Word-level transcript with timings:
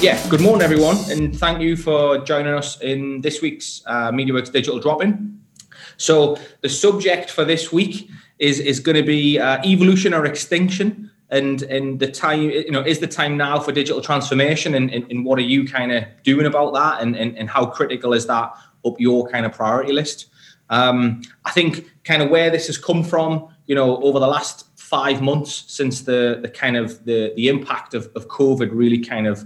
yeah, 0.00 0.18
good 0.30 0.40
morning, 0.40 0.62
everyone, 0.62 0.96
and 1.10 1.38
thank 1.38 1.60
you 1.60 1.76
for 1.76 2.16
joining 2.18 2.54
us 2.54 2.80
in 2.80 3.20
this 3.20 3.42
week's 3.42 3.82
uh, 3.84 4.10
MediaWorks 4.10 4.50
Digital 4.50 4.80
Drop-In. 4.80 5.38
So 5.98 6.38
the 6.62 6.70
subject 6.70 7.30
for 7.30 7.44
this 7.44 7.70
week 7.70 8.08
is 8.38 8.60
is 8.60 8.80
going 8.80 8.96
to 8.96 9.02
be 9.02 9.38
uh, 9.38 9.62
evolution 9.62 10.14
or 10.14 10.24
extinction, 10.24 11.10
and 11.28 11.62
and 11.64 12.00
the 12.00 12.10
time 12.10 12.40
you 12.40 12.70
know 12.70 12.80
is 12.80 13.00
the 13.00 13.06
time 13.06 13.36
now 13.36 13.60
for 13.60 13.72
digital 13.72 14.00
transformation, 14.00 14.74
and, 14.74 14.90
and, 14.90 15.04
and 15.10 15.26
what 15.26 15.38
are 15.38 15.42
you 15.42 15.68
kind 15.68 15.92
of 15.92 16.04
doing 16.22 16.46
about 16.46 16.72
that, 16.72 17.02
and, 17.02 17.14
and 17.14 17.36
and 17.36 17.50
how 17.50 17.66
critical 17.66 18.14
is 18.14 18.26
that 18.26 18.54
up 18.86 18.98
your 18.98 19.28
kind 19.28 19.44
of 19.44 19.52
priority 19.52 19.92
list? 19.92 20.28
Um, 20.70 21.20
I 21.44 21.50
think 21.50 21.90
kind 22.04 22.22
of 22.22 22.30
where 22.30 22.48
this 22.48 22.68
has 22.68 22.78
come 22.78 23.04
from, 23.04 23.48
you 23.66 23.74
know, 23.74 23.98
over 24.02 24.18
the 24.18 24.28
last 24.28 24.66
five 24.78 25.20
months 25.20 25.64
since 25.68 26.02
the 26.02 26.38
the 26.40 26.48
kind 26.48 26.78
of 26.78 27.04
the 27.04 27.34
the 27.36 27.48
impact 27.48 27.92
of, 27.92 28.08
of 28.16 28.28
COVID 28.28 28.70
really 28.72 28.98
kind 28.98 29.26
of 29.26 29.44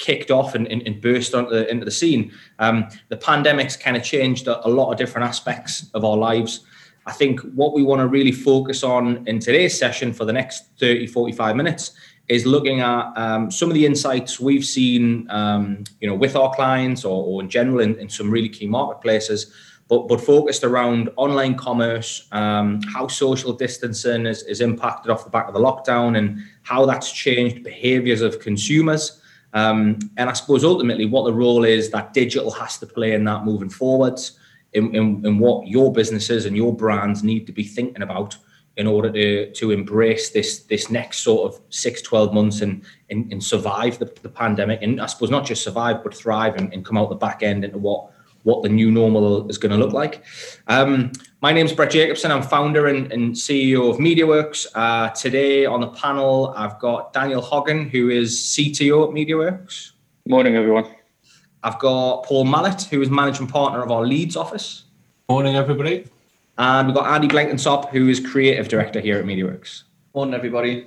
kicked 0.00 0.32
off 0.32 0.56
and, 0.56 0.66
and, 0.66 0.82
and 0.82 1.00
burst 1.00 1.34
onto 1.34 1.50
the, 1.50 1.70
into 1.70 1.84
the 1.84 1.90
scene. 1.90 2.32
Um, 2.58 2.88
the 3.08 3.16
pandemic's 3.16 3.76
kind 3.76 3.96
of 3.96 4.02
changed 4.02 4.48
a, 4.48 4.66
a, 4.66 4.68
lot 4.68 4.90
of 4.90 4.98
different 4.98 5.28
aspects 5.28 5.88
of 5.94 6.04
our 6.04 6.16
lives. 6.16 6.60
I 7.06 7.12
think 7.12 7.40
what 7.54 7.74
we 7.74 7.82
want 7.84 8.00
to 8.00 8.08
really 8.08 8.32
focus 8.32 8.82
on 8.82 9.26
in 9.28 9.38
today's 9.38 9.78
session 9.78 10.12
for 10.12 10.24
the 10.24 10.32
next 10.32 10.64
30, 10.80 11.06
45 11.06 11.54
minutes 11.54 11.92
is 12.28 12.46
looking 12.46 12.80
at 12.80 13.12
um, 13.16 13.50
some 13.50 13.68
of 13.68 13.74
the 13.74 13.84
insights 13.84 14.38
we've 14.38 14.64
seen, 14.64 15.28
um, 15.30 15.84
you 16.00 16.08
know, 16.08 16.14
with 16.14 16.36
our 16.36 16.54
clients 16.54 17.04
or, 17.04 17.24
or 17.24 17.42
in 17.42 17.48
general 17.48 17.80
in, 17.80 17.96
in, 17.98 18.08
some 18.08 18.30
really 18.30 18.48
key 18.48 18.66
marketplaces, 18.66 19.52
but 19.88 20.06
but 20.06 20.20
focused 20.20 20.62
around 20.62 21.10
online 21.16 21.56
commerce, 21.56 22.28
um, 22.30 22.80
how 22.82 23.08
social 23.08 23.52
distancing 23.52 24.26
is, 24.26 24.44
is 24.44 24.60
impacted 24.60 25.10
off 25.10 25.24
the 25.24 25.30
back 25.30 25.48
of 25.48 25.54
the 25.54 25.60
lockdown, 25.60 26.16
and 26.16 26.38
how 26.62 26.86
that's 26.86 27.10
changed 27.10 27.64
behaviours 27.64 28.20
of 28.20 28.38
consumers. 28.38 29.19
Um, 29.52 29.98
and 30.16 30.30
I 30.30 30.32
suppose 30.32 30.64
ultimately 30.64 31.06
what 31.06 31.24
the 31.24 31.32
role 31.32 31.64
is 31.64 31.90
that 31.90 32.12
digital 32.12 32.50
has 32.52 32.78
to 32.78 32.86
play 32.86 33.12
in 33.14 33.24
that 33.24 33.44
moving 33.44 33.70
forwards, 33.70 34.38
in, 34.72 34.94
in, 34.94 35.26
in 35.26 35.38
what 35.38 35.66
your 35.66 35.92
businesses 35.92 36.46
and 36.46 36.56
your 36.56 36.74
brands 36.74 37.24
need 37.24 37.46
to 37.46 37.52
be 37.52 37.64
thinking 37.64 38.02
about 38.02 38.36
in 38.76 38.86
order 38.86 39.10
to 39.10 39.52
to 39.52 39.72
embrace 39.72 40.30
this 40.30 40.60
this 40.60 40.90
next 40.90 41.18
sort 41.18 41.52
of 41.52 41.60
six, 41.70 42.00
12 42.02 42.32
months 42.32 42.60
and 42.60 42.82
and, 43.10 43.30
and 43.32 43.42
survive 43.42 43.98
the, 43.98 44.06
the 44.22 44.28
pandemic. 44.28 44.80
And 44.82 45.00
I 45.00 45.06
suppose 45.06 45.30
not 45.30 45.44
just 45.44 45.64
survive 45.64 46.04
but 46.04 46.14
thrive 46.14 46.54
and, 46.56 46.72
and 46.72 46.84
come 46.84 46.96
out 46.96 47.10
the 47.10 47.16
back 47.16 47.42
end 47.42 47.64
into 47.64 47.78
what 47.78 48.10
what 48.42 48.62
the 48.62 48.68
new 48.68 48.90
normal 48.90 49.48
is 49.48 49.58
going 49.58 49.72
to 49.72 49.78
look 49.78 49.92
like. 49.92 50.24
Um, 50.66 51.12
my 51.42 51.52
name 51.52 51.66
is 51.66 51.72
Brett 51.72 51.90
Jacobson. 51.90 52.30
I'm 52.30 52.42
founder 52.42 52.86
and, 52.86 53.12
and 53.12 53.34
CEO 53.34 53.90
of 53.90 53.96
MediaWorks. 53.98 54.66
Uh, 54.74 55.10
today 55.10 55.66
on 55.66 55.80
the 55.80 55.88
panel, 55.88 56.52
I've 56.56 56.78
got 56.78 57.12
Daniel 57.12 57.42
Hoggan, 57.42 57.90
who 57.90 58.08
is 58.08 58.36
CTO 58.36 59.08
at 59.08 59.14
MediaWorks. 59.14 59.92
Morning, 60.26 60.56
everyone. 60.56 60.86
I've 61.62 61.78
got 61.78 62.24
Paul 62.24 62.44
Mallet, 62.44 62.82
who 62.82 63.02
is 63.02 63.10
managing 63.10 63.46
partner 63.46 63.82
of 63.82 63.90
our 63.90 64.06
Leeds 64.06 64.36
office. 64.36 64.84
Morning, 65.28 65.56
everybody. 65.56 66.06
And 66.56 66.88
we've 66.88 66.94
got 66.94 67.06
Andy 67.06 67.28
Blenkinsop, 67.28 67.88
who 67.90 68.08
is 68.08 68.20
creative 68.20 68.68
director 68.68 69.00
here 69.00 69.18
at 69.18 69.24
MediaWorks. 69.24 69.84
Morning, 70.14 70.34
everybody. 70.34 70.86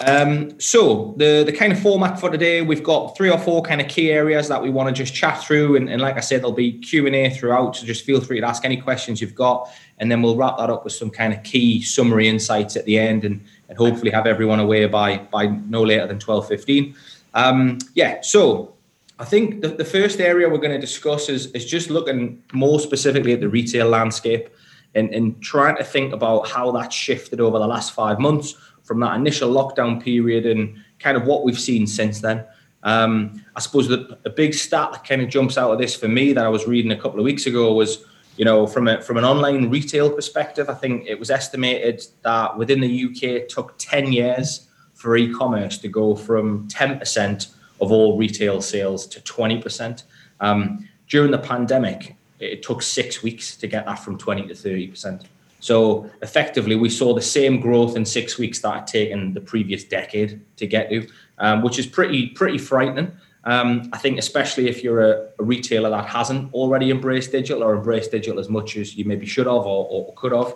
Um, 0.00 0.58
so 0.58 1.14
the 1.18 1.44
the 1.44 1.52
kind 1.52 1.72
of 1.72 1.80
format 1.80 2.18
for 2.18 2.30
today, 2.30 2.62
we've 2.62 2.82
got 2.82 3.16
three 3.16 3.30
or 3.30 3.38
four 3.38 3.62
kind 3.62 3.80
of 3.80 3.88
key 3.88 4.10
areas 4.10 4.48
that 4.48 4.60
we 4.60 4.70
want 4.70 4.88
to 4.88 4.94
just 4.94 5.14
chat 5.14 5.42
through, 5.44 5.76
and, 5.76 5.88
and 5.88 6.00
like 6.00 6.16
I 6.16 6.20
said, 6.20 6.40
there'll 6.40 6.52
be 6.52 6.78
Q 6.78 7.06
and 7.06 7.14
A 7.14 7.30
throughout. 7.30 7.76
So 7.76 7.86
just 7.86 8.04
feel 8.04 8.20
free 8.20 8.40
to 8.40 8.46
ask 8.46 8.64
any 8.64 8.78
questions 8.78 9.20
you've 9.20 9.34
got, 9.34 9.70
and 9.98 10.10
then 10.10 10.22
we'll 10.22 10.36
wrap 10.36 10.56
that 10.58 10.70
up 10.70 10.84
with 10.84 10.94
some 10.94 11.10
kind 11.10 11.32
of 11.32 11.42
key 11.42 11.82
summary 11.82 12.26
insights 12.26 12.74
at 12.74 12.84
the 12.86 12.98
end, 12.98 13.24
and, 13.24 13.44
and 13.68 13.78
hopefully 13.78 14.10
have 14.10 14.26
everyone 14.26 14.60
away 14.60 14.86
by 14.86 15.18
by 15.18 15.46
no 15.46 15.82
later 15.82 16.06
than 16.06 16.18
twelve 16.18 16.48
fifteen. 16.48 16.96
Um, 17.34 17.78
yeah, 17.94 18.22
so 18.22 18.74
I 19.18 19.24
think 19.24 19.60
the, 19.60 19.68
the 19.68 19.84
first 19.84 20.20
area 20.20 20.48
we're 20.48 20.56
going 20.56 20.80
to 20.80 20.80
discuss 20.80 21.28
is 21.28 21.46
is 21.52 21.66
just 21.66 21.90
looking 21.90 22.42
more 22.52 22.80
specifically 22.80 23.34
at 23.34 23.40
the 23.40 23.48
retail 23.48 23.88
landscape 23.88 24.48
and, 24.94 25.14
and 25.14 25.40
trying 25.42 25.76
to 25.76 25.84
think 25.84 26.12
about 26.12 26.48
how 26.48 26.72
that 26.72 26.92
shifted 26.92 27.40
over 27.40 27.58
the 27.58 27.66
last 27.66 27.92
five 27.92 28.18
months 28.18 28.56
from 28.82 29.00
that 29.00 29.14
initial 29.14 29.52
lockdown 29.52 30.02
period 30.02 30.46
and 30.46 30.76
kind 30.98 31.16
of 31.16 31.24
what 31.24 31.44
we've 31.44 31.58
seen 31.58 31.86
since 31.86 32.20
then. 32.20 32.44
Um, 32.82 33.44
I 33.54 33.60
suppose 33.60 33.88
the, 33.88 34.18
a 34.24 34.30
big 34.30 34.54
stat 34.54 34.92
that 34.92 35.04
kind 35.06 35.22
of 35.22 35.28
jumps 35.28 35.56
out 35.56 35.70
of 35.70 35.78
this 35.78 35.94
for 35.94 36.08
me 36.08 36.32
that 36.32 36.44
I 36.44 36.48
was 36.48 36.66
reading 36.66 36.90
a 36.90 36.96
couple 36.96 37.20
of 37.20 37.24
weeks 37.24 37.46
ago 37.46 37.72
was, 37.72 38.04
you 38.36 38.44
know, 38.44 38.66
from 38.66 38.88
a, 38.88 39.00
from 39.00 39.18
an 39.18 39.24
online 39.24 39.70
retail 39.70 40.10
perspective, 40.10 40.68
I 40.68 40.74
think 40.74 41.06
it 41.06 41.18
was 41.18 41.30
estimated 41.30 42.02
that 42.22 42.56
within 42.56 42.80
the 42.80 43.04
UK 43.04 43.22
it 43.24 43.48
took 43.48 43.74
10 43.78 44.12
years 44.12 44.68
for 44.94 45.16
e-commerce 45.16 45.78
to 45.78 45.88
go 45.88 46.14
from 46.14 46.68
10% 46.68 47.54
of 47.80 47.92
all 47.92 48.16
retail 48.16 48.60
sales 48.60 49.06
to 49.08 49.20
20%. 49.20 50.04
Um, 50.40 50.88
during 51.08 51.30
the 51.30 51.38
pandemic, 51.38 52.16
it 52.40 52.62
took 52.62 52.82
six 52.82 53.22
weeks 53.22 53.56
to 53.56 53.66
get 53.66 53.86
that 53.86 53.96
from 53.96 54.18
20 54.18 54.48
to 54.48 54.54
30%. 54.54 55.24
So 55.62 56.10
effectively, 56.22 56.74
we 56.74 56.90
saw 56.90 57.14
the 57.14 57.22
same 57.22 57.60
growth 57.60 57.96
in 57.96 58.04
six 58.04 58.36
weeks 58.36 58.58
that 58.62 58.74
had 58.74 58.86
taken 58.88 59.32
the 59.32 59.40
previous 59.40 59.84
decade 59.84 60.40
to 60.56 60.66
get 60.66 60.90
to, 60.90 61.06
um, 61.38 61.62
which 61.62 61.78
is 61.78 61.86
pretty 61.86 62.30
pretty 62.30 62.58
frightening. 62.58 63.12
Um, 63.44 63.88
I 63.92 63.98
think 63.98 64.18
especially 64.18 64.68
if 64.68 64.82
you're 64.82 65.02
a, 65.02 65.28
a, 65.38 65.44
retailer 65.44 65.90
that 65.90 66.06
hasn't 66.06 66.52
already 66.52 66.90
embraced 66.90 67.30
digital 67.30 67.62
or 67.62 67.76
embraced 67.76 68.10
digital 68.10 68.40
as 68.40 68.48
much 68.48 68.76
as 68.76 68.96
you 68.96 69.04
maybe 69.04 69.24
should 69.24 69.46
have 69.46 69.64
or, 69.66 69.86
or 69.88 70.12
could 70.14 70.32
have. 70.32 70.54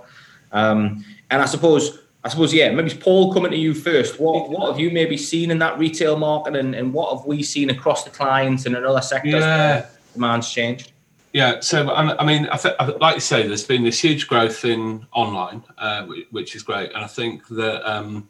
Um, 0.50 1.04
and 1.30 1.40
I 1.40 1.46
suppose 1.46 2.00
I 2.24 2.28
suppose 2.28 2.52
yeah, 2.52 2.72
maybe 2.72 2.90
Paul 2.90 3.32
coming 3.32 3.52
to 3.52 3.56
you 3.56 3.74
first. 3.74 4.18
What 4.18 4.50
what 4.50 4.68
have 4.72 4.80
you 4.80 4.90
maybe 4.90 5.16
seen 5.16 5.52
in 5.52 5.60
that 5.60 5.78
retail 5.78 6.18
market, 6.18 6.56
and, 6.56 6.74
and 6.74 6.92
what 6.92 7.16
have 7.16 7.26
we 7.26 7.44
seen 7.44 7.70
across 7.70 8.02
the 8.02 8.10
clients 8.10 8.66
and 8.66 8.74
in 8.74 8.84
other 8.84 9.02
sectors? 9.02 9.34
Yeah. 9.34 9.86
Demand's 10.14 10.50
changed. 10.50 10.90
Yeah, 11.36 11.60
so 11.60 11.90
I 11.92 12.24
mean, 12.24 12.48
I 12.50 12.56
th- 12.56 12.76
like 12.98 13.16
you 13.16 13.20
say, 13.20 13.46
there's 13.46 13.62
been 13.62 13.84
this 13.84 14.00
huge 14.00 14.26
growth 14.26 14.64
in 14.64 15.06
online, 15.12 15.62
uh, 15.76 16.06
which 16.30 16.56
is 16.56 16.62
great, 16.62 16.92
and 16.94 17.04
I 17.04 17.06
think 17.06 17.46
that 17.48 17.86
um, 17.86 18.26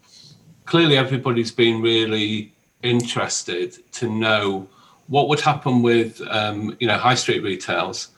clearly 0.65 0.97
everybody's 0.97 1.53
been 1.53 1.81
really 1.81 2.53
interested 2.83 3.93
to 3.93 4.11
know 4.11 4.69
what 5.06 5.28
would 5.28 5.39
happen 5.39 5.83
with 5.83 6.21
um, 6.28 6.77
you 6.81 6.89
know 6.89 6.99
high 6.99 7.15
street 7.15 7.44
retails, 7.44 8.09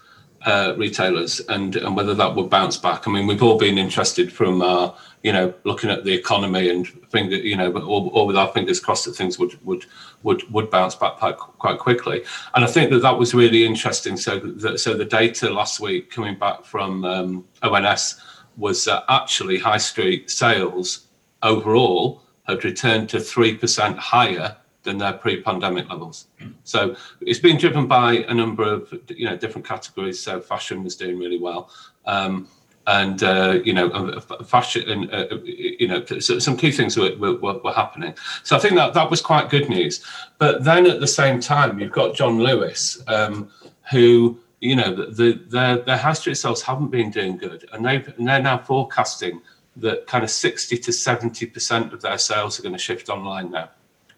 uh, 0.47 0.73
retailers, 0.79 1.41
and 1.51 1.77
and 1.77 1.95
whether 1.95 2.15
that 2.15 2.35
would 2.35 2.49
bounce 2.49 2.79
back. 2.79 3.07
I 3.07 3.11
mean, 3.11 3.27
we've 3.27 3.43
all 3.43 3.59
been 3.59 3.77
interested 3.77 4.33
from 4.33 4.63
our 4.63 4.97
you 5.23 5.33
know, 5.33 5.53
looking 5.65 5.91
at 5.91 6.05
the 6.05 6.13
economy 6.13 6.71
and 6.71 6.87
finger, 7.11 7.37
you 7.37 7.57
know, 7.57 7.73
all, 7.73 8.09
all 8.09 8.27
with 8.27 8.37
our 8.37 8.49
fingers 8.49 8.81
crossed 8.81 9.05
that 9.07 9.15
things 9.15 9.39
would 9.39 9.65
would 9.65 9.85
would 10.23 10.43
would 10.53 10.71
bounce 10.71 10.95
back 10.95 11.17
quite, 11.17 11.37
quite 11.37 11.79
quickly. 11.79 12.25
And 12.55 12.65
I 12.65 12.69
think 12.69 12.91
that 12.91 13.01
that 13.01 13.19
was 13.19 13.35
really 13.35 13.65
interesting. 13.65 14.17
So, 14.17 14.39
the, 14.39 14.79
so 14.79 14.95
the 14.95 15.05
data 15.05 15.51
last 15.51 15.81
week 15.81 16.11
coming 16.11 16.39
back 16.39 16.65
from 16.65 17.05
um, 17.05 17.45
ONS 17.63 18.21
was 18.57 18.85
that 18.85 19.05
actually 19.09 19.59
high 19.59 19.79
street 19.79 20.31
sales 20.31 21.07
overall 21.43 22.23
had 22.47 22.65
returned 22.65 23.09
to 23.11 23.21
three 23.21 23.57
percent 23.57 23.99
higher 23.99 24.57
than 24.85 24.99
their 24.99 25.13
pre-pandemic 25.13 25.89
levels. 25.91 26.29
So 26.65 26.97
it's 27.21 27.41
been 27.41 27.59
driven 27.59 27.87
by 27.87 28.25
a 28.29 28.35
number 28.35 28.63
of 28.63 28.93
you 29.09 29.27
know 29.29 29.37
different 29.37 29.67
categories. 29.67 30.19
So 30.21 30.41
fashion 30.41 30.83
was 30.83 30.97
doing 30.97 31.19
really 31.19 31.39
well. 31.39 31.71
Um, 32.07 32.49
and 32.89 33.23
uh, 33.23 33.61
you 33.65 33.73
know 33.73 34.19
fashion 34.47 34.89
and 34.89 35.13
uh, 35.13 35.37
you 35.45 35.87
know 35.87 36.05
some 36.19 36.57
key 36.57 36.73
things 36.73 36.97
were, 36.97 37.15
were, 37.17 37.59
were, 37.59 37.73
happening. 37.73 38.15
So 38.45 38.57
i 38.57 38.59
think 38.59 38.75
that 38.77 38.95
that 38.95 39.11
was 39.11 39.21
quite 39.21 39.51
good 39.51 39.69
news. 39.69 40.03
But 40.39 40.65
then 40.65 40.87
at 40.87 40.99
the 40.99 41.07
same 41.07 41.39
time 41.39 41.79
you've 41.79 41.93
got 41.93 42.17
john 42.17 42.39
lewis 42.39 43.03
um, 43.07 43.51
who 43.91 44.41
you 44.61 44.75
know 44.75 44.95
the, 44.95 45.07
the, 45.07 45.33
their 45.49 45.77
their 45.83 45.99
high 45.99 46.15
street 46.15 46.37
sales 46.37 46.63
haven't 46.63 46.91
been 46.91 47.11
doing 47.11 47.37
good 47.37 47.69
and 47.73 47.87
and 47.87 48.27
they're 48.27 48.43
now 48.43 48.59
forecasting 48.59 49.43
that 49.77 50.07
kind 50.07 50.25
of 50.25 50.31
60 50.31 50.79
to 50.79 50.93
70 50.93 51.47
percent 51.47 51.93
of 51.93 52.01
their 52.01 52.19
sales 52.19 52.59
are 52.59 52.63
going 52.63 52.75
to 52.75 52.79
shift 52.79 53.11
online 53.11 53.51
now. 53.51 53.71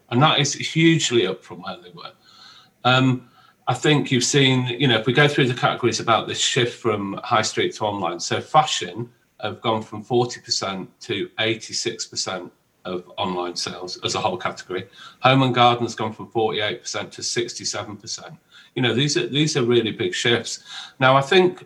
And 0.09 0.21
that 0.23 0.39
is 0.39 0.53
hugely 0.53 1.27
up 1.27 1.43
from 1.43 1.61
where 1.61 1.77
they 1.77 1.91
were. 1.91 2.11
Um, 2.83 3.29
I 3.71 3.73
think 3.73 4.11
you've 4.11 4.25
seen, 4.25 4.67
you 4.67 4.85
know, 4.89 4.97
if 4.97 5.05
we 5.05 5.13
go 5.13 5.29
through 5.29 5.47
the 5.47 5.53
categories 5.53 6.01
about 6.01 6.27
this 6.27 6.41
shift 6.41 6.77
from 6.81 7.17
high 7.23 7.41
street 7.41 7.73
to 7.75 7.85
online. 7.85 8.19
So 8.19 8.41
fashion 8.41 9.09
have 9.39 9.61
gone 9.61 9.81
from 9.81 10.03
40% 10.03 10.87
to 10.99 11.29
86% 11.39 12.51
of 12.83 13.09
online 13.17 13.55
sales 13.55 13.97
as 14.03 14.15
a 14.15 14.19
whole 14.19 14.35
category. 14.35 14.89
Home 15.21 15.43
and 15.43 15.55
garden 15.55 15.85
has 15.85 15.95
gone 15.95 16.11
from 16.11 16.27
48% 16.27 17.11
to 17.11 17.21
67%. 17.21 18.37
You 18.75 18.81
know, 18.81 18.93
these 18.93 19.15
are 19.15 19.27
these 19.27 19.55
are 19.55 19.63
really 19.63 19.91
big 19.91 20.13
shifts. 20.13 20.65
Now, 20.99 21.15
I 21.15 21.21
think 21.21 21.65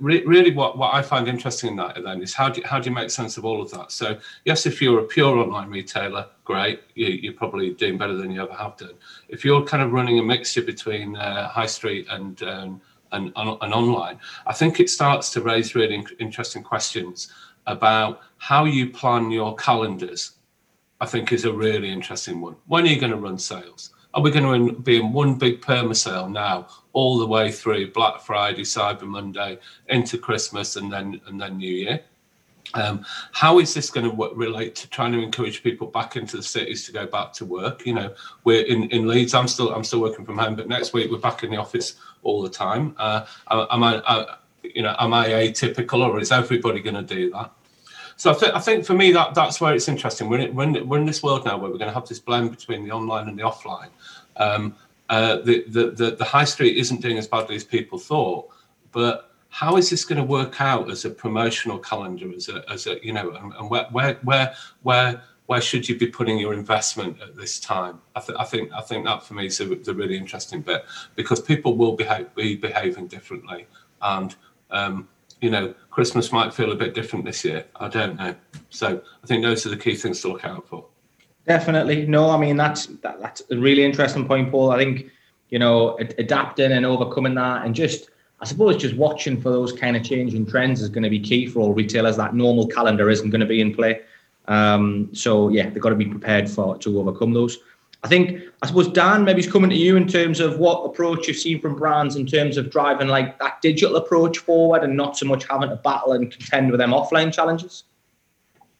really 0.00 0.52
what, 0.52 0.76
what 0.78 0.94
I 0.94 1.02
find 1.02 1.28
interesting 1.28 1.70
in 1.70 1.76
that 1.76 2.02
then 2.02 2.22
is 2.22 2.34
how 2.34 2.48
do, 2.48 2.60
you, 2.60 2.66
how 2.66 2.78
do 2.78 2.88
you 2.88 2.94
make 2.94 3.10
sense 3.10 3.36
of 3.36 3.44
all 3.44 3.60
of 3.62 3.70
that? 3.70 3.92
So 3.92 4.18
yes, 4.44 4.66
if 4.66 4.80
you're 4.82 5.00
a 5.00 5.04
pure 5.04 5.38
online 5.38 5.70
retailer, 5.70 6.26
great, 6.44 6.80
you, 6.94 7.08
you're 7.08 7.32
probably 7.32 7.74
doing 7.74 7.98
better 7.98 8.16
than 8.16 8.30
you 8.30 8.42
ever 8.42 8.54
have 8.54 8.76
done. 8.76 8.94
If 9.28 9.44
you're 9.44 9.64
kind 9.64 9.82
of 9.82 9.92
running 9.92 10.18
a 10.18 10.22
mixture 10.22 10.62
between 10.62 11.16
uh, 11.16 11.48
high 11.48 11.66
street 11.66 12.06
and, 12.10 12.42
um, 12.42 12.80
and, 13.12 13.32
and 13.36 13.74
online, 13.74 14.18
I 14.46 14.52
think 14.52 14.80
it 14.80 14.90
starts 14.90 15.30
to 15.30 15.40
raise 15.40 15.74
really 15.74 16.04
interesting 16.18 16.62
questions 16.62 17.32
about 17.66 18.20
how 18.38 18.64
you 18.64 18.90
plan 18.90 19.30
your 19.30 19.54
calendars. 19.56 20.32
I 21.00 21.06
think 21.06 21.30
is 21.30 21.44
a 21.44 21.52
really 21.52 21.90
interesting 21.90 22.40
one. 22.40 22.56
When 22.66 22.84
are 22.84 22.88
you 22.88 22.98
going 22.98 23.12
to 23.12 23.18
run 23.18 23.38
sales? 23.38 23.90
Are 24.16 24.22
we 24.22 24.30
going 24.30 24.66
to 24.66 24.72
be 24.72 24.96
in 24.96 25.12
one 25.12 25.34
big 25.34 25.60
perma 25.60 25.94
sale 25.94 26.28
now, 26.28 26.68
all 26.94 27.18
the 27.18 27.26
way 27.26 27.52
through 27.52 27.92
Black 27.92 28.22
Friday, 28.22 28.62
Cyber 28.62 29.02
Monday, 29.02 29.58
into 29.90 30.16
Christmas, 30.16 30.76
and 30.76 30.90
then 30.90 31.20
and 31.26 31.38
then 31.38 31.58
New 31.58 31.72
Year? 31.72 32.00
Um, 32.72 33.04
how 33.32 33.58
is 33.58 33.74
this 33.74 33.90
going 33.90 34.10
to 34.10 34.34
relate 34.34 34.74
to 34.76 34.88
trying 34.88 35.12
to 35.12 35.22
encourage 35.22 35.62
people 35.62 35.86
back 35.86 36.16
into 36.16 36.38
the 36.38 36.42
cities 36.42 36.86
to 36.86 36.92
go 36.92 37.06
back 37.06 37.34
to 37.34 37.44
work? 37.44 37.84
You 37.84 37.94
know, 37.94 38.14
we're 38.44 38.64
in, 38.64 38.84
in 38.90 39.06
Leeds. 39.06 39.34
I'm 39.34 39.48
still 39.48 39.72
I'm 39.72 39.84
still 39.84 40.00
working 40.00 40.24
from 40.24 40.38
home, 40.38 40.56
but 40.56 40.66
next 40.66 40.94
week 40.94 41.10
we're 41.10 41.18
back 41.18 41.44
in 41.44 41.50
the 41.50 41.58
office 41.58 41.96
all 42.22 42.42
the 42.42 42.50
time. 42.50 42.94
Uh, 42.96 43.26
am 43.50 43.84
I, 43.84 43.96
uh, 43.96 44.36
you 44.62 44.82
know, 44.82 44.96
am 44.98 45.12
I 45.12 45.28
atypical, 45.28 46.00
or 46.00 46.18
is 46.20 46.32
everybody 46.32 46.80
going 46.80 46.96
to 46.96 47.14
do 47.14 47.30
that? 47.32 47.52
So 48.16 48.30
I, 48.30 48.34
th- 48.34 48.52
I 48.52 48.60
think 48.60 48.84
for 48.84 48.94
me 48.94 49.12
that 49.12 49.34
that's 49.34 49.60
where 49.60 49.74
it's 49.74 49.88
interesting. 49.88 50.28
We're 50.28 50.40
in, 50.40 50.54
we're, 50.54 50.64
in, 50.64 50.88
we're 50.88 50.98
in 50.98 51.06
this 51.06 51.22
world 51.22 51.44
now 51.44 51.58
where 51.58 51.70
we're 51.70 51.78
going 51.78 51.90
to 51.90 51.94
have 51.94 52.08
this 52.08 52.18
blend 52.18 52.50
between 52.50 52.84
the 52.84 52.90
online 52.90 53.28
and 53.28 53.38
the 53.38 53.42
offline. 53.42 53.90
Um, 54.36 54.74
uh, 55.08 55.36
the, 55.36 55.64
the, 55.68 55.90
the 55.90 56.10
the 56.16 56.24
high 56.24 56.44
street 56.44 56.76
isn't 56.78 57.00
doing 57.00 57.18
as 57.18 57.28
badly 57.28 57.54
as 57.54 57.62
people 57.62 57.98
thought, 57.98 58.48
but 58.90 59.30
how 59.50 59.76
is 59.76 59.88
this 59.88 60.04
going 60.04 60.18
to 60.18 60.24
work 60.24 60.60
out 60.60 60.90
as 60.90 61.04
a 61.04 61.10
promotional 61.10 61.78
calendar 61.78 62.32
as 62.34 62.48
a 62.48 62.68
as 62.70 62.86
a 62.86 62.98
you 63.04 63.12
know 63.12 63.30
and, 63.32 63.52
and 63.52 63.70
where 63.70 63.86
where 63.92 64.14
where 64.24 64.54
where 64.82 65.22
where 65.46 65.60
should 65.60 65.88
you 65.88 65.96
be 65.96 66.08
putting 66.08 66.38
your 66.38 66.52
investment 66.52 67.20
at 67.22 67.36
this 67.36 67.60
time? 67.60 68.00
I, 68.16 68.20
th- 68.20 68.36
I 68.38 68.44
think 68.44 68.72
I 68.72 68.80
think 68.80 69.04
that 69.04 69.22
for 69.24 69.34
me 69.34 69.46
is 69.46 69.60
a, 69.60 69.66
the 69.66 69.94
really 69.94 70.16
interesting 70.16 70.60
bit 70.60 70.84
because 71.14 71.40
people 71.40 71.76
will 71.76 71.92
behave, 71.92 72.34
be 72.34 72.56
behaving 72.56 73.06
differently, 73.06 73.66
and 74.02 74.34
um, 74.70 75.08
you 75.40 75.50
know 75.50 75.74
Christmas 75.90 76.32
might 76.32 76.52
feel 76.52 76.72
a 76.72 76.76
bit 76.76 76.94
different 76.94 77.24
this 77.24 77.44
year. 77.44 77.64
I 77.76 77.88
don't 77.88 78.16
know. 78.16 78.34
So 78.70 79.00
I 79.22 79.26
think 79.26 79.42
those 79.42 79.66
are 79.66 79.70
the 79.70 79.76
key 79.76 79.94
things 79.94 80.20
to 80.22 80.28
look 80.28 80.44
out 80.44 80.68
for. 80.68 80.86
Definitely, 81.46 82.06
no. 82.06 82.30
I 82.30 82.38
mean 82.38 82.56
that's 82.56 82.86
that, 82.86 83.20
that's 83.20 83.42
a 83.50 83.56
really 83.56 83.84
interesting 83.84 84.26
point, 84.26 84.50
Paul. 84.50 84.70
I 84.70 84.78
think 84.78 85.10
you 85.50 85.58
know 85.58 85.96
adapting 86.18 86.72
and 86.72 86.84
overcoming 86.84 87.34
that, 87.34 87.64
and 87.64 87.74
just 87.74 88.10
I 88.40 88.44
suppose 88.44 88.76
just 88.76 88.96
watching 88.96 89.40
for 89.40 89.50
those 89.50 89.72
kind 89.72 89.96
of 89.96 90.02
changing 90.02 90.46
trends 90.46 90.82
is 90.82 90.88
going 90.88 91.04
to 91.04 91.10
be 91.10 91.20
key 91.20 91.46
for 91.46 91.60
all 91.60 91.72
retailers. 91.72 92.16
That 92.16 92.34
normal 92.34 92.66
calendar 92.66 93.08
isn't 93.10 93.30
going 93.30 93.40
to 93.40 93.46
be 93.46 93.60
in 93.60 93.74
play. 93.74 94.00
Um, 94.48 95.10
so 95.12 95.48
yeah, 95.48 95.70
they've 95.70 95.82
got 95.82 95.90
to 95.90 95.96
be 95.96 96.06
prepared 96.06 96.48
for 96.50 96.76
to 96.78 97.00
overcome 97.00 97.32
those. 97.32 97.58
I 98.06 98.08
think 98.08 98.40
I 98.62 98.68
suppose 98.68 98.86
Dan, 98.86 99.24
maybe 99.24 99.40
it's 99.40 99.50
coming 99.50 99.68
to 99.68 99.74
you 99.74 99.96
in 99.96 100.06
terms 100.06 100.38
of 100.38 100.60
what 100.60 100.84
approach 100.84 101.26
you've 101.26 101.38
seen 101.38 101.60
from 101.60 101.74
brands 101.74 102.14
in 102.14 102.24
terms 102.24 102.56
of 102.56 102.70
driving 102.70 103.08
like 103.08 103.36
that 103.40 103.60
digital 103.62 103.96
approach 103.96 104.38
forward 104.38 104.84
and 104.84 104.96
not 104.96 105.16
so 105.16 105.26
much 105.26 105.44
having 105.48 105.70
to 105.70 105.76
battle 105.76 106.12
and 106.12 106.30
contend 106.30 106.70
with 106.70 106.78
them 106.78 106.90
offline 106.90 107.32
challenges. 107.32 107.82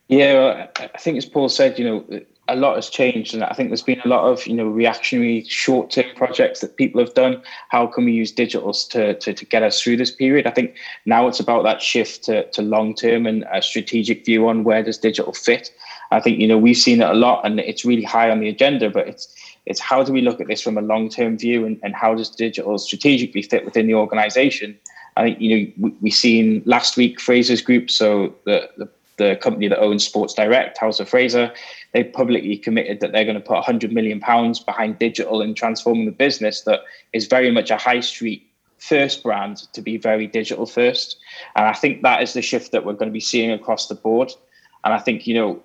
Yeah, 0.06 0.68
I 0.76 0.98
think 0.98 1.16
as 1.16 1.26
Paul 1.26 1.48
said, 1.48 1.76
you 1.76 1.84
know, 1.84 2.20
a 2.48 2.54
lot 2.54 2.76
has 2.76 2.88
changed 2.88 3.34
and 3.34 3.42
i 3.42 3.52
think 3.52 3.70
there's 3.70 3.82
been 3.82 4.00
a 4.04 4.08
lot 4.08 4.22
of 4.22 4.46
you 4.46 4.54
know 4.54 4.68
reactionary 4.68 5.42
short-term 5.48 6.04
projects 6.14 6.60
that 6.60 6.76
people 6.76 7.00
have 7.00 7.12
done. 7.12 7.42
How 7.70 7.88
can 7.88 8.04
we 8.04 8.12
use 8.12 8.32
digitals 8.32 8.88
to, 8.90 9.18
to, 9.18 9.34
to 9.34 9.44
get 9.44 9.64
us 9.64 9.82
through 9.82 9.96
this 9.96 10.12
period? 10.12 10.46
I 10.46 10.52
think 10.52 10.76
now 11.06 11.26
it's 11.26 11.40
about 11.40 11.64
that 11.64 11.82
shift 11.82 12.22
to, 12.26 12.48
to 12.50 12.62
long-term 12.62 13.26
and 13.26 13.44
a 13.52 13.60
strategic 13.60 14.24
view 14.24 14.46
on 14.48 14.62
where 14.62 14.84
does 14.84 14.98
digital 14.98 15.32
fit 15.32 15.72
i 16.10 16.20
think 16.20 16.38
you 16.38 16.46
know 16.46 16.58
we've 16.58 16.76
seen 16.76 17.00
it 17.00 17.08
a 17.08 17.14
lot 17.14 17.44
and 17.44 17.60
it's 17.60 17.84
really 17.84 18.02
high 18.02 18.30
on 18.30 18.40
the 18.40 18.48
agenda 18.48 18.90
but 18.90 19.06
it's 19.08 19.34
it's 19.66 19.80
how 19.80 20.02
do 20.02 20.12
we 20.12 20.20
look 20.20 20.40
at 20.40 20.46
this 20.46 20.62
from 20.62 20.78
a 20.78 20.82
long-term 20.82 21.36
view 21.36 21.66
and, 21.66 21.78
and 21.82 21.94
how 21.94 22.14
does 22.14 22.30
digital 22.30 22.78
strategically 22.78 23.42
fit 23.42 23.64
within 23.64 23.86
the 23.86 23.94
organization 23.94 24.78
I 25.16 25.22
think 25.24 25.40
you 25.40 25.50
know 25.50 25.72
we, 25.78 25.90
we 26.02 26.10
seen 26.10 26.62
last 26.66 26.96
week 26.96 27.18
Frasers 27.18 27.64
Group, 27.64 27.90
so 27.90 28.34
the, 28.44 28.68
the 28.76 28.88
the 29.16 29.36
company 29.36 29.68
that 29.68 29.78
owns 29.78 30.04
Sports 30.04 30.34
Direct, 30.34 30.76
House 30.78 31.00
of 31.00 31.08
Fraser, 31.08 31.52
they 31.92 32.04
publicly 32.04 32.56
committed 32.56 33.00
that 33.00 33.12
they're 33.12 33.24
going 33.24 33.36
to 33.36 33.40
put 33.40 33.54
100 33.54 33.92
million 33.92 34.20
pounds 34.20 34.60
behind 34.60 34.98
digital 34.98 35.40
and 35.40 35.56
transforming 35.56 36.04
the 36.04 36.12
business 36.12 36.62
that 36.62 36.80
is 37.12 37.26
very 37.26 37.50
much 37.50 37.70
a 37.70 37.78
high 37.78 38.00
street 38.00 38.46
first 38.78 39.22
brand 39.22 39.72
to 39.72 39.80
be 39.80 39.96
very 39.96 40.26
digital 40.26 40.66
first. 40.66 41.16
And 41.54 41.66
I 41.66 41.72
think 41.72 42.02
that 42.02 42.22
is 42.22 42.34
the 42.34 42.42
shift 42.42 42.72
that 42.72 42.84
we're 42.84 42.92
going 42.92 43.08
to 43.08 43.12
be 43.12 43.20
seeing 43.20 43.50
across 43.50 43.88
the 43.88 43.94
board. 43.94 44.32
And 44.84 44.92
I 44.92 44.98
think, 44.98 45.26
you 45.26 45.34
know, 45.34 45.62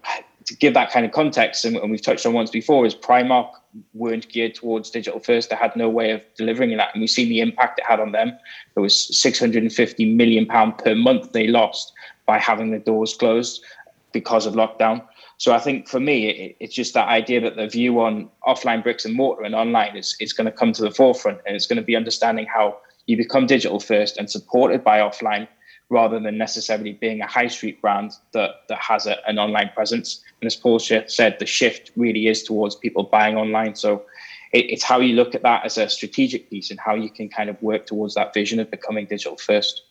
to 0.51 0.57
give 0.57 0.73
that 0.73 0.91
kind 0.91 1.05
of 1.05 1.13
context, 1.13 1.63
and, 1.63 1.77
and 1.77 1.89
we've 1.89 2.01
touched 2.01 2.25
on 2.25 2.33
once 2.33 2.49
before, 2.49 2.85
is 2.85 2.93
Primark 2.93 3.49
weren't 3.93 4.27
geared 4.27 4.53
towards 4.53 4.89
digital 4.89 5.21
first. 5.21 5.49
They 5.49 5.55
had 5.55 5.73
no 5.77 5.89
way 5.89 6.11
of 6.11 6.21
delivering 6.35 6.75
that. 6.75 6.89
And 6.93 7.01
we've 7.01 7.09
seen 7.09 7.29
the 7.29 7.39
impact 7.39 7.79
it 7.79 7.85
had 7.85 8.01
on 8.01 8.11
them. 8.11 8.37
It 8.75 8.79
was 8.81 9.17
650 9.17 10.13
million 10.13 10.45
pound 10.45 10.77
per 10.77 10.93
month 10.93 11.31
they 11.31 11.47
lost 11.47 11.93
by 12.25 12.37
having 12.37 12.71
the 12.71 12.79
doors 12.79 13.13
closed 13.13 13.63
because 14.11 14.45
of 14.45 14.55
lockdown. 14.55 15.01
So 15.37 15.53
I 15.53 15.59
think 15.59 15.87
for 15.87 16.01
me, 16.01 16.27
it, 16.27 16.57
it's 16.59 16.75
just 16.75 16.93
that 16.95 17.07
idea 17.07 17.39
that 17.41 17.55
the 17.55 17.67
view 17.67 18.01
on 18.01 18.29
offline 18.45 18.83
bricks 18.83 19.05
and 19.05 19.15
mortar 19.15 19.43
and 19.43 19.55
online 19.55 19.95
is, 19.95 20.17
is 20.19 20.33
going 20.33 20.45
to 20.45 20.51
come 20.51 20.73
to 20.73 20.81
the 20.81 20.91
forefront, 20.91 21.39
and 21.45 21.55
it's 21.55 21.65
going 21.65 21.77
to 21.77 21.83
be 21.83 21.95
understanding 21.95 22.45
how 22.45 22.77
you 23.05 23.15
become 23.15 23.45
digital 23.45 23.79
first 23.79 24.17
and 24.17 24.29
supported 24.29 24.83
by 24.83 24.99
offline 24.99 25.47
rather 25.89 26.19
than 26.19 26.37
necessarily 26.37 26.93
being 26.93 27.21
a 27.21 27.27
high 27.27 27.47
street 27.47 27.81
brand 27.81 28.13
that, 28.31 28.51
that 28.69 28.79
has 28.79 29.07
a, 29.07 29.17
an 29.27 29.37
online 29.37 29.69
presence. 29.75 30.23
And 30.41 30.47
as 30.47 30.55
Paul 30.55 30.79
said, 30.79 31.37
the 31.39 31.45
shift 31.45 31.91
really 31.95 32.27
is 32.27 32.43
towards 32.43 32.75
people 32.75 33.03
buying 33.03 33.37
online. 33.37 33.75
So 33.75 34.05
it, 34.51 34.71
it's 34.71 34.83
how 34.83 34.99
you 34.99 35.15
look 35.15 35.35
at 35.35 35.43
that 35.43 35.65
as 35.65 35.77
a 35.77 35.87
strategic 35.87 36.49
piece 36.49 36.71
and 36.71 36.79
how 36.79 36.95
you 36.95 37.09
can 37.09 37.29
kind 37.29 37.49
of 37.49 37.61
work 37.61 37.85
towards 37.85 38.15
that 38.15 38.33
vision 38.33 38.59
of 38.59 38.71
becoming 38.71 39.05
digital 39.05 39.37
first. 39.37 39.83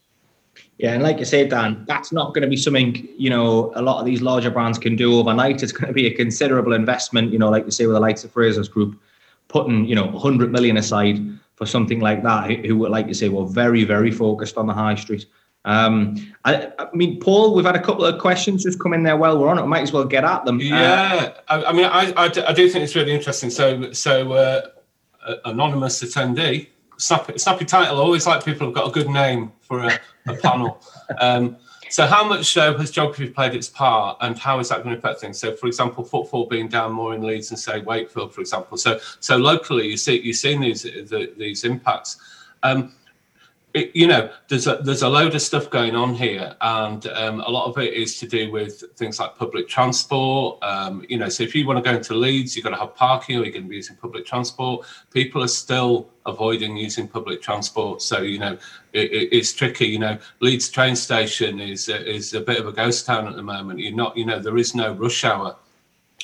Yeah, 0.79 0.95
and 0.95 1.03
like 1.03 1.19
you 1.19 1.25
said, 1.25 1.51
Dan, 1.51 1.85
that's 1.87 2.11
not 2.11 2.35
going 2.35 2.43
to 2.43 2.49
be 2.49 2.57
something 2.57 3.09
you 3.17 3.31
know 3.31 3.73
a 3.77 3.83
lot 3.83 4.01
of 4.01 4.07
these 4.07 4.21
larger 4.21 4.51
brands 4.51 4.79
can 4.79 4.97
do 4.97 5.19
overnight. 5.19 5.63
It's 5.63 5.73
going 5.73 5.89
to 5.89 5.93
be 5.93 6.07
a 6.07 6.15
considerable 6.15 6.73
investment. 6.73 7.33
You 7.33 7.39
know, 7.39 7.51
like 7.51 7.65
you 7.65 7.71
say 7.71 7.87
with 7.87 7.95
the 7.95 8.01
likes 8.01 8.25
of 8.25 8.33
Frasers 8.35 8.71
Group, 8.71 8.99
putting 9.49 9.85
you 9.85 9.95
know 9.95 10.07
100 10.07 10.51
million 10.51 10.77
aside 10.77 11.21
for 11.55 11.67
something 11.67 12.01
like 12.01 12.23
that. 12.25 12.51
Who, 12.67 12.89
like 12.89 13.07
you 13.07 13.15
say, 13.15 13.29
were 13.29 13.47
very 13.47 13.85
very 13.85 14.11
focused 14.11 14.57
on 14.57 14.67
the 14.67 14.75
high 14.75 14.97
street. 14.97 15.27
Um, 15.65 16.35
I, 16.45 16.73
I, 16.79 16.89
mean, 16.95 17.21
Paul, 17.21 17.55
we've 17.55 17.65
had 17.65 17.77
a 17.77 17.83
couple 17.83 18.05
of 18.05 18.19
questions 18.19 18.63
just 18.63 18.81
come 18.81 18.95
in 18.95 19.03
there 19.03 19.17
while 19.17 19.39
we're 19.39 19.49
on 19.49 19.59
it. 19.59 19.63
We 19.63 19.69
might 19.69 19.83
as 19.83 19.93
well 19.93 20.05
get 20.05 20.25
at 20.25 20.45
them. 20.45 20.59
Yeah, 20.61 21.33
uh, 21.49 21.61
I, 21.61 21.65
I, 21.65 21.73
mean, 21.73 21.85
I, 21.85 22.13
I, 22.17 22.53
do 22.53 22.69
think 22.69 22.85
it's 22.85 22.95
really 22.95 23.13
interesting. 23.13 23.51
So, 23.51 23.93
so 23.93 24.33
uh, 24.33 24.69
anonymous 25.45 26.03
attendee, 26.03 26.69
snappy, 26.97 27.39
snappy 27.39 27.65
title. 27.67 27.97
I 27.97 28.01
always 28.01 28.27
like 28.27 28.45
people 28.45 28.67
who've 28.67 28.75
got 28.75 28.89
a 28.89 28.91
good 28.91 29.11
name 29.11 29.53
for 29.61 29.85
a, 29.85 30.01
a 30.27 30.35
panel. 30.35 30.81
Um, 31.21 31.57
so, 31.91 32.07
how 32.07 32.23
much 32.23 32.57
uh, 32.57 32.77
has 32.79 32.93
geography 32.93 33.29
played 33.29 33.53
its 33.53 33.69
part, 33.69 34.17
and 34.21 34.39
how 34.39 34.61
is 34.61 34.69
that 34.69 34.85
going 34.85 34.95
to 34.95 34.99
affect 34.99 35.21
things? 35.21 35.41
So, 35.41 35.57
for 35.57 35.67
example, 35.67 36.05
footfall 36.05 36.47
being 36.47 36.69
down 36.69 36.93
more 36.93 37.17
in 37.17 37.23
Leeds 37.23 37.51
and 37.51 37.59
say 37.59 37.81
Wakefield, 37.81 38.33
for 38.33 38.41
example. 38.41 38.77
So, 38.79 39.01
so 39.19 39.37
locally, 39.37 39.89
you 39.89 39.97
see 39.97 40.21
you've 40.21 40.37
seen 40.37 40.61
these 40.61 40.83
the, 40.83 41.33
these 41.37 41.65
impacts. 41.65 42.17
Um, 42.63 42.93
it, 43.73 43.95
you 43.95 44.07
know, 44.07 44.31
there's 44.49 44.67
a 44.67 44.81
there's 44.83 45.03
a 45.03 45.09
load 45.09 45.35
of 45.35 45.43
stuff 45.43 45.71
going 45.71 45.95
on 45.95 46.15
here, 46.15 46.55
and 46.61 47.07
um, 47.09 47.41
a 47.41 47.49
lot 47.49 47.67
of 47.67 47.79
it 47.79 47.95
is 47.95 48.19
to 48.19 48.27
do 48.27 48.51
with 48.51 48.83
things 48.97 49.21
like 49.21 49.37
public 49.37 49.69
transport. 49.69 50.63
Um, 50.63 51.05
you 51.09 51.19
know, 51.19 51.29
so 51.29 51.45
if 51.45 51.55
you 51.55 51.67
want 51.67 51.83
to 51.83 51.89
go 51.89 51.97
into 51.97 52.15
Leeds, 52.15 52.57
you've 52.57 52.65
got 52.65 52.71
to 52.71 52.77
have 52.77 52.97
parking, 52.97 53.37
or 53.37 53.45
you're 53.45 53.53
going 53.53 53.65
to 53.65 53.69
be 53.69 53.77
using 53.77 53.97
public 53.97 54.27
transport. 54.27 54.87
People 55.13 55.43
are 55.43 55.49
still 55.49 56.09
avoiding 56.27 56.77
using 56.77 57.07
public 57.07 57.41
transport, 57.43 58.03
so 58.03 58.23
you 58.23 58.39
know, 58.39 58.59
it, 58.93 59.13
it, 59.13 59.29
it's 59.33 59.53
tricky. 59.53 59.87
You 59.87 60.01
know, 60.01 60.19
Leeds 60.41 60.69
train 60.69 60.97
station 60.97 61.61
is 61.61 61.89
is 61.89 62.35
a 62.35 62.41
bit 62.41 62.59
of 62.59 62.67
a 62.67 62.73
ghost 62.73 63.07
town 63.07 63.29
at 63.29 63.37
the 63.37 63.43
moment. 63.43 63.79
You're 63.79 63.95
not, 63.95 64.17
you 64.17 64.27
know, 64.27 64.41
there 64.41 64.59
is 64.59 64.75
no 64.75 64.93
rush 64.93 65.25
hour. 65.25 65.57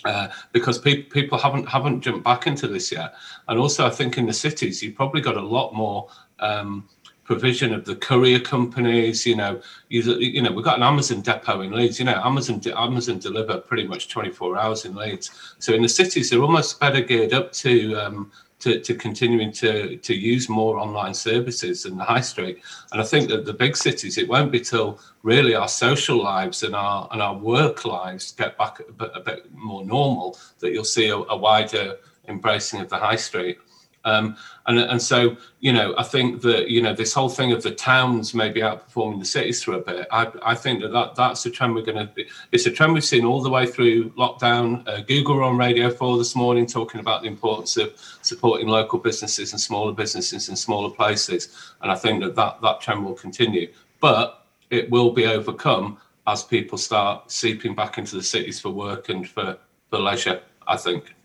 Uh, 0.05 0.29
because 0.53 0.79
people 0.79 1.11
people 1.11 1.39
haven't 1.39 1.67
haven't 1.67 2.03
jumped 2.03 2.23
back 2.23 2.47
into 2.47 2.69
this 2.69 2.93
yet, 2.93 3.15
and 3.49 3.59
also 3.59 3.87
I 3.87 3.91
think 3.91 4.19
in 4.19 4.27
the 4.27 4.33
cities 4.33 4.83
you've 4.83 4.95
probably 4.95 5.23
got 5.23 5.37
a 5.37 5.41
lot 5.41 5.75
more 5.75 6.09
um, 6.39 6.87
provision 7.27 7.75
of 7.75 7.85
the 7.85 7.97
courier 7.97 8.41
companies. 8.41 9.27
You 9.27 9.37
know, 9.37 9.61
you, 9.89 10.03
you 10.19 10.41
know, 10.41 10.53
we've 10.53 10.65
got 10.65 10.77
an 10.77 10.83
Amazon 10.83 11.21
depot 11.21 11.61
in 11.61 11.73
Leeds. 11.73 11.99
You 11.99 12.07
know, 12.07 12.21
Amazon 12.25 12.63
Amazon 12.77 13.19
deliver 13.19 13.59
pretty 13.59 13.87
much 13.87 14.09
24 14.09 14.57
hours 14.57 14.85
in 14.85 14.95
Leeds. 14.95 15.31
So 15.59 15.75
in 15.75 15.83
the 15.83 15.89
cities, 15.89 16.31
they're 16.31 16.43
almost 16.43 16.81
better 16.81 17.01
geared 17.01 17.35
up 17.35 17.53
to 17.53 17.97
um, 17.97 18.33
to, 18.61 18.81
to 18.81 18.95
continuing 18.95 19.53
to 19.53 19.97
to 19.97 20.15
use 20.15 20.49
more 20.49 20.79
online 20.79 21.15
services 21.15 21.83
than 21.83 21.99
the 21.99 22.05
high 22.05 22.21
street. 22.21 22.63
And 22.93 23.01
I 23.01 23.05
think 23.05 23.29
that 23.29 23.45
the 23.45 23.53
big 23.53 23.77
cities, 23.77 24.17
it 24.17 24.29
won't 24.29 24.53
be 24.53 24.61
till 24.61 24.99
really 25.23 25.55
our 25.55 25.69
social 25.69 26.23
lives 26.23 26.63
and 26.63 26.75
our 26.75 27.09
and 27.13 27.21
our 27.21 27.37
work 27.37 27.85
lives 27.85 28.33
get 28.33 28.57
back 28.57 28.81
a 28.81 28.93
bit, 28.93 29.11
a 29.15 29.21
bit 29.21 29.53
more 29.53 29.85
normal 29.85 30.39
that 30.61 30.73
you'll 30.73 30.85
see 30.85 31.09
a, 31.09 31.17
a 31.17 31.37
wider 31.37 31.97
embracing 32.29 32.81
of 32.81 32.89
the 32.89 32.97
high 32.97 33.17
street. 33.17 33.59
Um, 34.07 34.37
and, 34.67 34.79
and 34.79 35.03
so, 35.03 35.37
you 35.59 35.73
know, 35.73 35.95
I 35.99 36.05
think 36.05 36.41
that, 36.43 36.71
you 36.71 36.81
know, 36.81 36.95
this 36.95 37.13
whole 37.13 37.29
thing 37.29 37.51
of 37.51 37.63
the 37.63 37.73
towns 37.73 38.35
maybe 38.35 38.61
outperforming 38.61 39.19
the 39.19 39.25
cities 39.25 39.63
for 39.63 39.73
a 39.73 39.81
bit, 39.81 40.07
I, 40.13 40.31
I 40.43 40.55
think 40.55 40.81
that, 40.81 40.93
that 40.93 41.17
that's 41.17 41.45
a 41.45 41.51
trend 41.51 41.75
we're 41.75 41.83
going 41.83 42.07
to, 42.07 42.25
it's 42.53 42.67
a 42.67 42.71
trend 42.71 42.95
we've 42.95 43.05
seen 43.05 43.25
all 43.25 43.43
the 43.43 43.51
way 43.51 43.67
through 43.67 44.11
lockdown. 44.11 44.87
Uh, 44.89 45.03
Google 45.03 45.43
on 45.43 45.59
Radio 45.59 45.91
4 45.91 46.19
this 46.19 46.37
morning 46.37 46.67
talking 46.67 47.01
about 47.01 47.23
the 47.23 47.29
importance 47.29 47.77
of 47.77 47.95
supporting 48.23 48.69
local 48.69 49.01
businesses 49.01 49.51
and 49.51 49.61
smaller 49.61 49.93
businesses 49.93 50.49
in 50.49 50.55
smaller 50.55 50.95
places. 50.95 51.73
And 51.83 51.91
I 51.91 51.97
think 51.97 52.23
that 52.23 52.37
that, 52.37 52.63
that 52.63 52.81
trend 52.81 53.05
will 53.05 53.15
continue. 53.15 53.73
But 54.01 54.47
it 54.71 54.89
will 54.89 55.11
be 55.11 55.27
overcome 55.27 55.99
as 56.29 56.45
people 56.45 56.79
start 56.79 57.31
seeping 57.31 57.75
back 57.75 57.99
into 57.99 58.15
the 58.15 58.23
cities 58.23 58.61
for 58.61 58.71
work 58.71 59.09
and 59.09 59.29
for, 59.29 59.59
for 59.91 59.99
leisure, 59.99 60.41
I 60.69 60.77
think. 60.77 61.16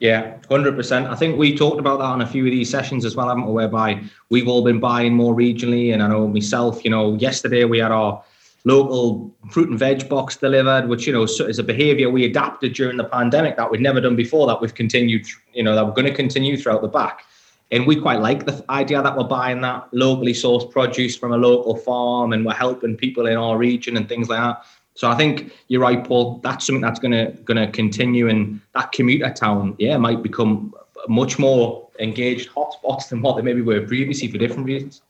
Yeah, 0.00 0.38
hundred 0.48 0.76
percent. 0.76 1.08
I 1.08 1.14
think 1.14 1.38
we 1.38 1.54
talked 1.54 1.78
about 1.78 1.98
that 1.98 2.06
on 2.06 2.22
a 2.22 2.26
few 2.26 2.46
of 2.46 2.50
these 2.50 2.70
sessions 2.70 3.04
as 3.04 3.16
well, 3.16 3.28
haven't 3.28 3.44
we? 3.44 3.52
Whereby 3.52 4.02
we've 4.30 4.48
all 4.48 4.64
been 4.64 4.80
buying 4.80 5.14
more 5.14 5.34
regionally, 5.34 5.92
and 5.92 6.02
I 6.02 6.08
know 6.08 6.26
myself. 6.26 6.82
You 6.84 6.90
know, 6.90 7.16
yesterday 7.16 7.64
we 7.64 7.78
had 7.78 7.92
our 7.92 8.22
local 8.64 9.30
fruit 9.50 9.68
and 9.68 9.78
veg 9.78 10.08
box 10.08 10.36
delivered, 10.36 10.88
which 10.88 11.06
you 11.06 11.12
know 11.12 11.24
is 11.24 11.58
a 11.58 11.62
behaviour 11.62 12.08
we 12.08 12.24
adapted 12.24 12.72
during 12.72 12.96
the 12.96 13.04
pandemic 13.04 13.58
that 13.58 13.70
we'd 13.70 13.82
never 13.82 14.00
done 14.00 14.16
before. 14.16 14.46
That 14.46 14.62
we've 14.62 14.74
continued, 14.74 15.26
you 15.52 15.62
know, 15.62 15.74
that 15.74 15.84
we're 15.84 15.92
going 15.92 16.08
to 16.08 16.14
continue 16.14 16.56
throughout 16.56 16.80
the 16.80 16.88
back. 16.88 17.26
And 17.70 17.86
we 17.86 17.94
quite 17.94 18.20
like 18.20 18.46
the 18.46 18.64
idea 18.70 19.02
that 19.02 19.16
we're 19.16 19.24
buying 19.24 19.60
that 19.60 19.86
locally 19.92 20.32
sourced 20.32 20.68
produce 20.72 21.14
from 21.14 21.32
a 21.32 21.36
local 21.36 21.76
farm, 21.76 22.32
and 22.32 22.46
we're 22.46 22.54
helping 22.54 22.96
people 22.96 23.26
in 23.26 23.36
our 23.36 23.58
region 23.58 23.98
and 23.98 24.08
things 24.08 24.30
like 24.30 24.40
that. 24.40 24.64
So 24.94 25.10
I 25.10 25.16
think 25.16 25.52
you're 25.68 25.80
right, 25.80 26.04
Paul. 26.04 26.40
That's 26.42 26.66
something 26.66 26.82
that's 26.82 26.98
gonna 26.98 27.32
gonna 27.44 27.70
continue, 27.70 28.28
and 28.28 28.60
that 28.74 28.92
commuter 28.92 29.32
town, 29.32 29.76
yeah, 29.78 29.96
might 29.96 30.22
become 30.22 30.74
much 31.08 31.38
more 31.38 31.88
engaged 31.98 32.50
hotspots 32.50 33.08
than 33.08 33.22
what 33.22 33.36
they 33.36 33.42
maybe 33.42 33.62
were 33.62 33.86
previously 33.86 34.28
for 34.28 34.38
different 34.38 34.66
reasons. 34.66 35.02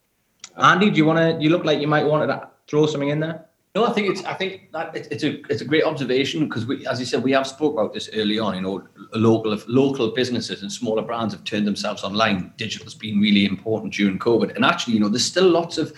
Andy, 0.56 0.90
do 0.90 0.96
you 0.96 1.04
want 1.04 1.18
to? 1.18 1.42
You 1.42 1.50
look 1.50 1.64
like 1.64 1.80
you 1.80 1.88
might 1.88 2.04
want 2.04 2.28
to 2.28 2.48
throw 2.68 2.86
something 2.86 3.08
in 3.08 3.20
there. 3.20 3.46
No, 3.76 3.86
I 3.86 3.92
think 3.92 4.10
it's. 4.10 4.24
I 4.24 4.34
think 4.34 4.72
that 4.72 4.96
it's 4.96 5.22
a 5.22 5.40
it's 5.48 5.62
a 5.62 5.64
great 5.64 5.84
observation 5.84 6.48
because 6.48 6.66
we, 6.66 6.84
as 6.88 6.98
you 6.98 7.06
said, 7.06 7.22
we 7.22 7.30
have 7.32 7.46
spoke 7.46 7.74
about 7.74 7.94
this 7.94 8.10
early 8.14 8.36
on. 8.36 8.56
You 8.56 8.62
know, 8.62 8.88
local 9.14 9.56
local 9.68 10.10
businesses 10.10 10.62
and 10.62 10.72
smaller 10.72 11.02
brands 11.02 11.32
have 11.34 11.44
turned 11.44 11.68
themselves 11.68 12.02
online. 12.02 12.52
Digital 12.56 12.84
has 12.86 12.96
been 12.96 13.20
really 13.20 13.46
important 13.46 13.92
during 13.94 14.18
COVID, 14.18 14.56
and 14.56 14.64
actually, 14.64 14.94
you 14.94 15.00
know, 15.00 15.08
there's 15.08 15.24
still 15.24 15.48
lots 15.48 15.78
of 15.78 15.92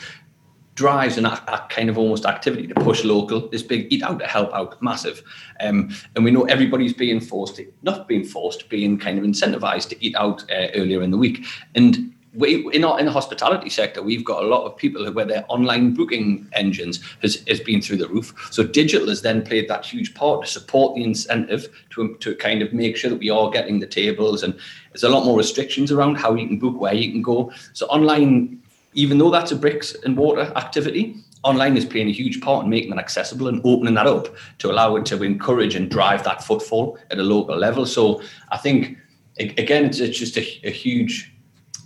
drives 0.83 1.17
and 1.17 1.25
that, 1.27 1.47
that, 1.47 1.69
kind 1.69 1.89
of 1.89 1.97
almost 1.97 2.25
activity 2.27 2.67
to 2.67 2.75
push 2.75 3.05
local. 3.05 3.49
This 3.49 3.63
big 3.63 3.87
eat 3.93 4.03
out 4.03 4.19
to 4.19 4.27
help 4.27 4.53
out, 4.53 4.83
massive. 4.83 5.23
Um, 5.61 5.91
and 6.17 6.25
we 6.25 6.33
know 6.33 6.43
everybody's 6.47 6.93
being 6.93 7.21
forced, 7.21 7.55
to, 7.57 7.73
not 7.83 8.09
being 8.09 8.25
forced, 8.25 8.69
being 8.69 8.99
kind 8.99 9.17
of 9.17 9.25
incentivized 9.25 9.91
to 9.91 10.05
eat 10.05 10.17
out 10.17 10.43
uh, 10.51 10.67
earlier 10.75 11.01
in 11.03 11.13
the 11.13 11.17
week. 11.17 11.47
And 11.77 12.13
we 12.35 12.67
in 12.73 12.83
our 12.83 12.99
in 12.99 13.07
the 13.07 13.13
hospitality 13.13 13.71
sector, 13.71 14.03
we've 14.03 14.25
got 14.25 14.43
a 14.43 14.47
lot 14.47 14.65
of 14.65 14.77
people 14.77 15.09
where 15.13 15.25
their 15.25 15.45
online 15.49 15.95
booking 15.95 16.49
engines 16.53 16.99
has, 17.21 17.45
has 17.47 17.61
been 17.61 17.81
through 17.81 17.99
the 17.99 18.09
roof. 18.09 18.35
So 18.51 18.65
digital 18.65 19.09
has 19.09 19.23
then 19.23 19.43
played 19.43 19.69
that 19.69 19.85
huge 19.85 20.15
part 20.15 20.45
to 20.45 20.51
support 20.51 20.97
the 20.97 21.05
incentive 21.05 21.69
to 21.91 22.17
to 22.17 22.35
kind 22.35 22.63
of 22.63 22.73
make 22.73 22.97
sure 22.97 23.11
that 23.11 23.21
we 23.21 23.31
are 23.31 23.51
getting 23.51 23.79
the 23.79 23.87
tables 23.87 24.43
and 24.43 24.55
there's 24.91 25.05
a 25.05 25.09
lot 25.09 25.25
more 25.25 25.39
restrictions 25.39 25.93
around 25.93 26.17
how 26.17 26.35
you 26.35 26.47
can 26.49 26.59
book, 26.59 26.81
where 26.81 26.95
you 26.95 27.13
can 27.13 27.23
go. 27.23 27.53
So 27.73 27.87
online 27.87 28.62
even 28.95 29.19
though 29.19 29.31
that's 29.31 29.53
a 29.53 29.57
bricks 29.57 29.95
and 30.05 30.17
mortar 30.17 30.53
activity, 30.57 31.17
online 31.45 31.77
is 31.77 31.85
playing 31.85 32.09
a 32.09 32.13
huge 32.13 32.41
part 32.41 32.65
in 32.65 32.71
making 32.71 32.91
that 32.91 32.99
accessible 32.99 33.49
and 33.49 33.61
opening 33.65 33.95
that 33.95 34.07
up 34.07 34.29
to 34.59 34.71
allow 34.71 34.97
it 34.97 35.07
to 35.07 35.23
encourage 35.23 35.75
and 35.75 35.91
drive 35.91 36.23
that 36.25 36.45
footfall 36.45 36.99
at 37.11 37.19
a 37.19 37.23
local 37.23 37.57
level. 37.57 37.85
So 37.87 38.23
I 38.51 38.59
think 38.59 38.97
again, 39.39 39.87
it's, 39.87 39.99
just 39.99 40.37
a, 40.37 40.61
a, 40.67 40.71
huge, 40.71 41.33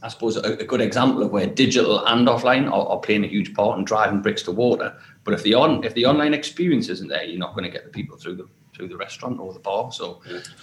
I 0.02 0.08
suppose, 0.08 0.36
a, 0.36 0.54
a, 0.54 0.64
good 0.64 0.80
example 0.80 1.22
of 1.22 1.30
where 1.30 1.46
digital 1.46 2.04
and 2.06 2.26
offline 2.26 2.66
are, 2.66 2.86
are, 2.88 2.98
playing 2.98 3.24
a 3.24 3.28
huge 3.28 3.54
part 3.54 3.78
in 3.78 3.84
driving 3.84 4.20
bricks 4.20 4.42
to 4.42 4.52
water. 4.52 4.96
But 5.24 5.34
if 5.34 5.42
the 5.42 5.54
on 5.54 5.84
if 5.84 5.94
the 5.94 6.06
online 6.06 6.34
experience 6.34 6.88
isn't 6.88 7.08
there, 7.08 7.24
you're 7.24 7.38
not 7.38 7.54
going 7.54 7.64
to 7.64 7.70
get 7.70 7.84
the 7.84 7.90
people 7.90 8.16
through 8.16 8.36
the 8.36 8.48
through 8.76 8.88
the 8.88 8.96
restaurant 8.96 9.40
or 9.40 9.52
the 9.52 9.58
bar. 9.58 9.90
So, 9.90 10.20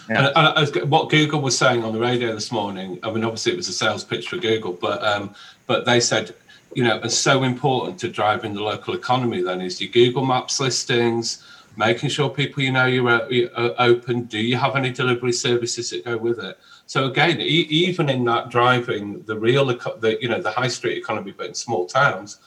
yeah. 0.10 0.32
and, 0.36 0.72
and 0.76 0.92
what 0.92 1.10
Google 1.10 1.42
was 1.42 1.58
saying 1.58 1.84
on 1.84 1.94
the 1.94 2.00
radio 2.00 2.34
this 2.34 2.52
morning, 2.52 3.00
I 3.04 3.12
mean, 3.12 3.24
obviously 3.24 3.54
it 3.54 3.56
was 3.56 3.68
a 3.68 3.74
sales 3.74 4.04
pitch 4.04 4.30
for 4.30 4.38
Google, 4.38 4.74
but 4.74 5.04
um, 5.04 5.34
but 5.66 5.86
they 5.86 6.00
said, 6.00 6.36
you 6.76 6.84
know, 6.84 7.00
it's 7.04 7.18
so 7.18 7.44
important 7.44 8.00
to 8.00 8.10
driving 8.10 8.54
the 8.54 8.62
local 8.62 8.94
economy. 8.94 9.42
Then 9.42 9.62
is 9.62 9.82
your 9.82 9.92
Google 9.92 10.26
Maps 10.26 10.60
listings, 10.60 11.44
making 11.76 12.10
sure 12.10 12.30
people 12.30 12.62
you 12.64 12.72
know 12.72 12.86
you're, 12.86 13.32
you're 13.32 13.50
open. 13.80 14.24
Do 14.24 14.40
you 14.40 14.58
have 14.58 14.76
any 14.76 14.92
delivery 14.92 15.34
services 15.34 15.90
that 15.90 16.06
go 16.06 16.18
with 16.18 16.40
it? 16.40 16.58
So 16.86 17.06
again, 17.06 17.42
e- 17.42 17.68
even 17.70 18.10
in 18.10 18.24
that 18.26 18.50
driving 18.50 19.24
the 19.24 19.38
real, 19.38 19.66
the 19.66 20.18
you 20.22 20.30
know, 20.30 20.42
the 20.42 20.52
high 20.52 20.68
street 20.68 20.98
economy, 20.98 21.34
but 21.36 21.48
in 21.48 21.54
small 21.56 21.88
towns, 21.88 22.38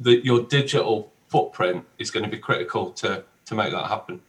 that 0.00 0.24
your 0.24 0.42
digital 0.42 1.12
footprint 1.28 1.84
is 1.98 2.10
going 2.10 2.24
to 2.24 2.30
be 2.30 2.38
critical 2.38 2.90
to 2.92 3.22
to 3.46 3.54
make 3.54 3.70
that 3.72 3.86
happen. 3.86 4.20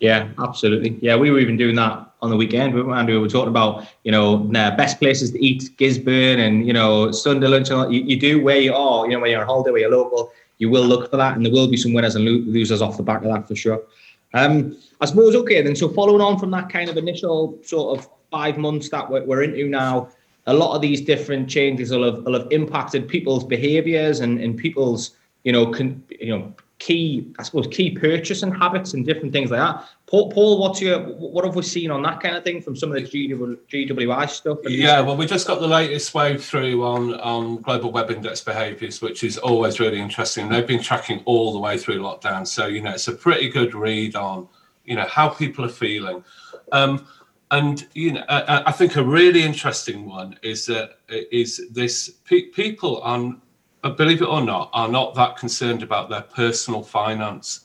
Yeah, 0.00 0.30
absolutely. 0.38 0.98
Yeah, 1.02 1.16
we 1.16 1.30
were 1.30 1.38
even 1.38 1.58
doing 1.58 1.76
that 1.76 2.06
on 2.22 2.30
the 2.30 2.36
weekend. 2.36 2.74
We 2.74 2.82
were, 2.82 3.04
we 3.04 3.18
were 3.18 3.28
talking 3.28 3.48
about, 3.48 3.86
you 4.02 4.10
know, 4.10 4.38
best 4.38 4.98
places 4.98 5.30
to 5.32 5.44
eat, 5.44 5.70
Gisburn 5.78 6.38
and, 6.38 6.66
you 6.66 6.72
know, 6.72 7.10
Sunday 7.10 7.46
lunch. 7.46 7.68
You, 7.70 7.88
you 7.90 8.18
do 8.18 8.42
where 8.42 8.58
you 8.58 8.74
are, 8.74 9.06
you 9.06 9.12
know, 9.12 9.20
when 9.20 9.30
you're 9.30 9.42
on 9.42 9.46
holiday, 9.46 9.70
where 9.70 9.80
you're 9.82 9.90
local, 9.90 10.32
you 10.58 10.70
will 10.70 10.84
look 10.84 11.10
for 11.10 11.18
that. 11.18 11.36
And 11.36 11.44
there 11.44 11.52
will 11.52 11.68
be 11.68 11.76
some 11.76 11.92
winners 11.92 12.16
and 12.16 12.24
losers 12.24 12.80
off 12.80 12.96
the 12.96 13.02
back 13.02 13.22
of 13.22 13.32
that 13.32 13.46
for 13.46 13.54
sure. 13.54 13.82
Um, 14.32 14.76
I 15.00 15.06
suppose, 15.06 15.34
okay, 15.34 15.60
then, 15.60 15.76
so 15.76 15.88
following 15.88 16.22
on 16.22 16.38
from 16.38 16.50
that 16.52 16.70
kind 16.70 16.88
of 16.88 16.96
initial 16.96 17.58
sort 17.62 17.98
of 17.98 18.08
five 18.30 18.56
months 18.56 18.88
that 18.90 19.10
we're, 19.10 19.24
we're 19.24 19.42
into 19.42 19.68
now, 19.68 20.08
a 20.46 20.54
lot 20.54 20.74
of 20.74 20.80
these 20.80 21.02
different 21.02 21.50
changes 21.50 21.90
will 21.90 22.04
have, 22.04 22.24
will 22.24 22.38
have 22.38 22.50
impacted 22.50 23.06
people's 23.06 23.44
behaviors 23.44 24.20
and, 24.20 24.40
and 24.40 24.56
people's, 24.56 25.16
you 25.44 25.52
know, 25.52 25.66
con, 25.66 26.02
you 26.08 26.38
know, 26.38 26.54
key, 26.80 27.32
I 27.38 27.44
suppose, 27.44 27.68
key 27.68 27.90
purchasing 27.90 28.52
habits 28.52 28.94
and 28.94 29.06
different 29.06 29.32
things 29.32 29.50
like 29.50 29.60
that. 29.60 29.88
Paul, 30.06 30.32
Paul, 30.32 30.58
what's 30.58 30.80
your 30.80 30.98
what 30.98 31.44
have 31.44 31.54
we 31.54 31.62
seen 31.62 31.90
on 31.92 32.02
that 32.02 32.20
kind 32.20 32.36
of 32.36 32.42
thing 32.42 32.60
from 32.60 32.74
some 32.74 32.90
of 32.90 32.96
the 32.96 33.02
GW, 33.02 33.58
GWI 33.68 34.28
stuff? 34.28 34.58
Yeah, 34.64 35.00
well, 35.02 35.16
we 35.16 35.26
just 35.26 35.46
got 35.46 35.60
the 35.60 35.68
latest 35.68 36.12
wave 36.14 36.42
through 36.42 36.82
on 36.84 37.14
on 37.20 37.58
global 37.58 37.92
web 37.92 38.10
index 38.10 38.40
behaviours, 38.40 39.00
which 39.00 39.22
is 39.22 39.38
always 39.38 39.78
really 39.78 40.00
interesting. 40.00 40.48
They've 40.48 40.66
been 40.66 40.82
tracking 40.82 41.22
all 41.26 41.52
the 41.52 41.60
way 41.60 41.78
through 41.78 42.00
lockdown, 42.00 42.46
so 42.46 42.66
you 42.66 42.82
know 42.82 42.90
it's 42.92 43.06
a 43.06 43.12
pretty 43.12 43.50
good 43.50 43.74
read 43.74 44.16
on 44.16 44.48
you 44.84 44.96
know 44.96 45.06
how 45.06 45.28
people 45.28 45.64
are 45.64 45.68
feeling. 45.68 46.24
Um, 46.72 47.06
and 47.52 47.86
you 47.94 48.12
know, 48.12 48.24
I, 48.28 48.64
I, 48.66 48.72
think 48.72 48.96
a 48.96 49.02
really 49.02 49.42
interesting 49.42 50.06
one 50.06 50.38
is 50.42 50.66
that 50.66 50.98
is 51.08 51.68
this 51.72 52.08
pe- 52.24 52.42
people 52.42 52.98
on 52.98 53.42
believe 53.88 54.20
it 54.20 54.28
or 54.28 54.42
not, 54.42 54.70
are 54.72 54.88
not 54.88 55.14
that 55.14 55.36
concerned 55.36 55.82
about 55.82 56.10
their 56.10 56.22
personal 56.22 56.82
finance. 56.82 57.60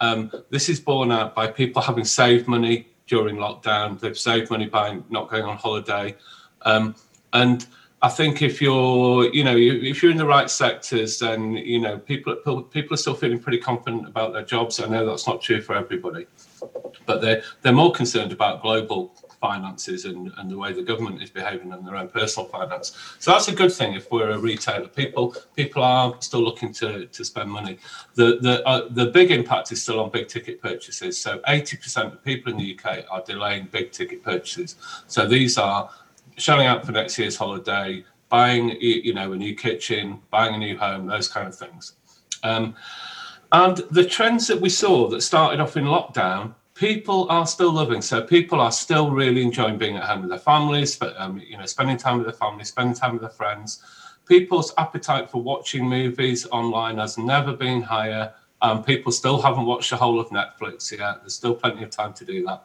Um, 0.00 0.32
this 0.50 0.68
is 0.68 0.80
borne 0.80 1.12
out 1.12 1.34
by 1.34 1.46
people 1.46 1.80
having 1.80 2.04
saved 2.04 2.48
money 2.48 2.88
during 3.06 3.36
lockdown. 3.36 3.98
They've 4.00 4.18
saved 4.18 4.50
money 4.50 4.66
by 4.66 4.98
not 5.10 5.30
going 5.30 5.44
on 5.44 5.56
holiday. 5.56 6.16
Um, 6.62 6.94
and 7.32 7.66
I 8.02 8.08
think 8.08 8.40
if 8.40 8.62
you're, 8.62 9.32
you 9.34 9.44
know, 9.44 9.54
if 9.56 10.02
you're 10.02 10.10
in 10.10 10.16
the 10.16 10.26
right 10.26 10.50
sectors, 10.50 11.18
then 11.18 11.52
you 11.52 11.80
know 11.80 11.98
people 11.98 12.34
people 12.62 12.94
are 12.94 12.96
still 12.96 13.14
feeling 13.14 13.38
pretty 13.38 13.58
confident 13.58 14.08
about 14.08 14.32
their 14.32 14.44
jobs. 14.44 14.80
I 14.80 14.88
know 14.88 15.04
that's 15.04 15.26
not 15.26 15.42
true 15.42 15.60
for 15.60 15.76
everybody, 15.76 16.26
but 17.04 17.20
they're 17.20 17.42
they're 17.60 17.72
more 17.72 17.92
concerned 17.92 18.32
about 18.32 18.62
global 18.62 19.14
finances 19.40 20.04
and, 20.04 20.32
and 20.36 20.50
the 20.50 20.56
way 20.56 20.72
the 20.72 20.82
government 20.82 21.22
is 21.22 21.30
behaving 21.30 21.72
and 21.72 21.86
their 21.86 21.96
own 21.96 22.08
personal 22.08 22.48
finance. 22.48 22.96
So 23.18 23.32
that's 23.32 23.48
a 23.48 23.54
good 23.54 23.72
thing 23.72 23.94
if 23.94 24.10
we're 24.10 24.30
a 24.30 24.38
retailer. 24.38 24.88
People 24.88 25.34
people 25.56 25.82
are 25.82 26.14
still 26.20 26.42
looking 26.42 26.72
to, 26.74 27.06
to 27.06 27.24
spend 27.24 27.50
money. 27.50 27.78
The 28.14 28.38
the 28.40 28.66
uh, 28.66 28.88
the 28.90 29.06
big 29.06 29.30
impact 29.30 29.72
is 29.72 29.82
still 29.82 30.00
on 30.00 30.10
big 30.10 30.28
ticket 30.28 30.60
purchases. 30.60 31.18
So 31.18 31.38
80% 31.40 32.12
of 32.12 32.24
people 32.24 32.52
in 32.52 32.58
the 32.58 32.78
UK 32.78 33.04
are 33.10 33.22
delaying 33.22 33.68
big 33.72 33.92
ticket 33.92 34.22
purchases. 34.22 34.76
So 35.06 35.26
these 35.26 35.58
are 35.58 35.90
shelling 36.36 36.66
out 36.66 36.84
for 36.84 36.92
next 36.92 37.18
year's 37.18 37.36
holiday, 37.36 38.04
buying 38.28 38.76
you 38.80 39.14
know 39.14 39.32
a 39.32 39.36
new 39.36 39.54
kitchen, 39.54 40.20
buying 40.30 40.54
a 40.54 40.58
new 40.58 40.76
home, 40.76 41.06
those 41.06 41.28
kind 41.28 41.48
of 41.48 41.56
things. 41.56 41.94
Um, 42.42 42.74
and 43.52 43.78
the 43.90 44.04
trends 44.04 44.46
that 44.46 44.60
we 44.60 44.68
saw 44.68 45.08
that 45.08 45.22
started 45.22 45.60
off 45.60 45.76
in 45.76 45.84
lockdown 45.84 46.54
people 46.80 47.26
are 47.28 47.46
still 47.46 47.70
loving. 47.70 48.00
So 48.00 48.22
people 48.22 48.58
are 48.58 48.72
still 48.72 49.10
really 49.10 49.42
enjoying 49.42 49.76
being 49.76 49.98
at 49.98 50.04
home 50.04 50.22
with 50.22 50.30
their 50.30 50.38
families, 50.38 50.96
but 50.96 51.14
um, 51.20 51.38
you 51.38 51.58
know, 51.58 51.66
spending 51.66 51.98
time 51.98 52.16
with 52.16 52.26
their 52.26 52.32
family, 52.34 52.64
spending 52.64 52.94
time 52.94 53.12
with 53.12 53.20
their 53.20 53.30
friends. 53.30 53.82
People's 54.26 54.72
appetite 54.78 55.28
for 55.28 55.42
watching 55.42 55.86
movies 55.86 56.46
online 56.50 56.96
has 56.96 57.18
never 57.18 57.52
been 57.52 57.82
higher. 57.82 58.32
Um, 58.62 58.82
people 58.82 59.12
still 59.12 59.42
haven't 59.42 59.66
watched 59.66 59.90
the 59.90 59.96
whole 59.96 60.18
of 60.18 60.28
Netflix 60.30 60.90
yet. 60.90 61.20
There's 61.20 61.34
still 61.34 61.54
plenty 61.54 61.82
of 61.82 61.90
time 61.90 62.14
to 62.14 62.24
do 62.24 62.46
that. 62.46 62.64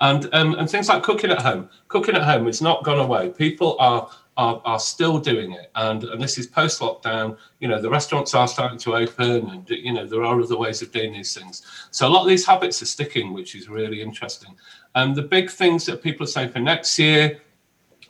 And 0.00 0.28
um, 0.34 0.54
and 0.58 0.68
things 0.68 0.90
like 0.90 1.02
cooking 1.02 1.30
at 1.30 1.40
home. 1.40 1.70
Cooking 1.88 2.14
at 2.14 2.24
home, 2.24 2.46
it's 2.48 2.60
not 2.60 2.84
gone 2.84 2.98
away. 2.98 3.30
People 3.30 3.78
are 3.80 4.10
are, 4.36 4.60
are 4.64 4.78
still 4.78 5.18
doing 5.18 5.52
it. 5.52 5.70
And, 5.74 6.04
and 6.04 6.22
this 6.22 6.38
is 6.38 6.46
post 6.46 6.80
lockdown. 6.80 7.38
You 7.60 7.68
know, 7.68 7.80
the 7.80 7.88
restaurants 7.88 8.34
are 8.34 8.46
starting 8.46 8.78
to 8.78 8.96
open 8.96 9.48
and, 9.50 9.68
you 9.68 9.92
know, 9.92 10.06
there 10.06 10.22
are 10.22 10.40
other 10.40 10.56
ways 10.56 10.82
of 10.82 10.92
doing 10.92 11.12
these 11.12 11.34
things. 11.34 11.62
So 11.90 12.06
a 12.06 12.10
lot 12.10 12.22
of 12.22 12.28
these 12.28 12.44
habits 12.44 12.82
are 12.82 12.86
sticking, 12.86 13.32
which 13.32 13.54
is 13.54 13.68
really 13.68 14.02
interesting. 14.02 14.54
And 14.94 15.10
um, 15.10 15.14
the 15.14 15.22
big 15.22 15.50
things 15.50 15.86
that 15.86 16.02
people 16.02 16.24
are 16.24 16.28
saying 16.28 16.50
for 16.50 16.58
next 16.58 16.98
year, 16.98 17.40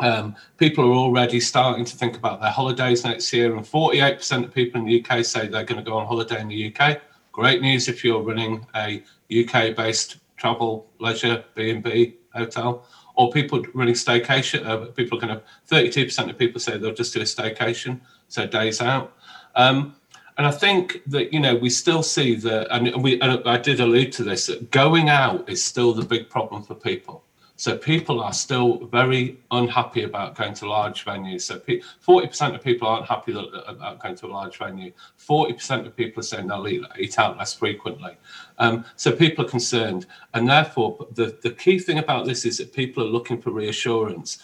um, 0.00 0.36
people 0.58 0.84
are 0.84 0.94
already 0.94 1.40
starting 1.40 1.84
to 1.84 1.96
think 1.96 2.16
about 2.16 2.40
their 2.40 2.50
holidays 2.50 3.02
next 3.02 3.32
year, 3.32 3.56
and 3.56 3.64
48% 3.64 4.44
of 4.44 4.52
people 4.52 4.80
in 4.80 4.86
the 4.86 5.02
UK 5.02 5.24
say 5.24 5.48
they're 5.48 5.64
going 5.64 5.82
to 5.82 5.90
go 5.90 5.96
on 5.96 6.06
holiday 6.06 6.40
in 6.40 6.48
the 6.48 6.74
UK. 6.74 7.00
Great 7.32 7.62
news 7.62 7.88
if 7.88 8.04
you're 8.04 8.20
running 8.20 8.66
a 8.74 9.02
UK-based 9.30 10.18
travel, 10.36 10.86
leisure, 10.98 11.42
B&B 11.54 12.16
hotel 12.34 12.86
or 13.16 13.30
people 13.30 13.64
running 13.74 13.94
staycation. 13.94 14.64
Uh, 14.64 14.86
people 14.92 15.18
are 15.18 15.20
going 15.20 15.34
to, 15.34 15.42
32% 15.74 16.30
of 16.30 16.38
people 16.38 16.60
say 16.60 16.78
they'll 16.78 16.94
just 16.94 17.12
do 17.12 17.20
a 17.20 17.24
staycation, 17.24 18.00
so 18.28 18.46
days 18.46 18.80
out. 18.80 19.16
Um, 19.54 19.96
and 20.38 20.46
I 20.46 20.50
think 20.50 21.02
that, 21.06 21.32
you 21.32 21.40
know, 21.40 21.56
we 21.56 21.70
still 21.70 22.02
see 22.02 22.34
that, 22.36 22.68
and, 22.70 23.02
we, 23.02 23.18
and 23.20 23.42
I 23.46 23.56
did 23.56 23.80
allude 23.80 24.12
to 24.12 24.22
this, 24.22 24.46
that 24.46 24.70
going 24.70 25.08
out 25.08 25.48
is 25.48 25.64
still 25.64 25.94
the 25.94 26.04
big 26.04 26.28
problem 26.28 26.62
for 26.62 26.74
people. 26.74 27.24
So 27.56 27.76
people 27.76 28.22
are 28.22 28.34
still 28.34 28.86
very 28.86 29.38
unhappy 29.50 30.02
about 30.02 30.34
going 30.34 30.52
to 30.54 30.68
large 30.68 31.06
venues. 31.06 31.42
So 31.42 31.58
40% 31.58 32.54
of 32.54 32.62
people 32.62 32.86
aren't 32.86 33.06
happy 33.06 33.32
about 33.32 33.98
going 33.98 34.14
to 34.16 34.26
a 34.26 34.28
large 34.28 34.58
venue. 34.58 34.92
40% 35.18 35.86
of 35.86 35.96
people 35.96 36.20
are 36.20 36.24
saying 36.24 36.48
they'll 36.48 36.68
eat, 36.68 36.82
eat 36.98 37.18
out 37.18 37.38
less 37.38 37.54
frequently. 37.54 38.16
Um, 38.58 38.84
so 38.96 39.10
people 39.10 39.46
are 39.46 39.48
concerned. 39.48 40.06
And 40.34 40.48
therefore, 40.48 41.06
the, 41.12 41.38
the 41.42 41.50
key 41.50 41.78
thing 41.78 41.98
about 41.98 42.26
this 42.26 42.44
is 42.44 42.58
that 42.58 42.74
people 42.74 43.02
are 43.02 43.08
looking 43.08 43.40
for 43.40 43.50
reassurance. 43.50 44.42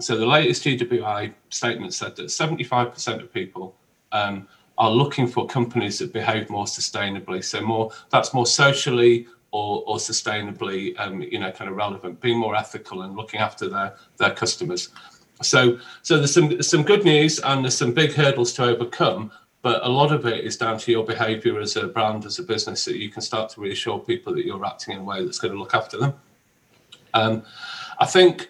So 0.00 0.16
the 0.16 0.26
latest 0.26 0.64
GWI 0.64 1.34
statement 1.50 1.92
said 1.92 2.16
that 2.16 2.26
75% 2.26 3.22
of 3.22 3.32
people 3.32 3.76
um, 4.12 4.48
are 4.78 4.90
looking 4.90 5.26
for 5.26 5.46
companies 5.46 5.98
that 5.98 6.12
behave 6.12 6.48
more 6.48 6.64
sustainably. 6.64 7.44
So 7.44 7.60
more 7.60 7.92
that's 8.10 8.34
more 8.34 8.46
socially 8.46 9.26
or, 9.54 9.84
or 9.86 9.98
sustainably, 9.98 10.98
um, 10.98 11.22
you 11.22 11.38
know, 11.38 11.52
kind 11.52 11.70
of 11.70 11.76
relevant, 11.76 12.20
being 12.20 12.36
more 12.36 12.56
ethical 12.56 13.02
and 13.02 13.14
looking 13.14 13.38
after 13.38 13.68
their 13.68 13.94
their 14.16 14.32
customers. 14.32 14.88
So 15.42 15.78
so 16.02 16.18
there's 16.18 16.34
some 16.34 16.60
some 16.60 16.82
good 16.82 17.04
news 17.04 17.38
and 17.38 17.64
there's 17.64 17.78
some 17.78 17.94
big 17.94 18.12
hurdles 18.12 18.52
to 18.54 18.64
overcome. 18.64 19.30
But 19.62 19.86
a 19.86 19.88
lot 19.88 20.12
of 20.12 20.26
it 20.26 20.44
is 20.44 20.56
down 20.56 20.76
to 20.78 20.90
your 20.90 21.04
behaviour 21.04 21.58
as 21.60 21.76
a 21.76 21.86
brand, 21.86 22.26
as 22.26 22.38
a 22.40 22.42
business, 22.42 22.84
that 22.84 22.96
you 22.96 23.08
can 23.08 23.22
start 23.22 23.48
to 23.50 23.60
reassure 23.60 23.98
people 24.00 24.34
that 24.34 24.44
you're 24.44 24.66
acting 24.66 24.94
in 24.94 25.00
a 25.00 25.04
way 25.04 25.24
that's 25.24 25.38
going 25.38 25.54
to 25.54 25.58
look 25.58 25.72
after 25.72 25.98
them. 25.98 26.14
Um, 27.14 27.44
I 28.00 28.06
think 28.06 28.48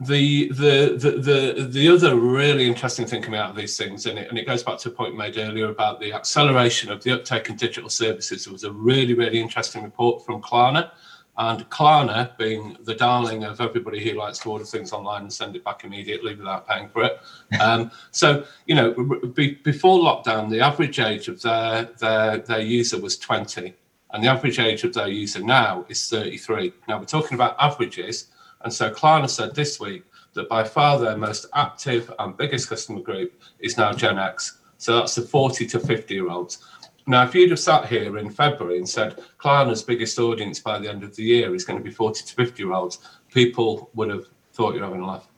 the, 0.00 0.48
the 0.48 0.96
the 0.98 1.10
the 1.12 1.64
the 1.70 1.88
other 1.88 2.16
really 2.16 2.66
interesting 2.66 3.06
thing 3.06 3.22
coming 3.22 3.38
out 3.38 3.50
of 3.50 3.56
these 3.56 3.76
things, 3.76 4.06
and 4.06 4.18
it, 4.18 4.28
and 4.28 4.36
it 4.36 4.46
goes 4.46 4.62
back 4.62 4.78
to 4.78 4.88
a 4.88 4.92
point 4.92 5.16
made 5.16 5.38
earlier 5.38 5.70
about 5.70 6.00
the 6.00 6.12
acceleration 6.12 6.90
of 6.90 7.02
the 7.04 7.12
uptake 7.12 7.48
in 7.48 7.56
digital 7.56 7.88
services. 7.88 8.44
There 8.44 8.52
was 8.52 8.64
a 8.64 8.72
really 8.72 9.14
really 9.14 9.40
interesting 9.40 9.84
report 9.84 10.26
from 10.26 10.42
Klarna, 10.42 10.90
and 11.38 11.68
Klarna 11.70 12.36
being 12.38 12.76
the 12.82 12.96
darling 12.96 13.44
of 13.44 13.60
everybody 13.60 14.02
who 14.02 14.18
likes 14.18 14.38
to 14.40 14.50
order 14.50 14.64
things 14.64 14.92
online 14.92 15.22
and 15.22 15.32
send 15.32 15.54
it 15.54 15.62
back 15.62 15.84
immediately 15.84 16.34
without 16.34 16.66
paying 16.66 16.88
for 16.88 17.04
it. 17.04 17.20
Um, 17.60 17.92
so 18.10 18.44
you 18.66 18.74
know, 18.74 18.92
be, 19.34 19.54
before 19.62 20.00
lockdown, 20.00 20.50
the 20.50 20.60
average 20.60 20.98
age 20.98 21.28
of 21.28 21.40
their 21.40 21.84
their 22.00 22.38
their 22.38 22.60
user 22.60 23.00
was 23.00 23.16
20, 23.16 23.72
and 24.10 24.24
the 24.24 24.28
average 24.28 24.58
age 24.58 24.82
of 24.82 24.92
their 24.92 25.08
user 25.08 25.40
now 25.40 25.86
is 25.88 26.08
33. 26.08 26.72
Now 26.88 26.98
we're 26.98 27.04
talking 27.04 27.36
about 27.36 27.54
averages 27.60 28.26
and 28.64 28.72
so 28.72 28.90
Klarna 28.90 29.28
said 29.28 29.54
this 29.54 29.78
week 29.78 30.04
that 30.32 30.48
by 30.48 30.64
far 30.64 30.98
their 30.98 31.16
most 31.16 31.46
active 31.54 32.12
and 32.18 32.36
biggest 32.36 32.68
customer 32.68 33.00
group 33.00 33.40
is 33.60 33.76
now 33.76 33.92
Gen 33.92 34.18
X. 34.18 34.58
So 34.78 34.96
that's 34.96 35.14
the 35.14 35.22
40 35.22 35.66
to 35.66 35.80
50 35.80 36.14
year 36.14 36.28
olds. 36.28 36.58
Now, 37.06 37.24
if 37.24 37.34
you'd 37.34 37.50
have 37.50 37.60
sat 37.60 37.86
here 37.86 38.16
in 38.18 38.30
February 38.30 38.78
and 38.78 38.88
said 38.88 39.22
Klarna's 39.38 39.82
biggest 39.82 40.18
audience 40.18 40.58
by 40.58 40.78
the 40.78 40.88
end 40.88 41.04
of 41.04 41.14
the 41.14 41.22
year 41.22 41.54
is 41.54 41.64
going 41.64 41.78
to 41.78 41.84
be 41.84 41.90
40 41.90 42.24
to 42.24 42.34
50 42.34 42.62
year 42.62 42.72
olds, 42.72 42.98
people 43.32 43.90
would 43.94 44.08
have 44.08 44.26
thought 44.54 44.74
you're 44.74 44.84
having 44.84 45.02
a 45.02 45.06
laugh. 45.06 45.28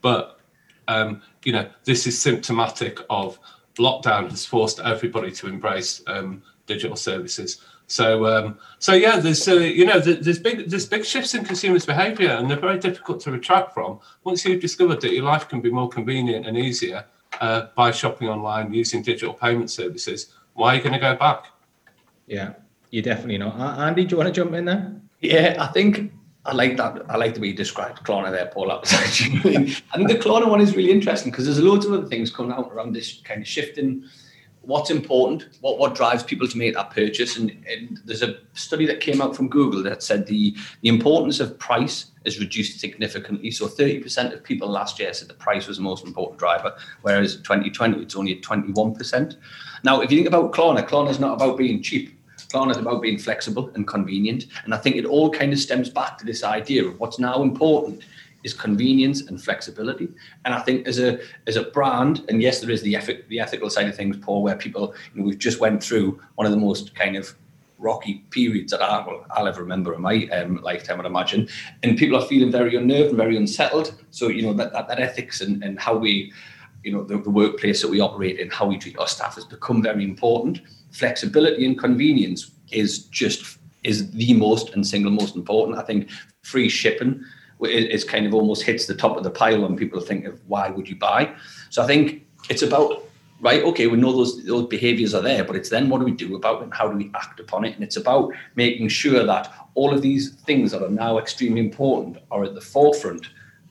But, 0.00 0.40
um, 0.88 1.22
you 1.44 1.52
know, 1.52 1.68
this 1.84 2.06
is 2.06 2.20
symptomatic 2.20 2.98
of 3.08 3.38
lockdown 3.78 4.30
has 4.30 4.44
forced 4.44 4.80
everybody 4.80 5.30
to 5.30 5.46
embrace 5.46 6.02
um, 6.08 6.42
digital 6.66 6.96
services. 6.96 7.60
So, 7.88 8.26
um, 8.26 8.58
so 8.78 8.94
yeah, 8.94 9.18
there's 9.20 9.46
uh, 9.46 9.54
you 9.54 9.86
know 9.86 10.00
there's 10.00 10.40
big 10.40 10.68
there's 10.68 10.86
big 10.86 11.04
shifts 11.04 11.34
in 11.34 11.44
consumers' 11.44 11.86
behaviour, 11.86 12.30
and 12.30 12.50
they're 12.50 12.58
very 12.58 12.78
difficult 12.78 13.20
to 13.20 13.30
retract 13.30 13.72
from. 13.74 14.00
Once 14.24 14.44
you've 14.44 14.60
discovered 14.60 15.00
that 15.02 15.12
your 15.12 15.24
life 15.24 15.48
can 15.48 15.60
be 15.60 15.70
more 15.70 15.88
convenient 15.88 16.46
and 16.46 16.58
easier 16.58 17.04
uh, 17.40 17.66
by 17.76 17.90
shopping 17.92 18.28
online 18.28 18.72
using 18.72 19.02
digital 19.02 19.34
payment 19.34 19.70
services, 19.70 20.34
why 20.54 20.72
are 20.72 20.76
you 20.76 20.82
going 20.82 20.94
to 20.94 20.98
go 20.98 21.14
back? 21.14 21.46
Yeah, 22.26 22.54
you're 22.90 23.04
definitely 23.04 23.38
not. 23.38 23.58
Andy, 23.78 24.04
do 24.04 24.12
you 24.12 24.16
want 24.16 24.28
to 24.28 24.32
jump 24.32 24.52
in 24.54 24.64
there? 24.64 25.00
Yeah, 25.20 25.56
I 25.60 25.68
think 25.68 26.12
I 26.44 26.54
like 26.54 26.76
that. 26.76 27.02
I 27.08 27.16
like 27.16 27.34
the 27.34 27.40
way 27.40 27.48
you 27.48 27.54
described 27.54 28.02
Klarna 28.04 28.30
there, 28.30 28.46
Paul. 28.46 28.68
That 28.68 28.80
was 28.80 28.92
actually, 28.94 29.76
I 29.92 29.96
think 29.96 30.08
the 30.08 30.18
Klarna 30.18 30.48
one 30.48 30.60
is 30.60 30.74
really 30.74 30.90
interesting 30.90 31.30
because 31.30 31.44
there's 31.44 31.60
loads 31.60 31.86
of 31.86 31.92
other 31.92 32.06
things 32.06 32.30
coming 32.30 32.52
out 32.52 32.72
around 32.72 32.94
this 32.94 33.20
kind 33.22 33.40
of 33.40 33.46
shifting 33.46 34.04
what's 34.66 34.90
important, 34.90 35.46
what, 35.60 35.78
what 35.78 35.94
drives 35.94 36.22
people 36.22 36.46
to 36.48 36.58
make 36.58 36.74
that 36.74 36.90
purchase. 36.90 37.36
And, 37.36 37.50
and, 37.70 38.00
there's 38.04 38.22
a 38.22 38.38
study 38.54 38.84
that 38.86 39.00
came 39.00 39.22
out 39.22 39.34
from 39.34 39.48
Google 39.48 39.82
that 39.84 40.02
said 40.02 40.26
the, 40.26 40.54
the 40.82 40.88
importance 40.88 41.40
of 41.40 41.58
price 41.58 42.06
is 42.24 42.40
reduced 42.40 42.80
significantly. 42.80 43.50
So 43.50 43.66
30% 43.66 44.32
of 44.32 44.42
people 44.42 44.68
last 44.68 44.98
year 44.98 45.12
said 45.14 45.28
the 45.28 45.34
price 45.34 45.68
was 45.68 45.76
the 45.76 45.82
most 45.84 46.04
important 46.04 46.38
driver, 46.38 46.74
whereas 47.02 47.36
2020 47.36 48.02
it's 48.02 48.16
only 48.16 48.36
at 48.36 48.42
21%. 48.42 49.36
Now, 49.84 50.00
if 50.00 50.10
you 50.10 50.18
think 50.18 50.28
about 50.28 50.52
Klarna, 50.52 50.86
Klarna 50.86 51.10
is 51.10 51.20
not 51.20 51.34
about 51.34 51.56
being 51.56 51.82
cheap. 51.82 52.12
Klarna 52.52 52.72
is 52.72 52.76
about 52.76 53.02
being 53.02 53.18
flexible 53.18 53.70
and 53.74 53.86
convenient. 53.86 54.46
And 54.64 54.74
I 54.74 54.78
think 54.78 54.96
it 54.96 55.04
all 55.04 55.30
kind 55.30 55.52
of 55.52 55.58
stems 55.58 55.90
back 55.90 56.18
to 56.18 56.26
this 56.26 56.42
idea 56.44 56.84
of 56.84 56.98
what's 56.98 57.18
now 57.18 57.42
important 57.42 58.02
is 58.46 58.54
convenience 58.54 59.22
and 59.22 59.42
flexibility. 59.42 60.08
And 60.44 60.54
I 60.54 60.60
think 60.60 60.86
as 60.86 60.98
a 61.00 61.18
as 61.48 61.56
a 61.56 61.64
brand, 61.64 62.24
and 62.28 62.40
yes, 62.40 62.60
there 62.60 62.70
is 62.70 62.80
the 62.80 62.94
ethic, 62.96 63.28
the 63.28 63.40
ethical 63.40 63.68
side 63.68 63.88
of 63.88 63.96
things, 63.96 64.16
Paul, 64.16 64.42
where 64.42 64.56
people 64.56 64.94
you 65.12 65.20
know, 65.20 65.26
we've 65.26 65.38
just 65.38 65.60
went 65.60 65.82
through 65.82 66.20
one 66.36 66.46
of 66.46 66.52
the 66.52 66.64
most 66.68 66.94
kind 66.94 67.16
of 67.16 67.34
rocky 67.78 68.24
periods 68.30 68.70
that 68.70 68.80
I, 68.80 69.04
well, 69.06 69.26
I'll 69.32 69.48
ever 69.48 69.60
remember 69.60 69.94
in 69.94 70.00
my 70.00 70.26
um, 70.28 70.62
lifetime, 70.62 70.98
I'd 71.00 71.06
imagine. 71.06 71.48
And 71.82 71.98
people 71.98 72.16
are 72.16 72.26
feeling 72.26 72.50
very 72.50 72.74
unnerved 72.76 73.08
and 73.08 73.18
very 73.18 73.36
unsettled. 73.36 73.88
So 74.12 74.28
you 74.28 74.42
know 74.42 74.54
that 74.54 74.72
that, 74.72 74.86
that 74.88 75.00
ethics 75.00 75.40
and, 75.40 75.62
and 75.64 75.78
how 75.78 75.96
we 75.96 76.32
you 76.84 76.92
know 76.92 77.02
the, 77.02 77.18
the 77.18 77.36
workplace 77.42 77.82
that 77.82 77.90
we 77.90 78.00
operate 78.00 78.38
in, 78.38 78.48
how 78.50 78.66
we 78.66 78.78
treat 78.78 78.96
our 78.96 79.08
staff 79.08 79.34
has 79.34 79.44
become 79.44 79.82
very 79.82 80.04
important. 80.04 80.60
Flexibility 80.92 81.66
and 81.66 81.76
convenience 81.76 82.52
is 82.70 83.06
just 83.22 83.58
is 83.82 84.10
the 84.12 84.34
most 84.34 84.70
and 84.74 84.86
single 84.86 85.12
most 85.12 85.34
important. 85.34 85.78
I 85.78 85.82
think 85.82 86.10
free 86.42 86.68
shipping 86.68 87.24
is 87.62 88.04
kind 88.04 88.26
of 88.26 88.34
almost 88.34 88.62
hits 88.62 88.86
the 88.86 88.94
top 88.94 89.16
of 89.16 89.24
the 89.24 89.30
pile 89.30 89.62
when 89.62 89.76
people 89.76 90.00
think 90.00 90.24
of 90.26 90.40
why 90.46 90.68
would 90.70 90.88
you 90.88 90.96
buy. 90.96 91.34
So 91.70 91.82
I 91.82 91.86
think 91.86 92.26
it's 92.50 92.62
about 92.62 93.04
right. 93.40 93.62
Okay, 93.62 93.86
we 93.86 93.96
know 93.96 94.12
those 94.12 94.44
those 94.44 94.66
behaviours 94.66 95.14
are 95.14 95.22
there, 95.22 95.44
but 95.44 95.56
it's 95.56 95.70
then 95.70 95.88
what 95.88 95.98
do 95.98 96.04
we 96.04 96.12
do 96.12 96.36
about 96.36 96.60
it 96.60 96.64
and 96.64 96.74
how 96.74 96.88
do 96.88 96.96
we 96.96 97.10
act 97.14 97.40
upon 97.40 97.64
it? 97.64 97.74
And 97.74 97.82
it's 97.82 97.96
about 97.96 98.32
making 98.54 98.88
sure 98.88 99.24
that 99.24 99.52
all 99.74 99.94
of 99.94 100.02
these 100.02 100.34
things 100.46 100.72
that 100.72 100.82
are 100.82 100.90
now 100.90 101.18
extremely 101.18 101.60
important 101.60 102.18
are 102.30 102.44
at 102.44 102.54
the 102.54 102.60
forefront 102.60 103.26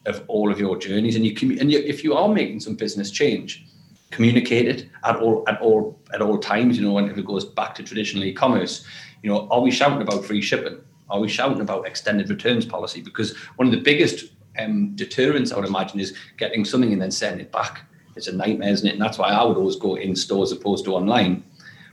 of 0.05 0.23
all 0.27 0.51
of 0.51 0.59
your 0.59 0.77
journeys. 0.77 1.15
And 1.15 1.25
you 1.25 1.33
can, 1.33 1.57
and 1.59 1.71
you, 1.71 1.79
if 1.79 2.03
you 2.03 2.13
are 2.13 2.29
making 2.29 2.59
some 2.59 2.75
business 2.75 3.09
change, 3.11 3.65
communicate 4.11 4.67
it 4.67 4.89
at 5.03 5.15
all 5.17 5.43
at 5.47 5.59
all 5.61 5.99
at 6.13 6.21
all 6.21 6.37
times. 6.37 6.77
You 6.77 6.85
know, 6.85 6.93
when 6.93 7.09
it 7.09 7.25
goes 7.25 7.45
back 7.45 7.75
to 7.75 7.83
traditional 7.83 8.23
e-commerce, 8.23 8.85
you 9.23 9.29
know, 9.29 9.47
are 9.49 9.61
we 9.61 9.71
shouting 9.71 10.01
about 10.01 10.25
free 10.25 10.41
shipping? 10.41 10.77
Are 11.09 11.19
we 11.19 11.27
shouting 11.27 11.61
about 11.61 11.87
extended 11.87 12.29
returns 12.29 12.65
policy? 12.65 13.01
Because 13.01 13.35
one 13.57 13.67
of 13.67 13.71
the 13.71 13.81
biggest 13.81 14.25
um, 14.57 14.95
deterrents, 14.95 15.51
I 15.51 15.57
would 15.57 15.67
imagine, 15.67 15.99
is 15.99 16.15
getting 16.37 16.65
something 16.65 16.93
and 16.93 17.01
then 17.01 17.11
sending 17.11 17.41
it 17.41 17.51
back. 17.51 17.83
It's 18.15 18.27
a 18.27 18.35
nightmare, 18.35 18.69
isn't 18.69 18.87
it? 18.87 18.93
And 18.93 19.01
that's 19.01 19.17
why 19.17 19.29
I 19.29 19.43
would 19.43 19.57
always 19.57 19.75
go 19.75 19.95
in 19.95 20.15
stores 20.15 20.51
opposed 20.51 20.85
to 20.85 20.95
online. 20.95 21.43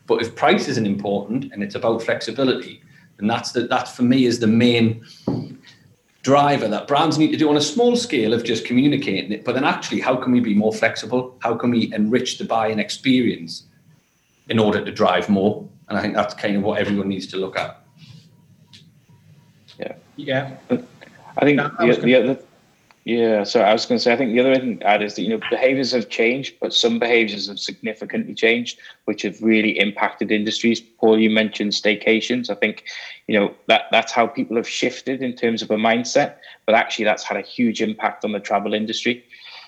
But 0.07 0.23
if 0.23 0.35
price 0.35 0.69
isn't 0.69 0.87
important 0.87 1.53
and 1.53 1.63
it's 1.63 1.75
about 1.75 2.03
flexibility, 2.03 2.83
then 3.19 3.27
that's 3.27 3.53
the, 3.53 3.63
that 3.63 3.89
for 3.89 4.03
me 4.03 4.25
is 4.25 4.39
the 4.39 4.47
main 4.47 5.05
driver 6.23 6.69
that 6.69 6.87
brands 6.87 7.19
need 7.19 7.33
to 7.33 7.37
do 7.37 7.49
on 7.49 7.57
a 7.57 7.61
small 7.61 7.97
scale 7.97 8.33
of 8.33 8.45
just 8.45 8.65
communicating 8.65 9.33
it. 9.33 9.45
But 9.45 9.55
then 9.55 9.65
actually, 9.65 10.01
how 10.01 10.17
can 10.17 10.33
we 10.33 10.41
be 10.41 10.55
more 10.55 10.73
flexible? 10.73 11.37
How 11.41 11.55
can 11.55 11.71
we 11.71 11.93
enrich 11.93 12.39
the 12.39 12.45
buying 12.45 12.79
experience 12.79 13.65
in 14.49 14.59
order 14.59 14.85
to 14.85 14.93
drive 14.93 15.29
more? 15.29 15.69
And 15.89 15.99
I 15.99 16.03
think 16.03 16.15
that's 16.15 16.35
kind 16.35 16.57
of 16.57 16.63
what 16.63 16.81
everyone 16.81 17.09
needs 17.09 17.27
to 17.29 17.37
look 17.37 17.59
at. 17.59 17.82
Yeah. 19.79 19.95
Yeah. 20.17 20.57
I 21.37 21.45
think 21.45 21.59
the, 21.59 22.01
the 22.03 22.15
other, 22.15 22.39
yeah. 23.05 23.43
So 23.45 23.63
I 23.63 23.73
was 23.73 23.85
going 23.87 23.99
to 23.99 24.03
say, 24.03 24.13
I 24.13 24.17
think 24.17 24.33
the 24.33 24.41
other 24.41 24.55
thing 24.57 24.79
to 24.79 24.87
add 24.87 25.03
is 25.03 25.17
that 25.17 25.23
you 25.23 25.29
know 25.29 25.41
behaviors 25.51 25.93
have 25.93 26.09
changed, 26.09 26.55
but 26.61 26.73
some 26.73 26.99
behaviors 26.99 27.49
have 27.49 27.59
significantly 27.59 28.35
changed, 28.35 28.79
which 29.07 29.23
have 29.23 29.43
really 29.43 29.79
impacted 29.79 30.31
industries. 30.31 30.81
Paul, 30.81 31.19
you 31.19 31.31
mentioned 31.31 31.73
staycations. 31.73 32.49
I 32.51 32.55
think 32.55 32.85
you 33.27 33.39
know 33.39 33.55
that 33.67 33.85
that's 33.91 34.13
how 34.13 34.27
people 34.27 34.57
have 34.57 34.69
shifted 34.69 35.23
in 35.23 35.35
terms 35.35 35.63
of 35.63 35.71
a 35.71 35.77
mindset, 35.77 36.37
but 36.67 36.75
actually 36.75 37.07
that's 37.07 37.25
had 37.25 37.37
a 37.37 37.43
huge 37.43 37.83
impact 37.83 38.25
on 38.25 38.33
the 38.33 38.41
travel 38.41 38.73
industry. 38.73 39.25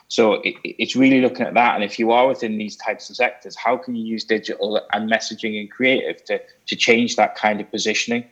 So 0.09 0.35
it, 0.43 0.55
it's 0.63 0.95
really 0.95 1.21
looking 1.21 1.47
at 1.47 1.55
that. 1.55 1.75
And 1.75 1.83
if 1.83 1.99
you 1.99 2.13
are 2.13 2.29
within 2.29 2.59
these 2.59 2.77
types 2.77 3.11
of 3.11 3.17
sectors, 3.17 3.57
how 3.57 3.77
can 3.79 3.97
you 3.97 4.05
use 4.05 4.23
digital 4.23 4.81
and 4.93 5.11
messaging 5.11 5.59
and 5.59 5.71
creative 5.71 6.25
to 6.27 6.41
to 6.67 6.77
change 6.77 7.17
that 7.17 7.35
kind 7.35 7.61
of 7.61 7.69
positioning? 7.71 8.25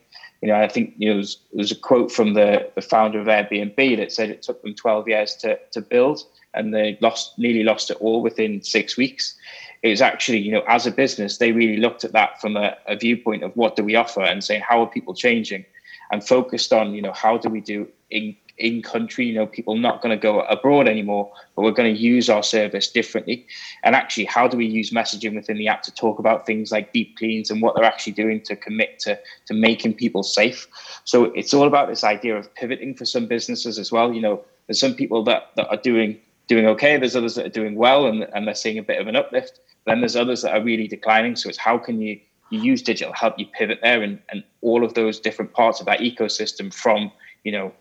You 0.42 0.48
know, 0.48 0.56
I 0.56 0.68
think 0.68 0.94
you 0.98 1.14
know, 1.14 1.22
there's 1.52 1.70
a 1.70 1.76
quote 1.76 2.10
from 2.10 2.34
the, 2.34 2.68
the 2.74 2.82
founder 2.82 3.20
of 3.20 3.28
Airbnb 3.28 3.96
that 3.96 4.12
said 4.12 4.28
it 4.28 4.42
took 4.42 4.60
them 4.62 4.74
12 4.74 5.08
years 5.08 5.36
to, 5.36 5.58
to 5.70 5.80
build 5.80 6.24
and 6.52 6.74
they 6.74 6.98
lost 7.00 7.38
nearly 7.38 7.62
lost 7.62 7.90
it 7.90 7.96
all 8.00 8.20
within 8.20 8.60
six 8.60 8.96
weeks. 8.96 9.36
It 9.82 9.88
was 9.88 10.02
actually, 10.02 10.38
you 10.38 10.50
know, 10.50 10.64
as 10.68 10.86
a 10.86 10.90
business, 10.90 11.38
they 11.38 11.52
really 11.52 11.76
looked 11.76 12.04
at 12.04 12.12
that 12.12 12.40
from 12.40 12.56
a, 12.56 12.76
a 12.86 12.96
viewpoint 12.96 13.44
of 13.44 13.56
what 13.56 13.76
do 13.76 13.84
we 13.84 13.94
offer 13.94 14.20
and 14.20 14.42
saying 14.42 14.62
how 14.68 14.82
are 14.82 14.86
people 14.86 15.14
changing 15.14 15.64
and 16.10 16.26
focused 16.26 16.72
on, 16.72 16.92
you 16.92 17.02
know, 17.02 17.12
how 17.12 17.38
do 17.38 17.48
we 17.48 17.60
do 17.60 17.88
in, 18.10 18.36
in 18.58 18.82
country. 18.82 19.26
You 19.26 19.34
know, 19.34 19.46
people 19.46 19.76
not 19.76 20.02
going 20.02 20.16
to 20.16 20.20
go 20.20 20.40
abroad 20.42 20.88
anymore, 20.88 21.32
but 21.54 21.62
we're 21.62 21.72
going 21.72 21.94
to 21.94 22.00
use 22.00 22.28
our 22.28 22.42
service 22.42 22.88
differently. 22.90 23.46
And 23.82 23.94
actually, 23.94 24.24
how 24.24 24.48
do 24.48 24.56
we 24.56 24.66
use 24.66 24.90
messaging 24.90 25.34
within 25.34 25.56
the 25.56 25.68
app 25.68 25.82
to 25.82 25.94
talk 25.94 26.18
about 26.18 26.46
things 26.46 26.72
like 26.72 26.92
deep 26.92 27.16
cleans 27.16 27.50
and 27.50 27.62
what 27.62 27.74
they're 27.74 27.84
actually 27.84 28.14
doing 28.14 28.40
to 28.42 28.56
commit 28.56 28.98
to 29.00 29.18
to 29.46 29.54
making 29.54 29.94
people 29.94 30.22
safe? 30.22 30.66
So 31.04 31.24
it's 31.24 31.54
all 31.54 31.66
about 31.66 31.88
this 31.88 32.04
idea 32.04 32.36
of 32.36 32.54
pivoting 32.54 32.94
for 32.94 33.04
some 33.04 33.26
businesses 33.26 33.78
as 33.78 33.92
well. 33.92 34.12
You 34.12 34.20
know, 34.20 34.44
there's 34.66 34.80
some 34.80 34.94
people 34.94 35.24
that 35.24 35.50
that 35.56 35.68
are 35.68 35.76
doing 35.76 36.18
doing 36.48 36.66
okay. 36.66 36.96
There's 36.98 37.16
others 37.16 37.34
that 37.36 37.46
are 37.46 37.56
doing 37.60 37.74
well 37.76 38.06
and, 38.06 38.26
and 38.34 38.46
they're 38.46 38.54
seeing 38.54 38.78
a 38.78 38.82
bit 38.82 39.00
of 39.00 39.06
an 39.06 39.16
uplift. 39.16 39.60
Then 39.86 40.00
there's 40.00 40.16
others 40.16 40.42
that 40.42 40.54
are 40.54 40.62
really 40.62 40.86
declining. 40.86 41.36
So 41.36 41.48
it's 41.48 41.58
how 41.58 41.78
can 41.78 42.00
you 42.00 42.20
you 42.50 42.60
use 42.60 42.82
digital 42.82 43.14
help 43.14 43.38
you 43.38 43.46
pivot 43.46 43.78
there 43.82 44.02
and, 44.02 44.20
and 44.28 44.44
all 44.60 44.84
of 44.84 44.92
those 44.92 45.18
different 45.18 45.52
parts 45.54 45.80
of 45.80 45.86
that 45.86 46.00
ecosystem 46.00 46.72
from 46.72 47.10
you 47.44 47.52
know 47.52 47.72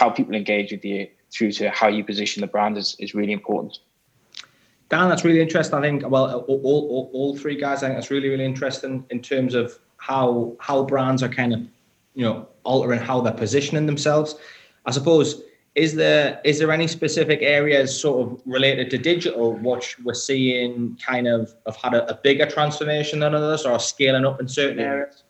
how 0.00 0.08
people 0.08 0.34
engage 0.34 0.72
with 0.72 0.82
you 0.82 1.06
through 1.30 1.52
to 1.52 1.68
how 1.68 1.86
you 1.86 2.02
position 2.02 2.40
the 2.40 2.46
brand 2.46 2.78
is, 2.78 2.96
is 2.98 3.14
really 3.14 3.32
important. 3.32 3.78
Dan, 4.88 5.10
that's 5.10 5.24
really 5.24 5.42
interesting. 5.42 5.78
I 5.78 5.82
think 5.82 6.08
well, 6.08 6.40
all, 6.48 6.60
all, 6.64 7.10
all 7.12 7.36
three 7.36 7.54
guys. 7.54 7.82
I 7.82 7.88
think 7.88 7.98
that's 7.98 8.10
really 8.10 8.30
really 8.30 8.46
interesting 8.46 9.04
in 9.10 9.20
terms 9.20 9.54
of 9.54 9.78
how 9.98 10.56
how 10.58 10.84
brands 10.84 11.22
are 11.22 11.28
kind 11.28 11.52
of 11.52 11.60
you 12.14 12.24
know 12.24 12.48
altering 12.64 12.98
how 12.98 13.20
they're 13.20 13.40
positioning 13.44 13.84
themselves. 13.84 14.34
I 14.86 14.90
suppose 14.90 15.42
is 15.74 15.94
there 15.94 16.40
is 16.44 16.58
there 16.58 16.72
any 16.72 16.88
specific 16.88 17.40
areas 17.42 17.88
sort 18.00 18.26
of 18.26 18.40
related 18.46 18.90
to 18.90 18.98
digital 18.98 19.52
which 19.52 19.98
we're 20.00 20.14
seeing 20.14 20.98
kind 21.06 21.28
of 21.28 21.54
have 21.66 21.76
had 21.76 21.94
a, 21.94 22.10
a 22.10 22.14
bigger 22.14 22.46
transformation 22.46 23.20
than 23.20 23.34
others 23.34 23.66
or 23.66 23.78
scaling 23.78 24.24
up 24.24 24.40
in 24.40 24.48
certain 24.48 24.80
areas? 24.80 25.22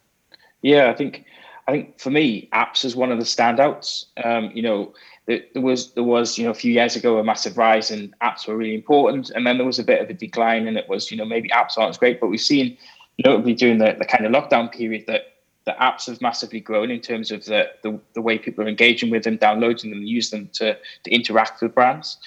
Yeah, 0.63 0.91
I 0.91 0.95
think 0.95 1.25
I 1.71 1.75
think 1.75 2.01
for 2.01 2.11
me, 2.11 2.49
apps 2.53 2.85
is 2.85 2.97
one 2.97 3.13
of 3.13 3.19
the 3.19 3.25
standouts. 3.25 4.07
Um, 4.25 4.51
you 4.53 4.61
know, 4.61 4.93
there, 5.27 5.41
was 5.55 5.93
there 5.93 6.03
was 6.03 6.37
you 6.37 6.45
know 6.45 6.51
a 6.51 6.55
few 6.55 6.73
years 6.73 6.97
ago 6.97 7.19
a 7.19 7.25
massive 7.25 7.57
rise 7.57 7.93
and 7.93 8.13
apps 8.19 8.49
were 8.49 8.57
really 8.57 8.75
important, 8.75 9.31
and 9.31 9.47
then 9.47 9.57
there 9.57 9.67
was 9.67 9.79
a 9.79 9.85
bit 9.85 10.01
of 10.01 10.11
a 10.11 10.13
decline, 10.13 10.67
and 10.67 10.77
it 10.77 10.89
was 10.89 11.13
you 11.13 11.17
know 11.17 11.25
maybe 11.25 11.49
apps 11.51 11.79
aren't 11.79 11.91
as 11.91 11.97
great, 11.97 12.21
but 12.21 12.27
we've 12.27 12.41
seen 12.41 12.77
notably 13.25 13.55
during 13.55 13.79
the, 13.79 13.95
the 13.97 14.05
kind 14.05 14.27
of 14.27 14.33
lockdown 14.33 14.73
period 14.73 15.05
that 15.07 15.35
the 15.65 15.77
apps 15.81 16.09
have 16.09 16.21
massively 16.21 16.59
grown 16.59 16.91
in 16.91 17.01
terms 17.01 17.31
of 17.31 17.45
the, 17.45 17.71
the, 17.85 18.01
the 18.15 18.23
way 18.23 18.37
people 18.37 18.65
are 18.65 18.69
engaging 18.69 19.11
with 19.11 19.23
them, 19.23 19.37
downloading 19.37 19.91
them, 19.91 20.03
use 20.03 20.31
them 20.31 20.49
to, 20.55 20.77
to 21.05 21.11
interact 21.11 21.63
with 21.63 21.75
brands. 21.75 22.19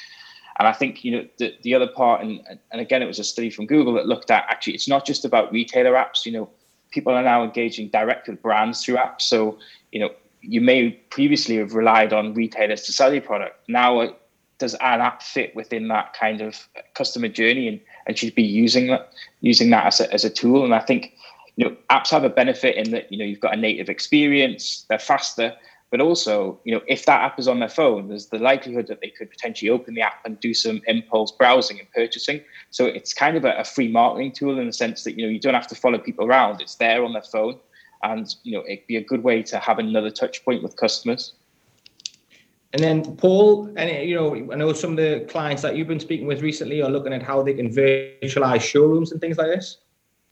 And 0.59 0.67
I 0.67 0.71
think, 0.71 1.03
you 1.03 1.11
know, 1.11 1.27
the, 1.39 1.55
the 1.63 1.73
other 1.73 1.87
part, 1.87 2.21
and, 2.21 2.39
and 2.71 2.79
again, 2.79 3.01
it 3.01 3.07
was 3.07 3.17
a 3.17 3.23
study 3.23 3.49
from 3.49 3.65
Google 3.65 3.93
that 3.93 4.05
looked 4.05 4.29
at 4.29 4.45
actually, 4.49 4.75
it's 4.75 4.87
not 4.87 5.03
just 5.03 5.25
about 5.25 5.51
retailer 5.51 5.93
apps. 5.93 6.27
You 6.27 6.33
know, 6.33 6.49
people 6.93 7.13
are 7.13 7.23
now 7.23 7.43
engaging 7.43 7.89
direct 7.89 8.27
with 8.27 8.41
brands 8.41 8.85
through 8.85 8.95
apps. 8.95 9.21
So, 9.21 9.57
you 9.91 9.99
know, 9.99 10.11
you 10.41 10.61
may 10.61 10.91
previously 11.09 11.57
have 11.57 11.73
relied 11.73 12.13
on 12.13 12.33
retailers 12.33 12.83
to 12.83 12.93
sell 12.93 13.11
your 13.11 13.21
product. 13.21 13.57
Now, 13.67 13.99
uh, 13.99 14.13
does 14.59 14.75
an 14.75 15.01
app 15.01 15.23
fit 15.23 15.55
within 15.55 15.87
that 15.87 16.13
kind 16.13 16.39
of 16.39 16.67
customer 16.93 17.27
journey? 17.27 17.67
And, 17.67 17.79
and 18.05 18.17
should 18.17 18.35
be 18.35 18.43
using 18.43 18.87
that, 18.87 19.11
using 19.41 19.69
that 19.71 19.87
as 19.87 19.99
a, 19.99 20.13
as 20.13 20.23
a 20.23 20.29
tool. 20.29 20.63
And 20.63 20.75
I 20.75 20.79
think, 20.79 21.13
you 21.55 21.65
know, 21.65 21.75
apps 21.89 22.09
have 22.11 22.23
a 22.23 22.29
benefit 22.29 22.75
in 22.75 22.91
that 22.91 23.11
you 23.11 23.17
know 23.17 23.25
you've 23.25 23.39
got 23.39 23.53
a 23.53 23.57
native 23.57 23.89
experience, 23.89 24.85
they're 24.89 24.99
faster, 24.99 25.53
but 25.93 26.01
also 26.01 26.59
you 26.63 26.73
know 26.73 26.81
if 26.87 27.05
that 27.05 27.21
app 27.21 27.37
is 27.37 27.47
on 27.47 27.59
their 27.59 27.69
phone, 27.69 28.07
there's 28.07 28.25
the 28.25 28.39
likelihood 28.39 28.87
that 28.87 28.99
they 28.99 29.09
could 29.09 29.29
potentially 29.29 29.69
open 29.69 29.93
the 29.93 30.01
app 30.01 30.25
and 30.25 30.39
do 30.39 30.51
some 30.51 30.81
impulse 30.87 31.31
browsing 31.31 31.79
and 31.79 31.87
purchasing. 31.91 32.41
So 32.71 32.87
it's 32.87 33.13
kind 33.13 33.37
of 33.37 33.45
a, 33.45 33.51
a 33.59 33.63
free 33.63 33.89
marketing 33.89 34.31
tool 34.31 34.57
in 34.57 34.65
the 34.65 34.73
sense 34.73 35.03
that 35.03 35.19
you 35.19 35.23
know 35.23 35.29
you 35.29 35.39
don't 35.39 35.53
have 35.53 35.67
to 35.67 35.75
follow 35.75 35.99
people 35.99 36.25
around; 36.25 36.61
it's 36.61 36.73
there 36.77 37.05
on 37.05 37.13
their 37.13 37.21
phone, 37.21 37.59
and 38.01 38.25
you 38.41 38.53
know 38.53 38.63
it'd 38.67 38.87
be 38.87 38.97
a 38.97 39.03
good 39.03 39.21
way 39.23 39.43
to 39.43 39.59
have 39.59 39.77
another 39.77 40.09
touch 40.09 40.43
point 40.43 40.63
with 40.63 40.75
customers. 40.77 41.33
And 42.73 42.83
then 42.83 43.15
Paul, 43.15 43.71
and 43.77 44.09
you 44.09 44.15
know, 44.15 44.33
I 44.51 44.55
know 44.55 44.73
some 44.73 44.93
of 44.93 44.97
the 44.97 45.27
clients 45.29 45.61
that 45.61 45.75
you've 45.75 45.87
been 45.87 45.99
speaking 45.99 46.25
with 46.25 46.41
recently 46.41 46.81
are 46.81 46.89
looking 46.89 47.13
at 47.13 47.21
how 47.21 47.43
they 47.43 47.53
can 47.53 47.69
virtualize 47.69 48.61
showrooms 48.61 49.11
and 49.11 49.21
things 49.21 49.37
like 49.37 49.49
this. 49.49 49.77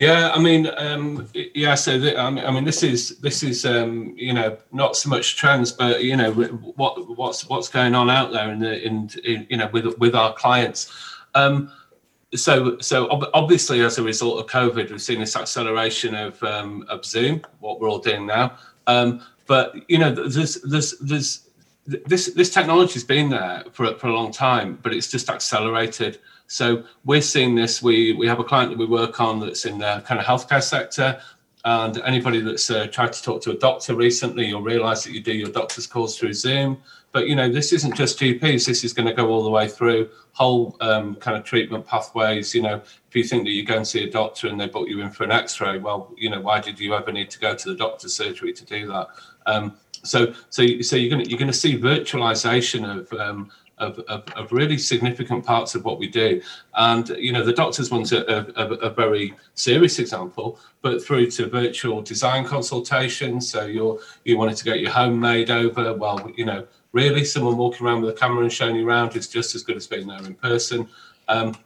Yeah, 0.02 0.32
I 0.34 0.40
mean, 0.40 0.68
um, 0.78 1.28
yeah. 1.54 1.76
So 1.76 2.00
the, 2.00 2.20
I 2.20 2.50
mean, 2.50 2.64
this 2.64 2.82
is 2.82 3.20
this 3.20 3.44
is 3.44 3.68
um, 3.68 4.16
you 4.18 4.34
know 4.34 4.58
not 4.72 4.96
so 4.96 5.10
much 5.10 5.38
trends, 5.38 5.72
but 5.72 6.04
you 6.04 6.18
know 6.18 6.32
what 6.34 7.16
what's 7.16 7.48
what's 7.48 7.70
going 7.70 7.94
on 7.94 8.10
out 8.10 8.32
there 8.32 8.52
in 8.52 8.58
the 8.58 8.84
in, 8.84 9.12
in 9.24 9.46
you 9.48 9.58
know 9.58 9.70
with 9.72 9.96
with 10.00 10.16
our 10.16 10.34
clients. 10.34 10.92
Um, 11.36 11.72
so 12.34 12.80
so 12.80 13.10
obviously 13.36 13.82
as 13.82 14.00
a 14.00 14.04
result 14.04 14.40
of 14.40 14.48
COVID, 14.48 14.90
we've 14.90 15.00
seen 15.00 15.20
this 15.20 15.36
acceleration 15.36 16.16
of 16.16 16.42
um, 16.42 16.84
of 16.90 17.06
Zoom, 17.06 17.44
what 17.60 17.80
we're 17.80 17.88
all 17.88 18.00
doing 18.00 18.26
now. 18.26 18.58
Um, 18.88 19.22
but 19.46 19.76
you 19.88 20.00
know, 20.00 20.12
there's 20.12 20.56
there's 20.64 20.98
there's 20.98 21.48
this 21.86 22.34
this 22.34 22.52
technology 22.52 22.94
has 22.94 23.04
been 23.04 23.30
there 23.30 23.66
for 23.72 23.94
for 24.00 24.08
a 24.08 24.14
long 24.14 24.32
time, 24.32 24.80
but 24.82 24.96
it's 24.96 25.12
just 25.12 25.30
accelerated. 25.30 26.18
So 26.52 26.84
we're 27.06 27.22
seeing 27.22 27.56
this. 27.56 27.82
We 27.82 28.14
we 28.14 28.28
have 28.28 28.40
a 28.40 28.44
client 28.44 28.72
that 28.72 28.78
we 28.78 28.86
work 28.86 29.22
on 29.22 29.40
that's 29.40 29.66
in 29.66 29.80
the 29.80 30.04
kind 30.06 30.20
of 30.20 30.26
healthcare 30.26 30.62
sector, 30.62 31.20
and 31.64 31.98
anybody 32.00 32.42
that's 32.42 32.70
uh, 32.70 32.88
tried 32.88 33.14
to 33.14 33.24
talk 33.24 33.42
to 33.44 33.52
a 33.52 33.58
doctor 33.58 33.96
recently, 33.96 34.48
you'll 34.48 34.62
realise 34.62 35.04
that 35.04 35.14
you 35.14 35.22
do 35.22 35.34
your 35.34 35.50
doctor's 35.50 35.88
calls 35.88 36.18
through 36.18 36.34
Zoom. 36.34 36.78
But 37.14 37.28
you 37.28 37.36
know, 37.36 37.50
this 37.50 37.72
isn't 37.72 37.96
just 37.96 38.20
GPs. 38.20 38.66
This 38.66 38.84
is 38.84 38.92
going 38.92 39.08
to 39.08 39.14
go 39.14 39.30
all 39.30 39.44
the 39.44 39.50
way 39.50 39.70
through 39.70 40.10
whole 40.34 40.76
um, 40.82 41.16
kind 41.16 41.38
of 41.38 41.46
treatment 41.46 41.86
pathways. 41.86 42.54
You 42.54 42.64
know, 42.64 42.76
if 42.76 43.16
you 43.16 43.24
think 43.24 43.46
that 43.46 43.52
you 43.52 43.66
go 43.66 43.78
and 43.78 43.88
see 43.88 44.04
a 44.04 44.12
doctor 44.12 44.48
and 44.48 44.60
they 44.60 44.68
book 44.68 44.90
you 44.90 45.02
in 45.02 45.10
for 45.10 45.24
an 45.24 45.32
X-ray, 45.32 45.80
well, 45.80 46.14
you 46.18 46.30
know, 46.30 46.42
why 46.42 46.60
did 46.60 46.80
you 46.80 46.94
ever 46.94 47.12
need 47.14 47.30
to 47.32 47.40
go 47.40 47.56
to 47.56 47.70
the 47.70 47.76
doctor's 47.76 48.14
surgery 48.14 48.52
to 48.54 48.66
do 48.66 48.88
that? 48.88 49.08
Um, 49.46 49.78
so, 50.04 50.34
so, 50.50 50.82
so 50.82 50.96
you're 50.96 51.10
going 51.10 51.24
to 51.24 51.30
you're 51.30 51.40
going 51.40 51.52
to 51.52 51.58
see 51.58 51.78
virtualization 51.78 52.90
of 52.90 53.12
um, 53.20 53.52
of, 53.82 54.00
of, 54.08 54.24
of, 54.36 54.52
really 54.52 54.78
significant 54.78 55.46
parts 55.46 55.76
of 55.76 55.84
what 55.84 56.00
we 56.00 56.08
do. 56.08 56.42
And, 56.76 57.10
you 57.10 57.34
know, 57.34 57.44
the 57.44 57.54
doctors 57.54 57.92
one's 57.92 58.14
a, 58.14 58.22
a, 58.56 58.64
a, 58.64 58.90
very 58.90 59.34
serious 59.56 60.00
example, 60.00 60.60
but 60.82 61.04
through 61.04 61.32
to 61.32 61.48
virtual 61.48 62.02
design 62.02 62.46
consultations. 62.46 63.52
So 63.52 63.66
you're, 63.66 64.00
you 64.24 64.38
wanted 64.38 64.58
to 64.58 64.64
get 64.64 64.80
your 64.80 64.92
home 64.92 65.20
made 65.20 65.50
over. 65.50 65.94
Well, 65.94 66.32
you 66.38 66.46
know, 66.46 66.66
really 66.94 67.26
someone 67.26 67.58
walking 67.58 67.86
around 67.86 68.02
with 68.02 68.16
a 68.16 68.20
camera 68.20 68.44
and 68.44 68.54
showing 68.54 68.76
you 68.76 68.88
around 68.88 69.16
is 69.16 69.28
just 69.28 69.56
as 69.56 69.64
good 69.64 69.78
as 69.78 69.88
being 69.88 70.08
there 70.08 70.24
in 70.24 70.36
person. 70.36 70.88
Um, 71.28 71.58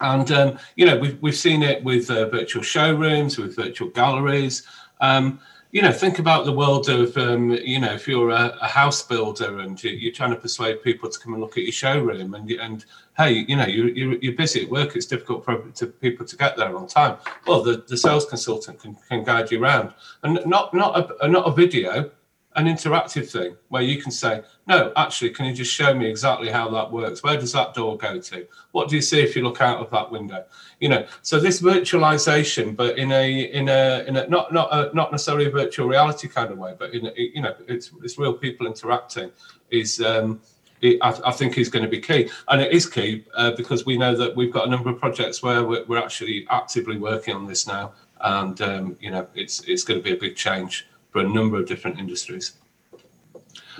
and, 0.00 0.30
um, 0.32 0.58
you 0.76 0.86
know, 0.86 0.98
we've, 0.98 1.20
we've 1.20 1.36
seen 1.36 1.62
it 1.62 1.84
with 1.84 2.10
uh, 2.10 2.28
virtual 2.28 2.62
showrooms, 2.62 3.36
with 3.36 3.54
virtual 3.54 3.90
galleries. 3.90 4.62
Um, 5.00 5.40
you 5.72 5.82
know, 5.82 5.92
think 5.92 6.18
about 6.18 6.44
the 6.44 6.52
world 6.52 6.88
of, 6.88 7.16
um, 7.16 7.50
you 7.52 7.78
know, 7.78 7.92
if 7.92 8.08
you're 8.08 8.30
a, 8.30 8.58
a 8.60 8.66
house 8.66 9.02
builder 9.02 9.60
and 9.60 9.82
you, 9.82 10.10
are 10.10 10.12
trying 10.12 10.30
to 10.30 10.36
persuade 10.36 10.82
people 10.82 11.08
to 11.08 11.18
come 11.18 11.32
and 11.34 11.40
look 11.40 11.56
at 11.56 11.62
your 11.62 11.72
showroom, 11.72 12.34
and 12.34 12.50
and 12.50 12.84
hey, 13.16 13.44
you 13.46 13.54
know, 13.54 13.66
you, 13.66 13.84
you're, 13.84 14.16
you're 14.16 14.34
busy 14.34 14.64
at 14.64 14.70
work, 14.70 14.96
it's 14.96 15.06
difficult 15.06 15.44
for 15.44 15.58
to 15.58 15.86
people 15.86 16.26
to 16.26 16.36
get 16.36 16.56
there 16.56 16.76
on 16.76 16.88
time. 16.88 17.18
Well, 17.46 17.62
the, 17.62 17.84
the 17.86 17.96
sales 17.96 18.26
consultant 18.26 18.80
can, 18.80 18.96
can 19.08 19.22
guide 19.22 19.50
you 19.52 19.62
around, 19.62 19.94
and 20.24 20.40
not 20.44 20.74
not 20.74 21.22
a 21.22 21.28
not 21.28 21.46
a 21.46 21.52
video, 21.52 22.10
an 22.56 22.66
interactive 22.66 23.30
thing 23.30 23.56
where 23.68 23.82
you 23.82 24.02
can 24.02 24.10
say, 24.10 24.42
no, 24.70 24.92
actually, 24.94 25.30
can 25.30 25.46
you 25.46 25.52
just 25.52 25.72
show 25.72 25.92
me 25.92 26.08
exactly 26.08 26.48
how 26.48 26.70
that 26.70 26.92
works? 26.92 27.24
Where 27.24 27.36
does 27.36 27.52
that 27.54 27.74
door 27.74 27.98
go 27.98 28.20
to? 28.20 28.46
What 28.70 28.88
do 28.88 28.94
you 28.94 29.02
see 29.02 29.20
if 29.20 29.34
you 29.34 29.42
look 29.42 29.60
out 29.60 29.78
of 29.78 29.90
that 29.90 30.12
window? 30.12 30.44
You 30.78 30.90
know, 30.90 31.06
so 31.22 31.40
this 31.40 31.60
virtualization, 31.60 32.76
but 32.76 32.96
in 32.96 33.10
a 33.10 33.52
in 33.52 33.68
a 33.68 34.04
in 34.06 34.16
a 34.16 34.28
not 34.28 34.52
not 34.52 34.68
a, 34.72 34.94
not 34.94 35.10
necessarily 35.10 35.46
a 35.46 35.50
virtual 35.50 35.88
reality 35.88 36.28
kind 36.28 36.52
of 36.52 36.58
way, 36.58 36.76
but 36.78 36.94
in 36.94 37.06
a, 37.08 37.12
you 37.16 37.42
know, 37.42 37.52
it's 37.66 37.90
it's 38.04 38.16
real 38.16 38.32
people 38.32 38.68
interacting 38.68 39.32
is. 39.70 40.00
Um, 40.00 40.40
it, 40.82 40.96
I, 41.02 41.10
I, 41.26 41.32
think 41.32 41.58
is 41.58 41.68
going 41.68 41.82
to 41.82 41.90
be 41.90 42.00
key, 42.00 42.30
and 42.48 42.62
it 42.62 42.72
is 42.72 42.88
key 42.88 43.26
uh, 43.34 43.50
because 43.50 43.84
we 43.84 43.98
know 43.98 44.16
that 44.16 44.34
we've 44.34 44.50
got 44.50 44.66
a 44.66 44.70
number 44.70 44.88
of 44.88 44.98
projects 44.98 45.42
where 45.42 45.62
we're, 45.62 45.84
we're 45.84 45.98
actually 45.98 46.46
actively 46.48 46.96
working 46.96 47.34
on 47.34 47.46
this 47.46 47.66
now, 47.66 47.92
and 48.22 48.58
um, 48.62 48.96
you 48.98 49.10
know 49.10 49.26
it's 49.34 49.60
it's 49.68 49.84
going 49.84 50.00
to 50.00 50.02
be 50.02 50.12
a 50.12 50.16
big 50.16 50.36
change 50.36 50.88
for 51.10 51.18
a 51.18 51.28
number 51.28 51.58
of 51.58 51.66
different 51.66 51.98
industries. 51.98 52.54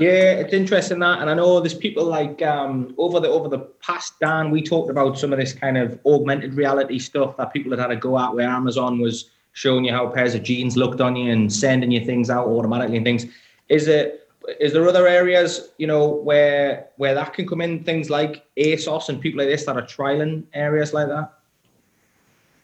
Yeah, 0.01 0.33
it's 0.33 0.55
interesting 0.55 0.99
that, 1.01 1.21
and 1.21 1.29
I 1.29 1.35
know 1.35 1.61
there's 1.61 1.75
people 1.75 2.07
like 2.07 2.41
um, 2.41 2.95
over 2.97 3.21
the 3.21 3.29
over 3.29 3.49
the 3.49 3.59
past 3.59 4.19
Dan, 4.19 4.51
we 4.51 4.63
talked 4.63 4.89
about 4.89 5.19
some 5.19 5.31
of 5.31 5.39
this 5.39 5.53
kind 5.53 5.77
of 5.77 6.01
augmented 6.07 6.55
reality 6.55 6.99
stuff 6.99 7.37
that 7.37 7.53
people 7.53 7.71
had 7.73 7.81
had 7.81 7.89
to 7.89 7.97
go 7.97 8.19
at, 8.19 8.35
where 8.35 8.49
Amazon 8.49 8.99
was 8.99 9.29
showing 9.53 9.85
you 9.85 9.93
how 9.93 10.09
pairs 10.09 10.35
of 10.35 10.43
jeans 10.43 10.75
looked 10.75 11.03
on 11.03 11.17
you 11.17 11.31
and 11.31 11.53
sending 11.53 11.91
you 11.91 12.03
things 12.03 12.31
out 12.31 12.47
automatically 12.47 12.97
and 12.97 13.05
things. 13.05 13.27
Is 13.69 13.89
it 13.89 14.27
is 14.59 14.73
there 14.73 14.89
other 14.89 15.07
areas 15.07 15.69
you 15.77 15.87
know 15.87 16.09
where 16.09 16.89
where 16.97 17.15
that 17.15 17.35
can 17.35 17.47
come 17.47 17.61
in? 17.61 17.85
Things 17.85 18.09
like 18.09 18.47
ASOS 18.57 19.11
and 19.11 19.21
people 19.21 19.41
like 19.41 19.49
this 19.49 19.67
that 19.67 19.77
are 19.77 19.83
trialing 19.83 20.45
areas 20.55 20.95
like 20.95 21.09
that. 21.09 21.35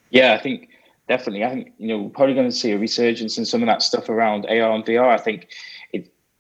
Yeah, 0.08 0.32
I 0.32 0.38
think 0.38 0.70
definitely. 1.06 1.44
I 1.44 1.50
think 1.50 1.74
you 1.76 1.88
know 1.88 1.98
we're 1.98 2.08
probably 2.08 2.34
going 2.34 2.48
to 2.48 2.56
see 2.56 2.72
a 2.72 2.78
resurgence 2.78 3.36
in 3.36 3.44
some 3.44 3.62
of 3.62 3.66
that 3.66 3.82
stuff 3.82 4.08
around 4.08 4.46
AR 4.46 4.72
and 4.72 4.86
VR. 4.86 5.08
I 5.08 5.18
think 5.18 5.48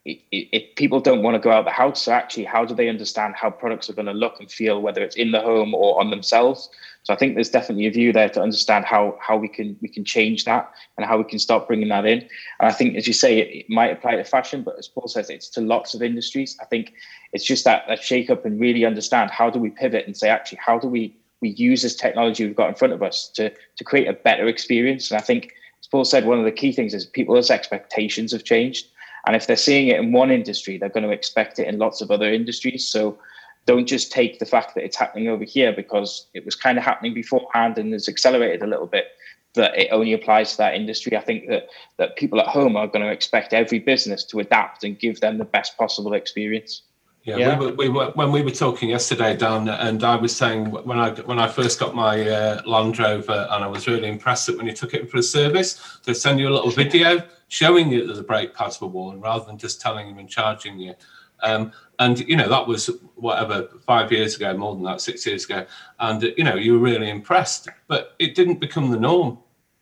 if 0.06 0.74
people 0.76 1.00
don't 1.00 1.22
want 1.22 1.34
to 1.34 1.40
go 1.40 1.50
out 1.50 1.64
the 1.64 1.70
house, 1.70 2.02
so 2.02 2.12
actually, 2.12 2.44
how 2.44 2.64
do 2.64 2.74
they 2.74 2.88
understand 2.88 3.34
how 3.34 3.50
products 3.50 3.90
are 3.90 3.92
going 3.92 4.06
to 4.06 4.12
look 4.12 4.38
and 4.38 4.50
feel, 4.50 4.80
whether 4.80 5.02
it's 5.02 5.16
in 5.16 5.32
the 5.32 5.40
home 5.40 5.74
or 5.74 5.98
on 6.00 6.10
themselves? 6.10 6.70
So 7.02 7.12
I 7.12 7.16
think 7.16 7.34
there's 7.34 7.50
definitely 7.50 7.86
a 7.86 7.90
view 7.90 8.12
there 8.12 8.28
to 8.30 8.40
understand 8.40 8.84
how 8.84 9.18
how 9.20 9.36
we 9.36 9.48
can 9.48 9.76
we 9.80 9.88
can 9.88 10.04
change 10.04 10.44
that 10.44 10.70
and 10.96 11.06
how 11.06 11.18
we 11.18 11.24
can 11.24 11.38
start 11.38 11.66
bringing 11.66 11.88
that 11.88 12.04
in. 12.04 12.20
And 12.20 12.28
I 12.68 12.72
think, 12.72 12.96
as 12.96 13.06
you 13.06 13.12
say, 13.12 13.38
it, 13.38 13.48
it 13.48 13.70
might 13.70 13.92
apply 13.92 14.16
to 14.16 14.24
fashion, 14.24 14.62
but 14.62 14.78
as 14.78 14.88
Paul 14.88 15.08
says, 15.08 15.28
it's 15.28 15.48
to 15.50 15.60
lots 15.60 15.94
of 15.94 16.02
industries. 16.02 16.56
I 16.60 16.64
think 16.66 16.92
it's 17.32 17.44
just 17.44 17.64
that 17.64 17.84
that 17.88 18.02
shake 18.02 18.30
up 18.30 18.44
and 18.44 18.60
really 18.60 18.84
understand 18.84 19.30
how 19.30 19.50
do 19.50 19.58
we 19.58 19.70
pivot 19.70 20.06
and 20.06 20.16
say, 20.16 20.28
actually, 20.28 20.58
how 20.64 20.78
do 20.78 20.88
we 20.88 21.16
we 21.40 21.50
use 21.50 21.82
this 21.82 21.96
technology 21.96 22.46
we've 22.46 22.56
got 22.56 22.68
in 22.68 22.74
front 22.74 22.92
of 22.92 23.02
us 23.02 23.28
to 23.34 23.50
to 23.50 23.84
create 23.84 24.08
a 24.08 24.12
better 24.12 24.46
experience? 24.46 25.10
And 25.10 25.18
I 25.20 25.22
think, 25.22 25.52
as 25.80 25.88
Paul 25.88 26.04
said, 26.04 26.26
one 26.26 26.38
of 26.38 26.44
the 26.44 26.52
key 26.52 26.72
things 26.72 26.94
is 26.94 27.06
people's 27.06 27.50
expectations 27.50 28.32
have 28.32 28.44
changed. 28.44 28.86
And 29.26 29.34
if 29.34 29.46
they're 29.46 29.56
seeing 29.56 29.88
it 29.88 29.98
in 29.98 30.12
one 30.12 30.30
industry, 30.30 30.78
they're 30.78 30.88
going 30.88 31.06
to 31.06 31.10
expect 31.10 31.58
it 31.58 31.66
in 31.66 31.78
lots 31.78 32.00
of 32.00 32.10
other 32.10 32.32
industries. 32.32 32.86
So 32.86 33.18
don't 33.66 33.86
just 33.86 34.12
take 34.12 34.38
the 34.38 34.46
fact 34.46 34.74
that 34.74 34.84
it's 34.84 34.96
happening 34.96 35.28
over 35.28 35.44
here 35.44 35.72
because 35.72 36.28
it 36.32 36.44
was 36.44 36.54
kind 36.54 36.78
of 36.78 36.84
happening 36.84 37.12
beforehand 37.12 37.76
and 37.78 37.92
has 37.92 38.08
accelerated 38.08 38.62
a 38.62 38.66
little 38.66 38.86
bit 38.86 39.06
that 39.54 39.76
it 39.76 39.88
only 39.90 40.12
applies 40.12 40.52
to 40.52 40.58
that 40.58 40.74
industry. 40.74 41.16
I 41.16 41.20
think 41.20 41.48
that 41.48 41.68
that 41.98 42.16
people 42.16 42.40
at 42.40 42.46
home 42.46 42.76
are 42.76 42.86
going 42.86 43.04
to 43.04 43.10
expect 43.10 43.52
every 43.52 43.80
business 43.80 44.22
to 44.26 44.38
adapt 44.38 44.84
and 44.84 44.98
give 44.98 45.20
them 45.20 45.38
the 45.38 45.44
best 45.44 45.76
possible 45.76 46.12
experience. 46.12 46.82
Yeah, 47.26 47.38
yeah. 47.38 47.58
We, 47.58 47.66
were, 47.66 47.72
we 47.72 47.88
were 47.88 48.10
when 48.12 48.30
we 48.30 48.42
were 48.42 48.52
talking 48.52 48.88
yesterday, 48.88 49.36
Dan, 49.36 49.68
and 49.68 50.04
I 50.04 50.14
was 50.14 50.34
saying 50.34 50.70
when 50.70 51.00
I 51.00 51.10
when 51.10 51.40
I 51.40 51.48
first 51.48 51.80
got 51.80 51.92
my 51.92 52.20
uh, 52.20 52.62
Land 52.64 53.00
Rover, 53.00 53.48
and 53.50 53.64
I 53.64 53.66
was 53.66 53.88
really 53.88 54.08
impressed 54.08 54.46
that 54.46 54.56
when 54.56 54.66
you 54.66 54.72
took 54.72 54.94
it 54.94 55.10
for 55.10 55.18
a 55.18 55.22
service, 55.24 55.98
they 56.04 56.14
send 56.14 56.38
you 56.38 56.48
a 56.48 56.54
little 56.54 56.70
video 56.70 57.20
showing 57.48 57.90
you 57.90 58.06
that 58.06 58.14
the 58.14 58.22
brake 58.22 58.54
pads 58.54 58.80
were 58.80 58.86
worn, 58.86 59.20
rather 59.20 59.44
than 59.44 59.58
just 59.58 59.80
telling 59.80 60.08
you 60.08 60.16
and 60.16 60.28
charging 60.28 60.78
you. 60.78 60.94
Um, 61.42 61.72
and 61.98 62.20
you 62.20 62.36
know 62.36 62.48
that 62.48 62.64
was 62.64 62.90
whatever 63.16 63.70
five 63.84 64.12
years 64.12 64.36
ago, 64.36 64.56
more 64.56 64.76
than 64.76 64.84
that, 64.84 65.00
six 65.00 65.26
years 65.26 65.46
ago, 65.46 65.66
and 65.98 66.22
you 66.22 66.44
know 66.44 66.54
you 66.54 66.74
were 66.74 66.78
really 66.78 67.10
impressed, 67.10 67.68
but 67.88 68.14
it 68.20 68.36
didn't 68.36 68.60
become 68.60 68.92
the 68.92 69.00
norm. 69.00 69.38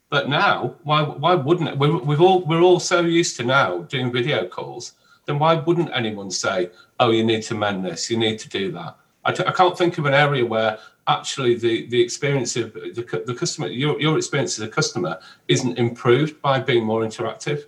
But 0.08 0.30
now, 0.30 0.76
why 0.84 1.02
why 1.02 1.34
wouldn't 1.34 1.68
it? 1.68 1.76
We're, 1.76 1.98
we've 1.98 2.22
all 2.22 2.42
we're 2.46 2.62
all 2.62 2.80
so 2.80 3.02
used 3.02 3.36
to 3.36 3.44
now 3.44 3.82
doing 3.82 4.10
video 4.10 4.48
calls 4.48 4.94
then 5.26 5.38
why 5.38 5.54
wouldn't 5.54 5.90
anyone 5.94 6.30
say, 6.30 6.70
oh, 7.00 7.10
you 7.10 7.24
need 7.24 7.42
to 7.44 7.54
mend 7.54 7.84
this, 7.84 8.10
you 8.10 8.16
need 8.16 8.38
to 8.40 8.48
do 8.48 8.72
that? 8.72 8.96
I 9.24 9.32
t- 9.32 9.44
I 9.46 9.52
can't 9.52 9.76
think 9.76 9.98
of 9.98 10.04
an 10.06 10.14
area 10.14 10.44
where 10.44 10.78
actually 11.06 11.54
the, 11.56 11.86
the 11.86 12.00
experience 12.00 12.56
of 12.56 12.72
the, 12.74 13.22
the 13.26 13.34
customer, 13.34 13.68
your, 13.68 14.00
your 14.00 14.16
experience 14.16 14.58
as 14.58 14.66
a 14.66 14.70
customer 14.70 15.18
isn't 15.48 15.78
improved 15.78 16.40
by 16.42 16.60
being 16.60 16.84
more 16.84 17.02
interactive. 17.02 17.64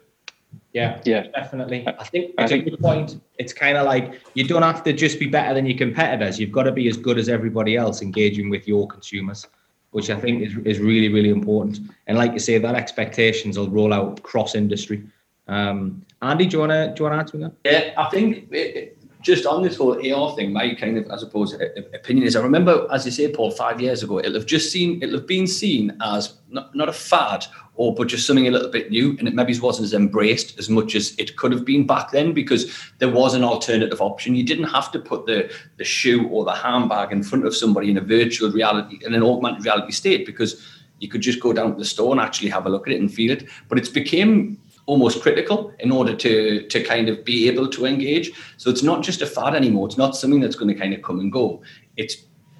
Yeah, 0.72 1.00
yeah, 1.04 1.28
definitely. 1.28 1.86
I 1.86 2.04
think 2.04 2.34
it's 2.38 2.52
a 2.52 2.58
good 2.58 2.78
point. 2.80 3.20
It's 3.38 3.52
kind 3.52 3.78
of 3.78 3.86
like 3.86 4.20
you 4.34 4.46
don't 4.46 4.62
have 4.62 4.84
to 4.84 4.92
just 4.92 5.18
be 5.18 5.26
better 5.26 5.54
than 5.54 5.64
your 5.64 5.78
competitors. 5.78 6.38
You've 6.38 6.52
got 6.52 6.64
to 6.64 6.72
be 6.72 6.88
as 6.88 6.96
good 6.96 7.18
as 7.18 7.28
everybody 7.28 7.76
else 7.76 8.02
engaging 8.02 8.50
with 8.50 8.68
your 8.68 8.86
consumers, 8.86 9.46
which 9.92 10.10
I 10.10 10.20
think 10.20 10.42
is, 10.42 10.56
is 10.66 10.78
really, 10.78 11.08
really 11.08 11.30
important. 11.30 11.90
And 12.06 12.18
like 12.18 12.32
you 12.32 12.38
say, 12.38 12.58
that 12.58 12.74
expectations 12.74 13.58
will 13.58 13.70
roll 13.70 13.92
out 13.92 14.22
cross 14.22 14.54
industry. 14.54 15.02
Um, 15.48 16.04
Andy, 16.22 16.46
do 16.46 16.56
you 16.56 16.60
want 16.60 16.72
to 16.72 16.92
do 16.94 17.04
you 17.04 17.10
want 17.10 17.14
to 17.14 17.20
add 17.20 17.26
to 17.28 17.36
that? 17.38 17.52
Yeah, 17.64 17.94
I 17.96 18.08
think 18.10 18.48
it, 18.50 18.98
just 19.26 19.44
on 19.44 19.60
this 19.60 19.76
whole 19.76 19.94
AR 20.12 20.36
thing, 20.36 20.52
my 20.52 20.72
kind 20.76 20.96
of, 20.96 21.10
I 21.10 21.16
suppose, 21.16 21.52
opinion 21.92 22.28
is 22.28 22.36
I 22.36 22.42
remember, 22.42 22.86
as 22.92 23.04
you 23.04 23.10
say, 23.10 23.32
Paul, 23.32 23.50
five 23.50 23.80
years 23.80 24.04
ago, 24.04 24.20
it'll 24.20 24.34
have 24.34 24.46
just 24.46 24.70
seen, 24.70 25.02
it'll 25.02 25.16
have 25.16 25.26
been 25.26 25.48
seen 25.48 25.96
as 26.00 26.34
not, 26.48 26.72
not 26.76 26.88
a 26.88 26.92
fad 26.92 27.44
or 27.74 27.92
but 27.92 28.06
just 28.06 28.24
something 28.24 28.46
a 28.46 28.52
little 28.52 28.70
bit 28.70 28.90
new, 28.90 29.16
and 29.18 29.26
it 29.26 29.34
maybe 29.34 29.58
wasn't 29.58 29.84
as 29.84 29.94
embraced 29.94 30.56
as 30.60 30.70
much 30.70 30.94
as 30.94 31.14
it 31.18 31.36
could 31.36 31.50
have 31.50 31.64
been 31.64 31.86
back 31.86 32.12
then 32.12 32.32
because 32.32 32.72
there 32.98 33.10
was 33.10 33.34
an 33.34 33.42
alternative 33.42 34.00
option. 34.00 34.36
You 34.36 34.44
didn't 34.44 34.68
have 34.68 34.92
to 34.92 35.00
put 35.00 35.26
the 35.26 35.52
the 35.76 35.84
shoe 35.84 36.28
or 36.28 36.44
the 36.44 36.54
handbag 36.54 37.10
in 37.10 37.24
front 37.24 37.46
of 37.46 37.54
somebody 37.54 37.90
in 37.90 37.98
a 37.98 38.00
virtual 38.00 38.50
reality, 38.50 39.00
in 39.04 39.12
an 39.12 39.24
augmented 39.24 39.64
reality 39.64 39.92
state, 39.92 40.24
because 40.24 40.64
you 41.00 41.08
could 41.08 41.20
just 41.20 41.40
go 41.40 41.52
down 41.52 41.72
to 41.72 41.78
the 41.78 41.84
store 41.84 42.12
and 42.12 42.20
actually 42.20 42.48
have 42.48 42.64
a 42.64 42.70
look 42.70 42.86
at 42.86 42.94
it 42.94 43.00
and 43.00 43.12
feel 43.12 43.32
it. 43.32 43.46
But 43.68 43.78
it's 43.78 43.88
became 43.88 44.58
almost 44.86 45.20
critical 45.20 45.72
in 45.80 45.90
order 45.90 46.14
to 46.14 46.66
to 46.68 46.82
kind 46.82 47.08
of 47.08 47.24
be 47.24 47.48
able 47.48 47.68
to 47.68 47.86
engage. 47.86 48.32
So 48.56 48.70
it's 48.70 48.82
not 48.82 49.02
just 49.02 49.22
a 49.22 49.26
fad 49.26 49.54
anymore. 49.54 49.86
It's 49.86 49.98
not 49.98 50.16
something 50.16 50.40
that's 50.40 50.56
going 50.56 50.72
to 50.72 50.80
kind 50.80 50.94
of 50.94 51.02
come 51.02 51.20
and 51.20 51.30
go. 51.30 51.62
It's 51.96 52.16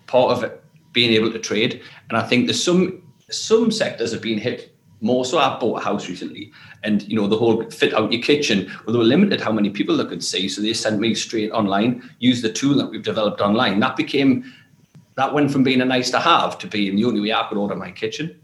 part 0.07 0.33
of 0.33 0.43
it, 0.45 0.63
being 0.93 1.13
able 1.13 1.33
to 1.33 1.39
trade. 1.39 1.83
And 2.09 2.19
I 2.19 2.23
think 2.23 2.47
there's 2.47 2.63
some 2.63 3.03
some 3.31 3.71
sectors 3.71 4.13
have 4.13 4.23
been 4.23 4.39
hit 4.39 4.73
more 5.01 5.25
so. 5.25 5.39
I 5.39 5.59
bought 5.59 5.81
a 5.81 5.85
house 5.85 6.09
recently, 6.09 6.53
and 6.83 7.03
you 7.05 7.17
know 7.17 7.27
the 7.27 7.37
whole 7.37 7.69
fit 7.71 7.95
out 7.95 8.13
your 8.13 8.23
kitchen. 8.23 8.71
Well, 8.85 8.93
they 8.93 8.99
were 8.99 9.05
limited 9.05 9.41
how 9.41 9.53
many 9.53 9.71
people 9.71 9.97
they 9.97 10.05
could 10.05 10.25
see, 10.25 10.49
so 10.49 10.63
they 10.63 10.73
sent 10.73 11.01
me 11.01 11.15
straight 11.15 11.51
online. 11.51 12.09
Use 12.19 12.43
the 12.43 12.53
tool 12.53 12.77
that 12.77 12.91
we've 12.91 13.03
developed 13.03 13.41
online. 13.41 13.81
That 13.81 13.97
became 13.97 14.53
that 15.17 15.33
went 15.33 15.51
from 15.51 15.63
being 15.63 15.81
a 15.81 15.85
nice 15.85 16.11
to 16.11 16.19
have 16.19 16.59
to 16.59 16.67
being 16.67 16.97
the 16.97 17.05
only 17.05 17.21
way 17.21 17.33
I 17.33 17.47
could 17.49 17.59
order 17.59 17.75
my 17.75 17.91
kitchen. 17.91 18.39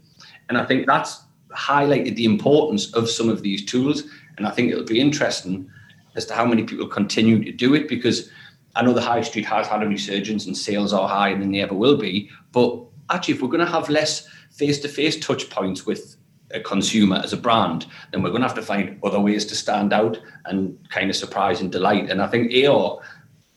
And 0.49 0.57
I 0.57 0.65
think 0.65 0.85
that's 0.87 1.22
highlighted 1.55 2.15
the 2.15 2.25
importance 2.25 2.93
of 2.93 3.09
some 3.09 3.29
of 3.29 3.41
these 3.41 3.65
tools. 3.65 4.03
And 4.37 4.47
I 4.47 4.51
think 4.51 4.71
it'll 4.71 4.85
be 4.85 4.99
interesting 4.99 5.69
as 6.15 6.25
to 6.25 6.33
how 6.33 6.45
many 6.45 6.63
people 6.63 6.87
continue 6.87 7.43
to 7.43 7.51
do 7.51 7.73
it 7.73 7.87
because 7.87 8.29
I 8.75 8.81
know 8.81 8.93
the 8.93 9.01
high 9.01 9.21
street 9.21 9.45
has 9.45 9.67
had 9.67 9.83
a 9.83 9.87
resurgence 9.87 10.45
and 10.45 10.57
sales 10.57 10.93
are 10.93 11.07
higher 11.07 11.37
than 11.37 11.51
they 11.51 11.61
ever 11.61 11.75
will 11.75 11.97
be. 11.97 12.29
But 12.51 12.79
actually, 13.09 13.35
if 13.35 13.41
we're 13.41 13.49
going 13.49 13.65
to 13.65 13.71
have 13.71 13.89
less 13.89 14.27
face 14.51 14.79
to 14.81 14.87
face 14.87 15.19
touch 15.19 15.49
points 15.49 15.85
with 15.85 16.15
a 16.51 16.59
consumer 16.59 17.17
as 17.17 17.33
a 17.33 17.37
brand, 17.37 17.85
then 18.11 18.21
we're 18.21 18.29
going 18.29 18.41
to 18.41 18.47
have 18.47 18.57
to 18.57 18.61
find 18.61 18.99
other 19.03 19.19
ways 19.19 19.45
to 19.45 19.55
stand 19.55 19.93
out 19.93 20.19
and 20.45 20.77
kind 20.89 21.09
of 21.09 21.15
surprise 21.15 21.61
and 21.61 21.71
delight. 21.71 22.09
And 22.09 22.21
I 22.21 22.27
think 22.27 22.53
AR 22.67 22.99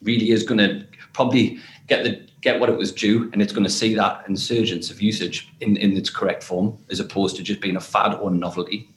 really 0.03 0.31
is 0.31 0.43
going 0.43 0.59
to 0.59 0.87
probably 1.13 1.59
get 1.87 2.05
the 2.05 2.27
get 2.47 2.61
what 2.61 2.69
it 2.69 2.79
was 2.79 2.93
due, 2.93 3.29
and 3.33 3.43
it's 3.43 3.53
going 3.53 3.69
to 3.73 3.77
see 3.83 3.93
that 3.95 4.25
insurgence 4.29 4.87
of 4.93 5.03
usage 5.03 5.37
in, 5.61 5.77
in 5.77 5.97
its 5.97 6.11
correct 6.19 6.43
form, 6.45 6.79
as 6.93 7.01
opposed 7.01 7.35
to 7.37 7.43
just 7.43 7.61
being 7.61 7.77
a 7.77 7.81
fad 7.81 8.15
or 8.23 8.31
novelty. 8.31 8.89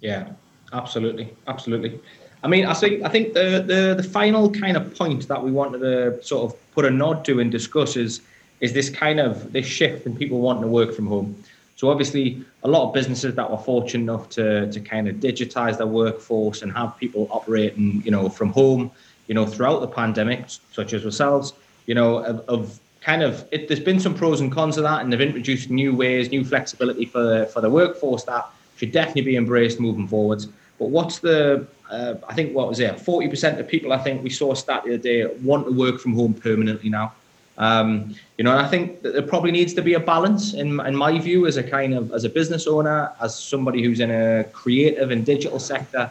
Yeah, 0.00 0.30
absolutely, 0.72 1.26
absolutely. 1.48 1.98
I 2.44 2.46
mean, 2.46 2.64
I 2.66 2.74
think 2.74 2.94
I 3.04 3.08
think 3.08 3.34
the, 3.34 3.48
the 3.72 3.80
the 4.00 4.08
final 4.18 4.44
kind 4.62 4.76
of 4.76 4.84
point 4.96 5.26
that 5.26 5.40
we 5.46 5.50
wanted 5.50 5.80
to 5.80 6.22
sort 6.22 6.42
of 6.46 6.50
put 6.76 6.84
a 6.84 6.90
nod 7.02 7.24
to 7.26 7.40
and 7.40 7.50
discuss 7.50 7.96
is 7.96 8.20
is 8.60 8.72
this 8.72 8.88
kind 9.04 9.18
of 9.26 9.52
this 9.52 9.66
shift 9.66 10.06
in 10.06 10.12
people 10.22 10.38
wanting 10.46 10.62
to 10.68 10.72
work 10.80 10.90
from 10.94 11.06
home. 11.14 11.30
So 11.78 11.90
obviously, 11.90 12.26
a 12.62 12.68
lot 12.74 12.82
of 12.86 12.94
businesses 12.94 13.34
that 13.38 13.50
were 13.50 13.62
fortunate 13.72 14.04
enough 14.06 14.24
to 14.36 14.70
to 14.74 14.80
kind 14.92 15.08
of 15.08 15.16
digitize 15.16 15.74
their 15.80 15.92
workforce 16.02 16.62
and 16.62 16.70
have 16.80 16.90
people 17.02 17.22
operating, 17.38 18.02
you 18.04 18.12
know, 18.14 18.28
from 18.38 18.50
home, 18.60 18.82
you 19.28 19.34
know, 19.36 19.46
throughout 19.52 19.80
the 19.80 19.92
pandemic, 20.00 20.40
such 20.78 20.92
as 20.96 21.04
ourselves, 21.04 21.46
you 21.88 21.94
know, 21.94 22.18
of, 22.18 22.40
of 22.48 22.80
kind 23.00 23.22
of 23.22 23.48
it, 23.50 23.66
there's 23.66 23.80
been 23.80 23.98
some 23.98 24.14
pros 24.14 24.40
and 24.42 24.52
cons 24.52 24.76
of 24.76 24.84
that, 24.84 25.00
and 25.00 25.10
they've 25.10 25.20
introduced 25.20 25.70
new 25.70 25.96
ways, 25.96 26.30
new 26.30 26.44
flexibility 26.44 27.06
for 27.06 27.46
for 27.46 27.60
the 27.60 27.70
workforce 27.70 28.24
that 28.24 28.46
should 28.76 28.92
definitely 28.92 29.22
be 29.22 29.36
embraced 29.36 29.80
moving 29.80 30.06
forwards. 30.06 30.46
But 30.78 30.90
what's 30.90 31.18
the 31.18 31.66
uh, 31.90 32.14
I 32.28 32.34
think 32.34 32.54
what 32.54 32.68
was 32.68 32.78
it? 32.78 33.00
Forty 33.00 33.26
percent 33.26 33.58
of 33.58 33.66
people 33.66 33.92
I 33.92 33.98
think 33.98 34.22
we 34.22 34.30
saw 34.30 34.52
stat 34.54 34.84
the 34.84 34.90
other 34.94 35.02
day 35.02 35.26
want 35.42 35.66
to 35.66 35.72
work 35.72 35.98
from 35.98 36.14
home 36.14 36.34
permanently 36.34 36.90
now. 36.90 37.14
Um, 37.56 38.14
you 38.36 38.44
know, 38.44 38.52
and 38.52 38.64
I 38.64 38.68
think 38.68 39.02
that 39.02 39.14
there 39.14 39.22
probably 39.22 39.50
needs 39.50 39.74
to 39.74 39.82
be 39.82 39.94
a 39.94 40.00
balance 40.00 40.54
in, 40.54 40.78
in 40.80 40.94
my 40.94 41.18
view 41.18 41.46
as 41.46 41.56
a 41.56 41.62
kind 41.62 41.94
of 41.94 42.12
as 42.12 42.24
a 42.24 42.28
business 42.28 42.66
owner, 42.66 43.12
as 43.20 43.34
somebody 43.34 43.82
who's 43.82 44.00
in 44.00 44.10
a 44.10 44.44
creative 44.52 45.10
and 45.10 45.24
digital 45.24 45.58
sector. 45.58 46.10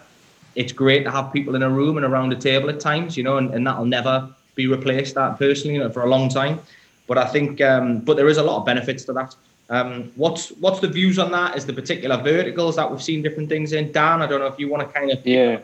It's 0.55 0.71
great 0.71 1.03
to 1.03 1.11
have 1.11 1.31
people 1.31 1.55
in 1.55 1.61
a 1.61 1.69
room 1.69 1.97
and 1.97 2.05
around 2.05 2.33
a 2.33 2.35
table 2.35 2.67
at 2.71 2.79
times, 2.79 3.15
you 3.15 3.23
know, 3.23 3.37
and, 3.37 3.53
and 3.53 3.67
that'll 3.67 3.85
never 3.85 4.33
be 4.57 4.67
replaced 4.67 5.15
that 5.15 5.39
personally 5.39 5.75
you 5.75 5.83
know, 5.83 5.89
for 5.89 6.03
a 6.03 6.09
long 6.09 6.27
time. 6.27 6.59
But 7.07 7.17
I 7.17 7.25
think, 7.25 7.61
um, 7.61 7.99
but 7.99 8.17
there 8.17 8.27
is 8.27 8.35
a 8.35 8.43
lot 8.43 8.57
of 8.57 8.65
benefits 8.65 9.05
to 9.05 9.13
that. 9.13 9.33
Um, 9.69 10.11
what's 10.15 10.49
what's 10.59 10.79
the 10.79 10.87
views 10.87 11.19
on 11.19 11.31
that? 11.31 11.55
Is 11.55 11.65
the 11.65 11.73
particular 11.73 12.17
verticals 12.17 12.75
that 12.75 12.89
we've 12.89 13.01
seen 13.01 13.21
different 13.21 13.47
things 13.47 13.71
in? 13.71 13.91
Dan, 13.93 14.21
I 14.21 14.27
don't 14.27 14.39
know 14.39 14.47
if 14.47 14.59
you 14.59 14.67
want 14.69 14.85
to 14.85 14.93
kind 14.93 15.11
of 15.11 15.25
yeah, 15.25 15.59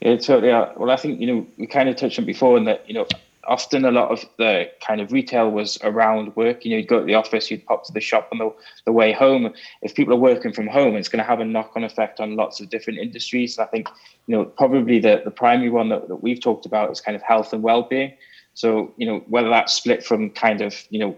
yeah, 0.00 0.16
totally. 0.16 0.50
Well, 0.76 0.90
I 0.90 0.96
think 0.96 1.20
you 1.20 1.26
know 1.26 1.46
we 1.56 1.66
kind 1.66 1.88
of 1.88 1.96
touched 1.96 2.18
on 2.18 2.24
before, 2.24 2.56
and 2.58 2.66
that 2.66 2.84
you 2.88 2.94
know 2.94 3.06
often 3.46 3.84
a 3.84 3.90
lot 3.90 4.10
of 4.10 4.24
the 4.36 4.70
kind 4.86 5.00
of 5.00 5.12
retail 5.12 5.50
was 5.50 5.78
around 5.82 6.34
work. 6.36 6.64
You 6.64 6.72
know, 6.72 6.76
you'd 6.78 6.88
go 6.88 7.00
to 7.00 7.04
the 7.04 7.14
office, 7.14 7.50
you'd 7.50 7.64
pop 7.66 7.84
to 7.84 7.92
the 7.92 8.00
shop 8.00 8.28
on 8.32 8.38
the, 8.38 8.52
the 8.84 8.92
way 8.92 9.12
home. 9.12 9.52
If 9.82 9.94
people 9.94 10.14
are 10.14 10.18
working 10.18 10.52
from 10.52 10.66
home, 10.66 10.96
it's 10.96 11.08
going 11.08 11.22
to 11.22 11.28
have 11.28 11.40
a 11.40 11.44
knock 11.44 11.72
on 11.76 11.84
effect 11.84 12.20
on 12.20 12.36
lots 12.36 12.60
of 12.60 12.68
different 12.68 12.98
industries. 12.98 13.56
And 13.56 13.66
I 13.66 13.70
think, 13.70 13.88
you 14.26 14.36
know, 14.36 14.44
probably 14.44 14.98
the, 14.98 15.22
the 15.24 15.30
primary 15.30 15.70
one 15.70 15.88
that, 15.88 16.08
that 16.08 16.16
we've 16.16 16.40
talked 16.40 16.66
about 16.66 16.90
is 16.90 17.00
kind 17.00 17.16
of 17.16 17.22
health 17.22 17.52
and 17.52 17.62
well 17.62 17.82
being. 17.82 18.12
So, 18.54 18.92
you 18.96 19.06
know, 19.06 19.24
whether 19.28 19.48
that's 19.48 19.72
split 19.72 20.04
from 20.04 20.30
kind 20.30 20.60
of, 20.60 20.74
you 20.90 20.98
know, 20.98 21.16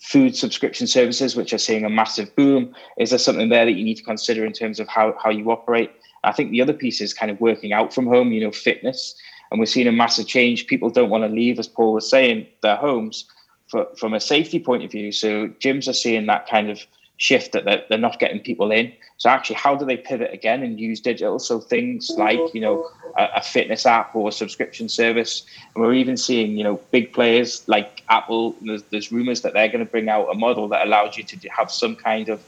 food 0.00 0.36
subscription 0.36 0.86
services, 0.86 1.34
which 1.34 1.52
are 1.52 1.58
seeing 1.58 1.84
a 1.84 1.90
massive 1.90 2.34
boom, 2.36 2.74
is 2.98 3.10
there 3.10 3.18
something 3.18 3.48
there 3.48 3.64
that 3.64 3.72
you 3.72 3.84
need 3.84 3.96
to 3.96 4.02
consider 4.02 4.44
in 4.44 4.52
terms 4.52 4.78
of 4.78 4.86
how, 4.88 5.14
how 5.22 5.30
you 5.30 5.50
operate? 5.50 5.90
I 6.24 6.32
think 6.32 6.50
the 6.50 6.60
other 6.60 6.72
piece 6.72 7.00
is 7.00 7.14
kind 7.14 7.30
of 7.30 7.40
working 7.40 7.72
out 7.72 7.94
from 7.94 8.06
home, 8.06 8.32
you 8.32 8.42
know, 8.42 8.52
fitness 8.52 9.14
and 9.50 9.60
we're 9.60 9.66
seeing 9.66 9.86
a 9.86 9.92
massive 9.92 10.26
change. 10.26 10.66
People 10.66 10.90
don't 10.90 11.10
want 11.10 11.24
to 11.24 11.28
leave, 11.28 11.58
as 11.58 11.68
Paul 11.68 11.92
was 11.92 12.08
saying, 12.08 12.46
their 12.62 12.76
homes 12.76 13.24
for, 13.68 13.86
from 13.96 14.14
a 14.14 14.20
safety 14.20 14.58
point 14.58 14.84
of 14.84 14.90
view. 14.90 15.12
So 15.12 15.48
gyms 15.48 15.88
are 15.88 15.92
seeing 15.92 16.26
that 16.26 16.48
kind 16.48 16.70
of 16.70 16.80
shift 17.16 17.52
that 17.52 17.64
they're, 17.64 17.84
they're 17.88 17.98
not 17.98 18.18
getting 18.18 18.40
people 18.40 18.70
in. 18.70 18.92
So 19.18 19.30
actually, 19.30 19.56
how 19.56 19.76
do 19.76 19.84
they 19.84 19.96
pivot 19.96 20.32
again 20.32 20.62
and 20.62 20.78
use 20.78 21.00
digital? 21.00 21.38
So 21.38 21.60
things 21.60 22.10
like 22.16 22.40
you 22.52 22.60
know 22.60 22.88
a, 23.16 23.28
a, 23.36 23.42
fitness 23.42 23.86
app 23.86 24.14
or 24.14 24.28
a 24.28 24.32
subscription 24.32 24.88
service, 24.88 25.46
and 25.74 25.84
we're 25.84 25.94
even 25.94 26.16
seeing 26.16 26.56
you 26.56 26.64
know 26.64 26.80
big 26.90 27.12
players 27.12 27.66
like 27.68 28.02
Apple. 28.08 28.56
There's, 28.60 28.82
there's 28.84 29.12
rumors 29.12 29.42
that 29.42 29.52
they're 29.52 29.68
going 29.68 29.84
to 29.84 29.90
bring 29.90 30.08
out 30.08 30.28
a 30.30 30.34
model 30.34 30.68
that 30.68 30.86
allows 30.86 31.16
you 31.16 31.24
to 31.24 31.48
have 31.48 31.70
some 31.70 31.94
kind 31.94 32.28
of 32.28 32.42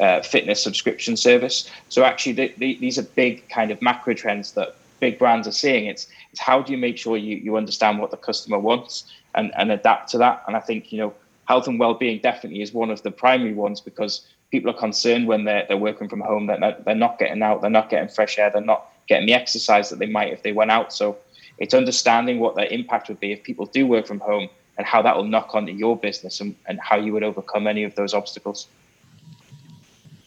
uh, 0.00 0.22
fitness 0.22 0.62
subscription 0.62 1.16
service. 1.16 1.68
So 1.88 2.04
actually, 2.04 2.32
the, 2.32 2.54
the, 2.58 2.74
these 2.76 2.98
are 2.98 3.02
big 3.02 3.48
kind 3.48 3.70
of 3.70 3.82
macro 3.82 4.14
trends 4.14 4.52
that 4.52 4.76
big 5.02 5.18
brands 5.18 5.48
are 5.48 5.58
seeing. 5.64 5.86
It's 5.86 6.06
it's 6.30 6.40
how 6.40 6.62
do 6.62 6.72
you 6.72 6.78
make 6.78 6.96
sure 6.96 7.16
you, 7.16 7.36
you 7.36 7.56
understand 7.56 7.98
what 7.98 8.10
the 8.12 8.16
customer 8.16 8.58
wants 8.58 9.12
and, 9.34 9.52
and 9.58 9.70
adapt 9.72 10.08
to 10.12 10.18
that. 10.18 10.44
And 10.46 10.56
I 10.56 10.60
think 10.60 10.92
you 10.92 10.98
know 10.98 11.12
health 11.44 11.66
and 11.66 11.78
well-being 11.78 12.20
definitely 12.22 12.62
is 12.62 12.72
one 12.72 12.90
of 12.90 13.02
the 13.02 13.10
primary 13.10 13.52
ones 13.52 13.80
because 13.80 14.26
people 14.52 14.70
are 14.70 14.78
concerned 14.86 15.26
when 15.26 15.44
they're, 15.44 15.64
they're 15.66 15.76
working 15.88 16.08
from 16.08 16.20
home 16.20 16.46
that 16.46 16.84
they're 16.84 16.94
not 16.94 17.18
getting 17.18 17.42
out, 17.42 17.60
they're 17.60 17.78
not 17.80 17.90
getting 17.90 18.08
fresh 18.08 18.38
air, 18.38 18.48
they're 18.48 18.70
not 18.74 18.86
getting 19.08 19.26
the 19.26 19.34
exercise 19.34 19.90
that 19.90 19.98
they 19.98 20.06
might 20.06 20.32
if 20.32 20.42
they 20.44 20.52
went 20.52 20.70
out. 20.70 20.92
So 20.92 21.16
it's 21.58 21.74
understanding 21.74 22.38
what 22.38 22.54
the 22.54 22.72
impact 22.72 23.08
would 23.08 23.18
be 23.18 23.32
if 23.32 23.42
people 23.42 23.66
do 23.66 23.86
work 23.86 24.06
from 24.06 24.20
home 24.20 24.48
and 24.78 24.86
how 24.86 25.02
that 25.02 25.16
will 25.16 25.24
knock 25.24 25.54
onto 25.54 25.72
your 25.72 25.96
business 25.96 26.40
and, 26.40 26.54
and 26.66 26.78
how 26.80 26.96
you 26.96 27.12
would 27.12 27.24
overcome 27.24 27.66
any 27.66 27.82
of 27.82 27.96
those 27.96 28.14
obstacles. 28.14 28.68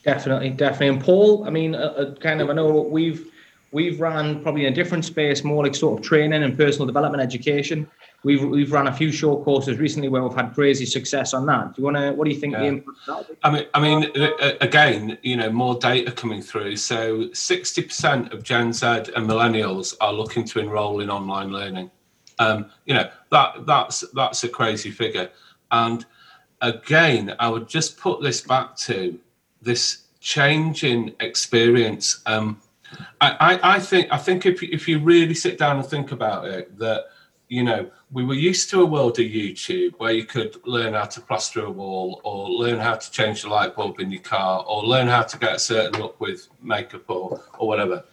Definitely, 0.04 0.50
definitely. 0.50 0.90
And 0.90 1.02
Paul, 1.02 1.46
I 1.46 1.50
mean, 1.50 1.74
uh, 1.74 1.78
uh, 1.78 2.16
kind 2.16 2.42
of, 2.42 2.50
I 2.50 2.54
know 2.54 2.82
we've 2.82 3.32
we've 3.76 4.00
run 4.00 4.42
probably 4.42 4.66
in 4.66 4.72
a 4.72 4.76
different 4.76 5.04
space, 5.04 5.44
more 5.44 5.64
like 5.66 5.76
sort 5.76 6.00
of 6.00 6.06
training 6.06 6.44
and 6.44 6.58
personal 6.58 6.88
development 6.88 7.22
education. 7.22 7.86
We've 8.24 8.44
we've 8.44 8.72
run 8.72 8.88
a 8.88 8.94
few 8.94 9.12
short 9.12 9.44
courses 9.44 9.78
recently 9.78 10.08
where 10.08 10.24
we've 10.24 10.34
had 10.34 10.54
crazy 10.56 10.86
success 10.86 11.34
on 11.34 11.46
that. 11.48 11.76
Do 11.76 11.82
you 11.82 11.84
want 11.84 11.98
to? 11.98 12.14
What 12.14 12.24
do 12.26 12.32
you 12.34 12.40
think 12.40 12.54
yeah. 12.54 12.62
the 12.62 12.66
impact? 12.68 13.32
I 13.44 13.52
mean, 13.52 13.66
I 13.76 13.80
mean, 13.80 14.02
again, 14.62 15.18
you 15.22 15.36
know, 15.36 15.52
more 15.52 15.76
data 15.78 16.12
coming 16.12 16.42
through. 16.42 16.78
So, 16.78 17.32
sixty 17.34 17.84
percent 17.84 18.34
of 18.34 18.42
Gen 18.42 18.72
Z 18.74 18.86
and 18.88 19.30
millennials 19.30 19.94
are 20.00 20.14
looking 20.14 20.46
to 20.46 20.60
enrol 20.60 21.02
in 21.02 21.10
online 21.10 21.52
learning. 21.52 21.92
Um, 22.40 22.72
you 22.86 22.94
know, 22.96 23.10
that 23.32 23.66
that's 23.68 24.06
that's 24.14 24.44
a 24.44 24.50
crazy 24.50 24.90
figure. 24.90 25.30
And 25.70 26.06
again, 26.62 27.36
I 27.40 27.50
would 27.50 27.68
just 27.68 28.00
put 28.00 28.22
this 28.22 28.40
back 28.42 28.78
to 28.88 29.20
this 29.62 30.06
change 30.22 30.84
in 30.84 31.14
experience. 31.20 32.22
Um, 32.26 32.62
I, 33.22 33.60
I, 33.64 33.80
think 33.80 34.08
I 34.12 34.18
think 34.18 34.46
if 34.46 34.62
if 34.62 34.88
you 34.88 35.00
really 35.00 35.34
sit 35.34 35.58
down 35.58 35.78
and 35.78 35.86
think 35.86 36.12
about 36.12 36.48
it, 36.48 36.78
that 36.78 37.06
you 37.48 37.64
know 37.64 37.90
we 38.12 38.24
were 38.24 38.36
used 38.36 38.70
to 38.72 38.82
a 38.82 38.86
world 38.86 39.20
of 39.20 39.26
YouTube 39.26 39.94
where 39.98 40.14
you 40.14 40.26
could 40.26 40.56
learn 40.66 40.94
how 40.94 41.06
to 41.06 41.22
plaster 41.22 41.66
a 41.66 41.70
wall, 41.70 42.22
or 42.24 42.50
learn 42.50 42.80
how 42.80 42.96
to 42.96 43.12
change 43.12 43.42
the 43.42 43.50
light 43.50 43.76
bulb 43.76 44.00
in 44.00 44.12
your 44.12 44.22
car, 44.22 44.64
or 44.68 44.84
learn 44.84 45.08
how 45.08 45.24
to 45.24 45.38
get 45.38 45.56
a 45.56 45.60
certain 45.60 46.00
look 46.00 46.20
with 46.20 46.48
makeup 46.62 47.10
or 47.10 47.42
or 47.58 47.68
whatever. 47.68 48.04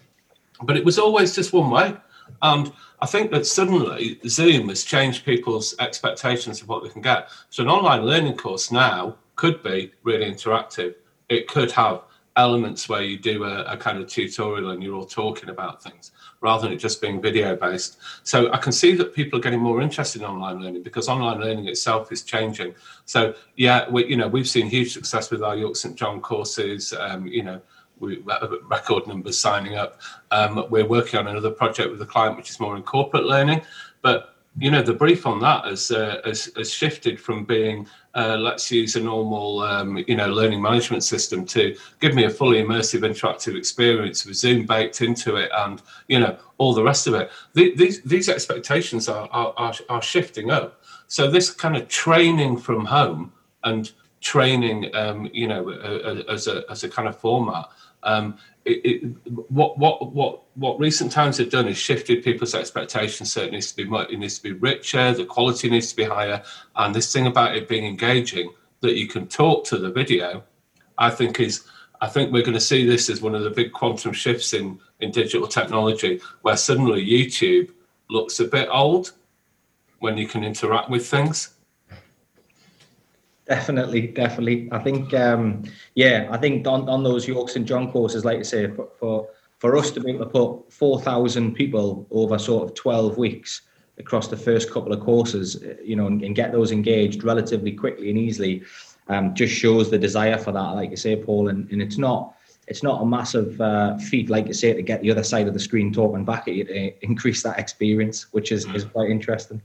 But 0.62 0.76
it 0.76 0.84
was 0.84 0.98
always 0.98 1.34
just 1.34 1.52
one 1.52 1.70
way. 1.70 1.96
And 2.40 2.72
I 3.00 3.06
think 3.06 3.30
that 3.32 3.46
suddenly 3.46 4.18
Zoom 4.26 4.68
has 4.68 4.84
changed 4.84 5.24
people's 5.24 5.74
expectations 5.80 6.62
of 6.62 6.68
what 6.68 6.82
they 6.82 6.88
can 6.88 7.02
get. 7.02 7.28
So 7.50 7.62
an 7.62 7.68
online 7.68 8.06
learning 8.06 8.36
course 8.36 8.70
now 8.70 9.16
could 9.36 9.62
be 9.62 9.92
really 10.04 10.30
interactive 10.30 10.94
it 11.32 11.48
could 11.48 11.70
have 11.72 12.02
elements 12.36 12.88
where 12.88 13.02
you 13.02 13.18
do 13.18 13.44
a, 13.44 13.62
a, 13.64 13.76
kind 13.76 13.98
of 13.98 14.06
tutorial 14.08 14.70
and 14.70 14.82
you're 14.82 14.94
all 14.94 15.04
talking 15.04 15.50
about 15.50 15.82
things 15.82 16.12
rather 16.40 16.62
than 16.62 16.72
it 16.72 16.76
just 16.76 17.00
being 17.00 17.20
video 17.20 17.54
based. 17.54 17.98
So 18.22 18.50
I 18.52 18.58
can 18.58 18.72
see 18.72 18.94
that 18.96 19.14
people 19.14 19.38
are 19.38 19.42
getting 19.42 19.60
more 19.60 19.82
interested 19.82 20.22
in 20.22 20.28
online 20.28 20.60
learning 20.60 20.82
because 20.82 21.08
online 21.08 21.40
learning 21.40 21.68
itself 21.68 22.10
is 22.10 22.22
changing. 22.22 22.74
So 23.04 23.34
yeah, 23.56 23.88
we 23.90 24.06
you 24.06 24.16
know 24.16 24.28
we've 24.28 24.48
seen 24.48 24.66
huge 24.66 24.92
success 24.92 25.30
with 25.30 25.42
our 25.42 25.56
York 25.56 25.76
St 25.76 25.94
John 25.94 26.20
courses. 26.20 26.92
Um, 26.92 27.26
you 27.26 27.42
know. 27.42 27.60
We 28.00 28.20
record 28.68 29.06
numbers 29.06 29.38
signing 29.38 29.76
up. 29.76 30.00
Um, 30.32 30.66
we're 30.70 30.84
working 30.84 31.20
on 31.20 31.28
another 31.28 31.52
project 31.52 31.88
with 31.88 32.02
a 32.02 32.06
client 32.06 32.36
which 32.36 32.50
is 32.50 32.58
more 32.58 32.74
in 32.74 32.82
corporate 32.82 33.26
learning, 33.26 33.62
but 34.00 34.32
you 34.58 34.70
know, 34.70 34.82
the 34.82 34.92
brief 34.92 35.26
on 35.26 35.40
that 35.40 35.64
has, 35.64 35.90
uh, 35.90 36.20
has, 36.24 36.50
has 36.56 36.72
shifted 36.72 37.20
from 37.20 37.44
being 37.44 37.86
uh, 38.14 38.36
let's 38.38 38.70
use 38.70 38.96
a 38.96 39.00
normal, 39.00 39.60
um, 39.60 40.04
you 40.06 40.16
know, 40.16 40.28
learning 40.28 40.60
management 40.60 41.02
system 41.02 41.44
to 41.46 41.76
give 42.00 42.14
me 42.14 42.24
a 42.24 42.30
fully 42.30 42.62
immersive, 42.62 43.00
interactive 43.00 43.56
experience 43.56 44.26
with 44.26 44.36
Zoom 44.36 44.66
baked 44.66 45.00
into 45.00 45.36
it, 45.36 45.50
and 45.56 45.82
you 46.08 46.20
know, 46.20 46.36
all 46.58 46.74
the 46.74 46.82
rest 46.82 47.06
of 47.06 47.14
it. 47.14 47.30
The, 47.54 47.74
these 47.74 48.02
these 48.02 48.28
expectations 48.28 49.08
are, 49.08 49.28
are 49.32 49.74
are 49.88 50.02
shifting 50.02 50.50
up. 50.50 50.82
So 51.06 51.30
this 51.30 51.50
kind 51.50 51.76
of 51.76 51.88
training 51.88 52.58
from 52.58 52.84
home 52.84 53.32
and 53.64 53.90
training, 54.20 54.94
um, 54.94 55.28
you 55.32 55.48
know, 55.48 55.70
as 56.28 56.46
a 56.48 56.64
as 56.70 56.84
a 56.84 56.88
kind 56.88 57.08
of 57.08 57.16
format 57.16 57.66
um, 58.02 58.36
what 59.48 59.76
what 59.78 60.12
what 60.12 60.42
what 60.54 60.78
recent 60.78 61.10
times 61.10 61.38
have 61.38 61.50
done 61.50 61.66
is 61.66 61.76
shifted 61.76 62.22
people's 62.22 62.54
expectations. 62.54 63.32
So 63.32 63.42
it 63.42 63.52
needs 63.52 63.72
to 63.72 63.76
be 63.76 63.96
it 64.12 64.18
needs 64.18 64.38
to 64.38 64.42
be 64.42 64.52
richer, 64.52 65.12
the 65.12 65.24
quality 65.24 65.68
needs 65.68 65.90
to 65.90 65.96
be 65.96 66.04
higher, 66.04 66.42
and 66.76 66.94
this 66.94 67.12
thing 67.12 67.26
about 67.26 67.56
it 67.56 67.68
being 67.68 67.84
engaging 67.84 68.52
that 68.80 68.96
you 68.96 69.08
can 69.08 69.26
talk 69.26 69.64
to 69.66 69.78
the 69.78 69.90
video, 69.90 70.44
I 70.98 71.10
think 71.10 71.40
is 71.40 71.64
I 72.00 72.08
think 72.08 72.32
we're 72.32 72.42
going 72.42 72.54
to 72.54 72.60
see 72.60 72.84
this 72.86 73.08
as 73.10 73.20
one 73.22 73.34
of 73.34 73.42
the 73.42 73.50
big 73.50 73.72
quantum 73.72 74.12
shifts 74.12 74.52
in 74.52 74.78
in 75.00 75.10
digital 75.10 75.48
technology, 75.48 76.20
where 76.42 76.56
suddenly 76.56 77.04
YouTube 77.04 77.70
looks 78.10 78.38
a 78.38 78.44
bit 78.44 78.68
old 78.70 79.12
when 79.98 80.16
you 80.16 80.28
can 80.28 80.44
interact 80.44 80.90
with 80.90 81.06
things. 81.06 81.54
Definitely, 83.52 84.06
definitely. 84.06 84.66
I 84.72 84.78
think, 84.78 85.12
um, 85.12 85.64
yeah, 85.94 86.26
I 86.30 86.38
think 86.38 86.66
on, 86.66 86.88
on 86.88 87.04
those 87.04 87.28
York 87.28 87.50
St 87.50 87.68
John 87.68 87.92
courses, 87.92 88.24
like 88.24 88.38
I 88.38 88.42
say, 88.42 88.68
for, 88.68 88.88
for, 88.98 89.28
for 89.58 89.76
us 89.76 89.90
to 89.90 90.00
be 90.00 90.12
able 90.12 90.24
to 90.24 90.30
put 90.30 90.72
4,000 90.72 91.52
people 91.52 92.06
over 92.10 92.38
sort 92.38 92.66
of 92.66 92.74
12 92.74 93.18
weeks 93.18 93.60
across 93.98 94.28
the 94.28 94.38
first 94.38 94.70
couple 94.70 94.90
of 94.90 95.00
courses, 95.00 95.62
you 95.84 95.96
know, 95.96 96.06
and, 96.06 96.22
and 96.22 96.34
get 96.34 96.50
those 96.50 96.72
engaged 96.72 97.24
relatively 97.24 97.72
quickly 97.72 98.08
and 98.08 98.18
easily, 98.18 98.62
um, 99.08 99.34
just 99.34 99.54
shows 99.54 99.90
the 99.90 99.98
desire 99.98 100.38
for 100.38 100.52
that, 100.52 100.70
like 100.70 100.88
you 100.88 100.96
say, 100.96 101.14
Paul. 101.14 101.48
And, 101.48 101.70
and 101.70 101.82
it's 101.82 101.98
not 101.98 102.34
it's 102.68 102.82
not 102.82 103.02
a 103.02 103.04
massive 103.04 103.60
uh, 103.60 103.98
feat, 103.98 104.30
like 104.30 104.46
you 104.46 104.54
say, 104.54 104.72
to 104.72 104.80
get 104.80 105.02
the 105.02 105.10
other 105.10 105.24
side 105.24 105.46
of 105.46 105.52
the 105.52 105.60
screen 105.60 105.92
talking 105.92 106.24
back 106.24 106.48
at 106.48 106.54
you 106.54 106.64
to 106.64 107.04
increase 107.04 107.42
that 107.42 107.58
experience, 107.58 108.32
which 108.32 108.50
is, 108.50 108.64
is 108.74 108.84
quite 108.84 109.10
interesting. 109.10 109.60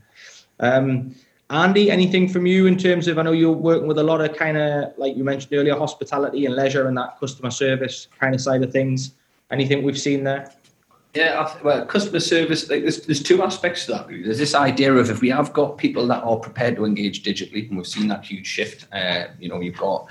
Um, 0.60 1.14
Andy, 1.50 1.90
anything 1.90 2.28
from 2.28 2.44
you 2.44 2.66
in 2.66 2.76
terms 2.76 3.08
of? 3.08 3.18
I 3.18 3.22
know 3.22 3.32
you're 3.32 3.52
working 3.52 3.88
with 3.88 3.98
a 3.98 4.02
lot 4.02 4.20
of 4.20 4.36
kind 4.36 4.58
of 4.58 4.92
like 4.98 5.16
you 5.16 5.24
mentioned 5.24 5.54
earlier, 5.54 5.76
hospitality 5.76 6.44
and 6.44 6.54
leisure 6.54 6.88
and 6.88 6.96
that 6.98 7.18
customer 7.18 7.50
service 7.50 8.08
kind 8.20 8.34
of 8.34 8.40
side 8.40 8.62
of 8.62 8.70
things. 8.70 9.12
Anything 9.50 9.82
we've 9.82 9.98
seen 9.98 10.24
there? 10.24 10.52
Yeah, 11.14 11.50
well, 11.64 11.86
customer 11.86 12.20
service. 12.20 12.68
Like 12.68 12.82
there's, 12.82 13.06
there's 13.06 13.22
two 13.22 13.42
aspects 13.42 13.86
to 13.86 13.92
that. 13.92 14.08
There's 14.08 14.36
this 14.36 14.54
idea 14.54 14.92
of 14.92 15.08
if 15.08 15.22
we 15.22 15.30
have 15.30 15.54
got 15.54 15.78
people 15.78 16.06
that 16.08 16.22
are 16.22 16.36
prepared 16.36 16.76
to 16.76 16.84
engage 16.84 17.22
digitally, 17.22 17.66
and 17.68 17.78
we've 17.78 17.86
seen 17.86 18.08
that 18.08 18.26
huge 18.26 18.46
shift. 18.46 18.86
Uh, 18.92 19.28
you 19.40 19.48
know, 19.48 19.60
you've 19.60 19.78
got 19.78 20.06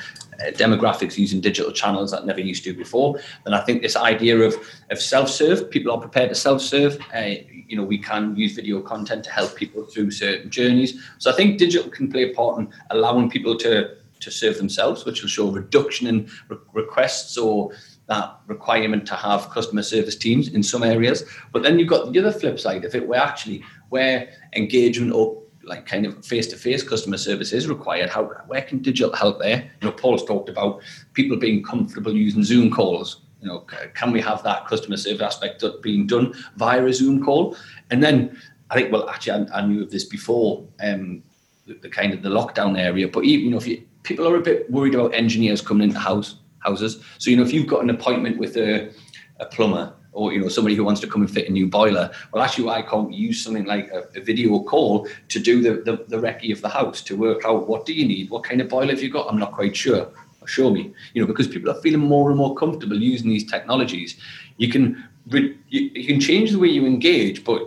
demographics 0.52 1.18
using 1.18 1.42
digital 1.42 1.72
channels 1.72 2.12
that 2.12 2.26
never 2.26 2.42
used 2.42 2.64
to 2.64 2.74
before. 2.74 3.20
And 3.46 3.56
I 3.56 3.62
think 3.62 3.82
this 3.82 3.96
idea 3.96 4.40
of 4.40 4.56
of 4.90 5.02
self 5.02 5.30
serve, 5.30 5.70
people 5.70 5.92
are 5.92 6.00
prepared 6.00 6.30
to 6.30 6.36
self 6.36 6.62
serve. 6.62 7.00
Uh, 7.16 7.36
you 7.68 7.76
know, 7.76 7.84
we 7.84 7.98
can 7.98 8.36
use 8.36 8.56
video 8.56 8.82
content 8.82 9.24
to 9.26 9.32
help 9.32 9.56
people 9.56 9.84
through 9.84 10.12
certain 10.12 10.50
journeys. 10.50 11.02
So 11.18 11.32
I 11.32 11.34
think 11.36 11.58
digital 11.58 11.90
can 11.90 12.12
play 12.12 12.32
a 12.32 12.34
part 12.34 12.60
in 12.60 12.70
allowing 12.90 13.30
people 13.30 13.58
to 13.58 13.98
to 14.20 14.32
serve 14.32 14.58
themselves, 14.58 15.06
which 15.06 15.22
will 15.22 15.30
show 15.30 15.52
reduction 15.52 16.08
in 16.08 16.30
re- 16.50 16.58
requests 16.74 17.38
or 17.38 17.72
that 18.08 18.40
requirement 18.48 19.06
to 19.06 19.16
have 19.16 19.50
customer 19.50 19.84
service 19.84 20.16
teams 20.16 20.48
in 20.50 20.64
some 20.64 20.82
areas. 20.82 21.24
But 21.52 21.62
then 21.62 21.78
you've 21.78 21.90
got 21.90 22.12
the 22.12 22.20
other 22.20 22.32
flip 22.32 22.60
side 22.60 22.86
of 22.86 22.96
it, 22.96 23.08
where 23.08 23.20
actually 23.20 23.64
where 23.90 24.30
engagement 24.56 25.14
or 25.14 25.42
like 25.68 25.86
kind 25.86 26.06
of 26.06 26.26
face-to-face 26.26 26.84
customer 26.84 27.18
service 27.18 27.54
is 27.54 27.68
required. 27.68 28.10
How 28.10 28.24
where 28.48 28.62
can 28.62 28.80
digital 28.80 29.16
help 29.16 29.40
there? 29.40 29.70
You 29.82 29.90
know, 29.90 29.92
Paul's 29.92 30.26
talked 30.26 30.50
about 30.50 30.82
people 31.14 31.38
being 31.38 31.64
comfortable 31.64 32.14
using 32.16 32.44
Zoom 32.44 32.72
calls 32.72 33.22
you 33.42 33.48
know, 33.48 33.66
can 33.94 34.12
we 34.12 34.22
have 34.22 34.44
that 34.44 34.68
customer 34.68 34.98
service 34.98 35.22
aspect 35.22 35.64
being 35.82 36.08
done 36.08 36.34
via 36.56 36.84
a 36.84 36.94
Zoom 36.94 37.24
call? 37.24 37.56
And 37.92 38.02
then 38.02 38.38
I 38.70 38.76
think, 38.76 38.92
well, 38.92 39.10
actually, 39.10 39.48
I, 39.52 39.60
I 39.60 39.66
knew 39.66 39.84
of 39.84 39.92
this 39.92 40.06
before 40.06 40.66
um, 40.82 41.24
the, 41.66 41.76
the, 41.76 41.90
kind 41.90 42.14
of 42.14 42.24
the 42.24 42.30
lockdown 42.30 42.80
area. 42.80 43.08
But 43.08 43.26
even 43.26 43.46
you 43.46 43.52
know, 43.52 43.58
if 43.58 43.68
you, 43.68 43.84
people 44.04 44.28
are 44.28 44.36
a 44.36 44.42
bit 44.42 44.70
worried 44.72 44.96
about 44.96 45.14
engineers 45.14 45.62
coming 45.62 45.88
into 45.88 46.00
house 46.00 46.38
houses, 46.60 47.04
so 47.20 47.30
you 47.30 47.38
know, 47.38 47.44
if 47.44 47.54
you've 47.54 47.68
got 47.68 47.84
an 47.84 47.90
appointment 47.90 48.38
with 48.38 48.58
a, 48.58 48.92
a 49.40 49.46
plumber 49.46 49.94
or 50.18 50.34
you 50.34 50.40
know 50.40 50.50
somebody 50.50 50.76
who 50.76 50.84
wants 50.84 51.00
to 51.00 51.08
come 51.08 51.22
and 51.22 51.32
fit 51.32 51.48
a 51.48 51.52
new 51.52 51.68
boiler 51.68 52.10
well 52.32 52.44
actually 52.44 52.68
I 52.70 52.82
can't 52.82 53.14
use 53.14 53.44
something 53.44 53.66
like 53.66 53.90
a, 53.92 54.00
a, 54.20 54.22
video 54.22 54.60
call 54.64 55.08
to 55.30 55.40
do 55.40 55.62
the, 55.62 55.74
the 55.88 56.04
the 56.08 56.18
recce 56.18 56.52
of 56.52 56.62
the 56.62 56.70
house 56.70 57.02
to 57.04 57.16
work 57.16 57.46
out 57.46 57.68
what 57.68 57.86
do 57.86 57.94
you 57.94 58.08
need 58.08 58.32
what 58.32 58.44
kind 58.44 58.60
of 58.60 58.68
boiler 58.68 58.94
have 58.94 59.04
you 59.04 59.12
got? 59.12 59.28
I'm 59.30 59.40
not 59.40 59.54
quite 59.54 59.76
sure. 59.76 60.10
Show 60.46 60.70
me. 60.70 60.94
You 61.14 61.22
know 61.22 61.28
because 61.28 61.48
people 61.48 61.70
are 61.70 61.82
feeling 61.82 62.00
more 62.00 62.30
and 62.30 62.38
more 62.38 62.56
comfortable 62.56 62.98
using 62.98 63.30
these 63.30 63.44
technologies. 63.44 64.18
You 64.56 64.70
can 64.70 65.04
you, 65.28 65.56
you 65.70 66.06
can 66.08 66.22
change 66.22 66.52
the 66.52 66.60
way 66.60 66.70
you 66.70 66.86
engage 66.86 67.44
but 67.44 67.62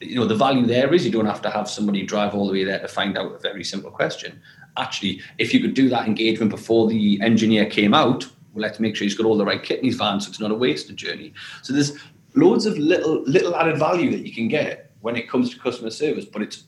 you 0.00 0.16
know 0.16 0.26
the 0.26 0.34
value 0.34 0.66
there 0.66 0.92
is 0.92 1.06
you 1.06 1.12
don't 1.12 1.32
have 1.34 1.42
to 1.42 1.50
have 1.50 1.70
somebody 1.70 2.02
drive 2.02 2.34
all 2.34 2.46
the 2.48 2.52
way 2.52 2.64
there 2.64 2.80
to 2.80 2.88
find 2.88 3.16
out 3.16 3.32
a 3.32 3.38
very 3.38 3.64
simple 3.64 3.90
question. 3.90 4.40
Actually, 4.76 5.22
if 5.38 5.54
you 5.54 5.60
could 5.60 5.74
do 5.74 5.88
that 5.88 6.08
engagement 6.08 6.50
before 6.50 6.88
the 6.88 7.20
engineer 7.22 7.64
came 7.66 7.94
out, 7.94 8.26
well, 8.54 8.62
let's 8.62 8.80
make 8.80 8.94
sure 8.94 9.04
he's 9.04 9.16
got 9.16 9.26
all 9.26 9.36
the 9.36 9.44
right 9.44 9.62
kit 9.62 9.80
in 9.80 9.86
his 9.86 9.96
van 9.96 10.20
so 10.20 10.28
it's 10.28 10.40
not 10.40 10.52
a 10.52 10.54
wasted 10.54 10.96
journey. 10.96 11.34
So 11.62 11.72
there's 11.72 11.98
loads 12.34 12.66
of 12.66 12.78
little 12.78 13.22
little 13.22 13.54
added 13.56 13.78
value 13.78 14.10
that 14.12 14.26
you 14.26 14.32
can 14.32 14.48
get 14.48 14.92
when 15.00 15.16
it 15.16 15.28
comes 15.28 15.50
to 15.50 15.58
customer 15.58 15.90
service, 15.90 16.24
but 16.24 16.40
it's 16.40 16.64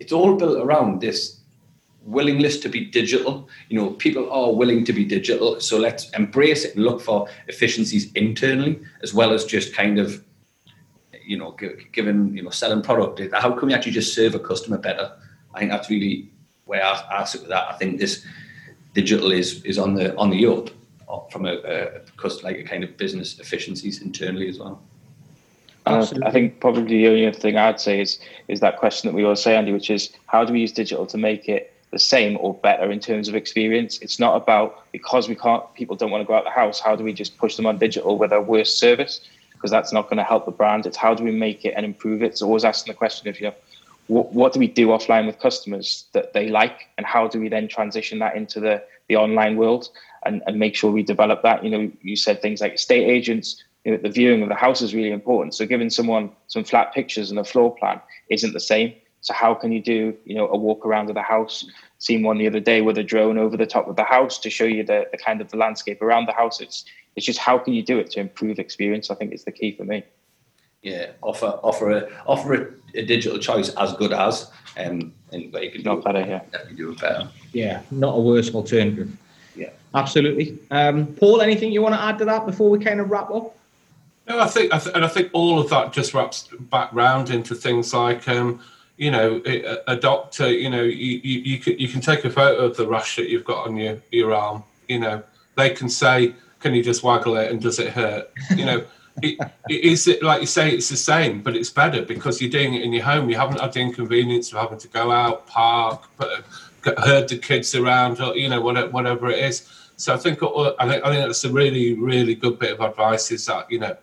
it's 0.00 0.12
all 0.12 0.36
built 0.36 0.58
around 0.58 1.00
this 1.00 1.40
willingness 2.02 2.58
to 2.60 2.68
be 2.68 2.86
digital. 2.86 3.48
You 3.68 3.80
know, 3.80 3.90
people 3.90 4.30
are 4.30 4.52
willing 4.52 4.84
to 4.86 4.92
be 4.92 5.04
digital, 5.04 5.60
so 5.60 5.78
let's 5.78 6.10
embrace 6.10 6.64
it 6.64 6.74
and 6.74 6.84
look 6.84 7.00
for 7.00 7.28
efficiencies 7.46 8.12
internally 8.12 8.80
as 9.02 9.14
well 9.14 9.32
as 9.32 9.44
just 9.44 9.74
kind 9.74 9.98
of, 9.98 10.24
you 11.24 11.38
know, 11.38 11.56
given 11.92 12.36
you 12.36 12.42
know 12.42 12.50
selling 12.50 12.82
product. 12.82 13.20
How 13.34 13.52
can 13.52 13.68
we 13.68 13.74
actually 13.74 13.92
just 13.92 14.14
serve 14.14 14.34
a 14.34 14.40
customer 14.40 14.78
better? 14.78 15.12
I 15.54 15.60
think 15.60 15.70
that's 15.70 15.90
really 15.90 16.30
where 16.64 16.84
I, 16.84 17.02
I 17.10 17.24
sit 17.24 17.42
with 17.42 17.50
that. 17.50 17.68
I 17.68 17.74
think 17.74 18.00
this 18.00 18.24
digital 18.94 19.30
is 19.30 19.62
is 19.64 19.78
on 19.78 19.94
the 19.94 20.16
on 20.16 20.30
the 20.30 20.46
up 20.46 20.70
from 21.30 21.46
a, 21.46 21.54
a 21.54 22.42
like 22.42 22.58
a 22.58 22.64
kind 22.64 22.84
of 22.84 22.96
business 22.96 23.38
efficiencies 23.38 24.02
internally 24.02 24.48
as 24.48 24.58
well. 24.58 24.80
Uh, 25.86 26.06
I 26.24 26.30
think 26.30 26.60
probably 26.60 26.98
the 26.98 27.08
only 27.08 27.26
other 27.26 27.38
thing 27.38 27.56
I'd 27.56 27.80
say 27.80 28.00
is 28.00 28.18
is 28.48 28.60
that 28.60 28.78
question 28.78 29.08
that 29.08 29.14
we 29.14 29.24
always 29.24 29.40
say, 29.40 29.56
Andy, 29.56 29.72
which 29.72 29.90
is 29.90 30.10
how 30.26 30.44
do 30.44 30.52
we 30.52 30.60
use 30.60 30.72
digital 30.72 31.06
to 31.06 31.18
make 31.18 31.48
it 31.48 31.72
the 31.90 31.98
same 31.98 32.36
or 32.40 32.54
better 32.54 32.90
in 32.90 33.00
terms 33.00 33.28
of 33.28 33.34
experience? 33.34 33.98
It's 34.00 34.18
not 34.18 34.36
about 34.36 34.90
because 34.92 35.28
we 35.28 35.34
can't, 35.34 35.62
people 35.74 35.96
don't 35.96 36.10
want 36.10 36.22
to 36.22 36.26
go 36.26 36.34
out 36.34 36.44
the 36.44 36.50
house. 36.50 36.78
How 36.80 36.94
do 36.94 37.02
we 37.02 37.12
just 37.12 37.38
push 37.38 37.56
them 37.56 37.66
on 37.66 37.78
digital 37.78 38.18
with 38.18 38.32
a 38.32 38.40
worse 38.40 38.72
service? 38.72 39.20
Because 39.52 39.70
that's 39.70 39.92
not 39.92 40.04
going 40.04 40.18
to 40.18 40.24
help 40.24 40.44
the 40.44 40.52
brand. 40.52 40.86
It's 40.86 40.96
how 40.96 41.14
do 41.14 41.24
we 41.24 41.32
make 41.32 41.64
it 41.64 41.74
and 41.76 41.84
improve 41.84 42.22
it? 42.22 42.26
It's 42.26 42.42
always 42.42 42.64
asking 42.64 42.92
the 42.92 42.96
question 42.96 43.28
of 43.28 43.40
you 43.40 43.48
know 43.48 43.54
what, 44.06 44.32
what 44.32 44.52
do 44.52 44.58
we 44.58 44.68
do 44.68 44.88
offline 44.88 45.26
with 45.26 45.38
customers 45.38 46.04
that 46.12 46.32
they 46.32 46.48
like, 46.48 46.88
and 46.98 47.06
how 47.06 47.26
do 47.26 47.40
we 47.40 47.48
then 47.48 47.68
transition 47.68 48.18
that 48.18 48.36
into 48.36 48.60
the 48.60 48.82
the 49.08 49.16
online 49.16 49.56
world 49.56 49.88
and, 50.24 50.42
and 50.46 50.58
make 50.58 50.74
sure 50.74 50.90
we 50.90 51.02
develop 51.02 51.42
that? 51.42 51.64
You 51.64 51.70
know, 51.70 51.92
you 52.02 52.16
said 52.16 52.42
things 52.42 52.60
like 52.60 52.74
estate 52.74 53.08
agents 53.08 53.62
you 53.84 53.92
know, 53.92 53.98
the 53.98 54.10
viewing 54.10 54.42
of 54.42 54.48
the 54.48 54.54
house 54.54 54.82
is 54.82 54.94
really 54.94 55.10
important. 55.10 55.54
So 55.54 55.66
giving 55.66 55.90
someone 55.90 56.30
some 56.48 56.64
flat 56.64 56.92
pictures 56.92 57.30
and 57.30 57.38
a 57.38 57.44
floor 57.44 57.74
plan 57.74 58.00
isn't 58.28 58.52
the 58.52 58.60
same. 58.60 58.94
So 59.22 59.34
how 59.34 59.54
can 59.54 59.72
you 59.72 59.82
do, 59.82 60.16
you 60.24 60.34
know, 60.34 60.48
a 60.48 60.56
walk 60.56 60.84
around 60.84 61.08
of 61.08 61.14
the 61.14 61.22
house? 61.22 61.66
Seen 61.98 62.22
one 62.22 62.38
the 62.38 62.46
other 62.46 62.60
day 62.60 62.80
with 62.80 62.96
a 62.98 63.02
drone 63.02 63.38
over 63.38 63.56
the 63.56 63.66
top 63.66 63.86
of 63.88 63.96
the 63.96 64.04
house 64.04 64.38
to 64.38 64.50
show 64.50 64.64
you 64.64 64.82
the, 64.84 65.06
the 65.12 65.18
kind 65.18 65.40
of 65.40 65.50
the 65.50 65.56
landscape 65.56 66.00
around 66.00 66.26
the 66.26 66.32
house. 66.32 66.60
It's 66.60 66.84
it's 67.16 67.26
just 67.26 67.38
how 67.38 67.58
can 67.58 67.74
you 67.74 67.82
do 67.82 67.98
it 67.98 68.10
to 68.12 68.20
improve 68.20 68.58
experience? 68.58 69.10
I 69.10 69.14
think 69.16 69.34
is 69.34 69.44
the 69.44 69.52
key 69.52 69.76
for 69.76 69.84
me. 69.84 70.04
Yeah, 70.80 71.10
offer 71.20 71.58
offer 71.62 71.90
a 71.90 72.08
offer 72.26 72.54
a, 72.54 72.98
a 72.98 73.04
digital 73.04 73.38
choice 73.38 73.74
as 73.74 73.92
good 73.94 74.14
as, 74.14 74.50
um, 74.78 75.12
and 75.32 75.52
but 75.52 75.64
you 75.64 75.70
can 75.70 75.82
not 75.82 76.02
better. 76.02 76.20
Yeah, 76.20 76.40
definitely 76.50 76.76
do 76.76 76.92
it 76.92 77.00
better. 77.00 77.28
Yeah, 77.52 77.82
not 77.90 78.16
a 78.16 78.20
worse 78.20 78.54
alternative. 78.54 79.14
Yeah, 79.60 79.70
absolutely. 79.94 80.58
Um, 80.70 81.06
Paul, 81.08 81.42
anything 81.42 81.70
you 81.70 81.82
want 81.82 81.94
to 81.94 82.00
add 82.00 82.18
to 82.18 82.24
that 82.24 82.46
before 82.46 82.70
we 82.70 82.82
kind 82.82 82.98
of 82.98 83.10
wrap 83.10 83.30
up? 83.30 83.54
No, 84.26 84.40
I 84.40 84.46
think, 84.46 84.72
and 84.72 85.04
I 85.04 85.08
think 85.08 85.28
all 85.34 85.58
of 85.58 85.68
that 85.68 85.92
just 85.92 86.14
wraps 86.14 86.48
back 86.70 86.90
round 86.94 87.28
into 87.28 87.54
things 87.54 87.92
like, 87.92 88.26
um, 88.26 88.60
you 88.96 89.10
know, 89.10 89.42
a, 89.86 89.96
doctor. 89.96 90.50
You 90.50 90.70
know, 90.70 90.82
you, 90.82 91.20
you, 91.22 91.40
you, 91.40 91.58
can 91.58 91.78
you 91.78 91.88
can 91.88 92.00
take 92.00 92.24
a 92.24 92.30
photo 92.30 92.64
of 92.64 92.76
the 92.76 92.86
rash 92.86 93.16
that 93.16 93.28
you've 93.28 93.44
got 93.44 93.66
on 93.66 93.76
your 93.76 93.98
your 94.12 94.34
arm. 94.34 94.62
You 94.88 95.00
know, 95.00 95.22
they 95.56 95.70
can 95.70 95.88
say, 95.88 96.34
"Can 96.60 96.74
you 96.74 96.82
just 96.82 97.02
waggle 97.02 97.36
it 97.36 97.50
and 97.50 97.60
does 97.60 97.78
it 97.78 97.88
hurt?" 97.88 98.30
You 98.56 98.64
know. 98.64 98.84
it, 99.22 99.38
it 99.68 99.84
is 99.84 100.06
it 100.06 100.22
like 100.22 100.40
you 100.40 100.46
say 100.46 100.70
it's 100.70 100.88
the 100.88 100.96
same 100.96 101.42
but 101.42 101.56
it's 101.56 101.68
better 101.68 102.00
because 102.00 102.40
you're 102.40 102.48
doing 102.48 102.74
it 102.74 102.82
in 102.82 102.92
your 102.92 103.02
home 103.02 103.28
you 103.28 103.36
haven't 103.36 103.60
had 103.60 103.72
the 103.72 103.80
inconvenience 103.80 104.52
of 104.52 104.58
having 104.58 104.78
to 104.78 104.86
go 104.86 105.10
out 105.10 105.48
park 105.48 106.04
put, 106.16 106.28
herd 106.98 107.28
the 107.28 107.38
kids 107.38 107.74
around 107.74 108.20
or 108.20 108.36
you 108.36 108.48
know 108.48 108.60
whatever, 108.60 108.90
whatever 108.90 109.30
it 109.30 109.38
is 109.38 109.68
so 109.96 110.14
i 110.14 110.16
think 110.16 110.42
i 110.42 110.88
think 110.88 111.04
i 111.04 111.10
think 111.10 111.26
that's 111.26 111.44
a 111.44 111.52
really 111.52 111.94
really 111.94 112.34
good 112.34 112.58
bit 112.58 112.72
of 112.72 112.80
advice 112.80 113.30
is 113.30 113.44
that 113.46 113.70
you 113.70 113.78
know 113.78 113.96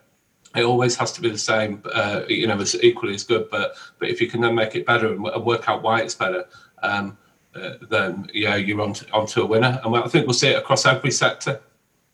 it 0.57 0.63
always 0.63 0.95
has 0.95 1.11
to 1.13 1.21
be 1.21 1.29
the 1.29 1.37
same. 1.37 1.81
Uh, 1.93 2.21
you 2.27 2.47
know, 2.47 2.59
it's 2.59 2.75
equally 2.75 3.13
as 3.13 3.23
good. 3.23 3.49
But 3.49 3.75
but 3.99 4.09
if 4.09 4.21
you 4.21 4.27
can 4.27 4.41
then 4.41 4.55
make 4.55 4.75
it 4.75 4.85
better 4.85 5.13
and, 5.13 5.23
work 5.45 5.69
out 5.69 5.83
why 5.83 6.01
it's 6.01 6.15
better, 6.15 6.45
um, 6.83 7.17
uh, 7.55 7.73
then 7.89 8.29
yeah, 8.33 8.55
you're 8.55 8.81
on 8.81 8.93
to, 8.93 9.11
onto 9.11 9.41
a 9.41 9.45
winner. 9.45 9.79
And 9.83 9.95
I 9.95 10.07
think 10.07 10.25
we'll 10.25 10.33
see 10.33 10.49
it 10.49 10.57
across 10.57 10.85
every 10.85 11.11
sector, 11.11 11.61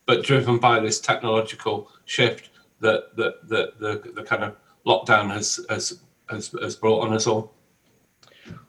but 0.05 0.23
driven 0.23 0.57
by 0.57 0.79
this 0.79 0.99
technological 0.99 1.89
shift 2.05 2.49
that 2.79 3.15
that 3.15 3.47
the, 3.47 3.73
the 3.79 4.11
the 4.11 4.23
kind 4.23 4.43
of 4.43 4.55
lockdown 4.85 5.31
has 5.31 5.65
has 5.69 5.99
has, 6.29 6.53
has 6.61 6.75
brought 6.75 7.05
on 7.07 7.13
us 7.13 7.27
all. 7.27 7.53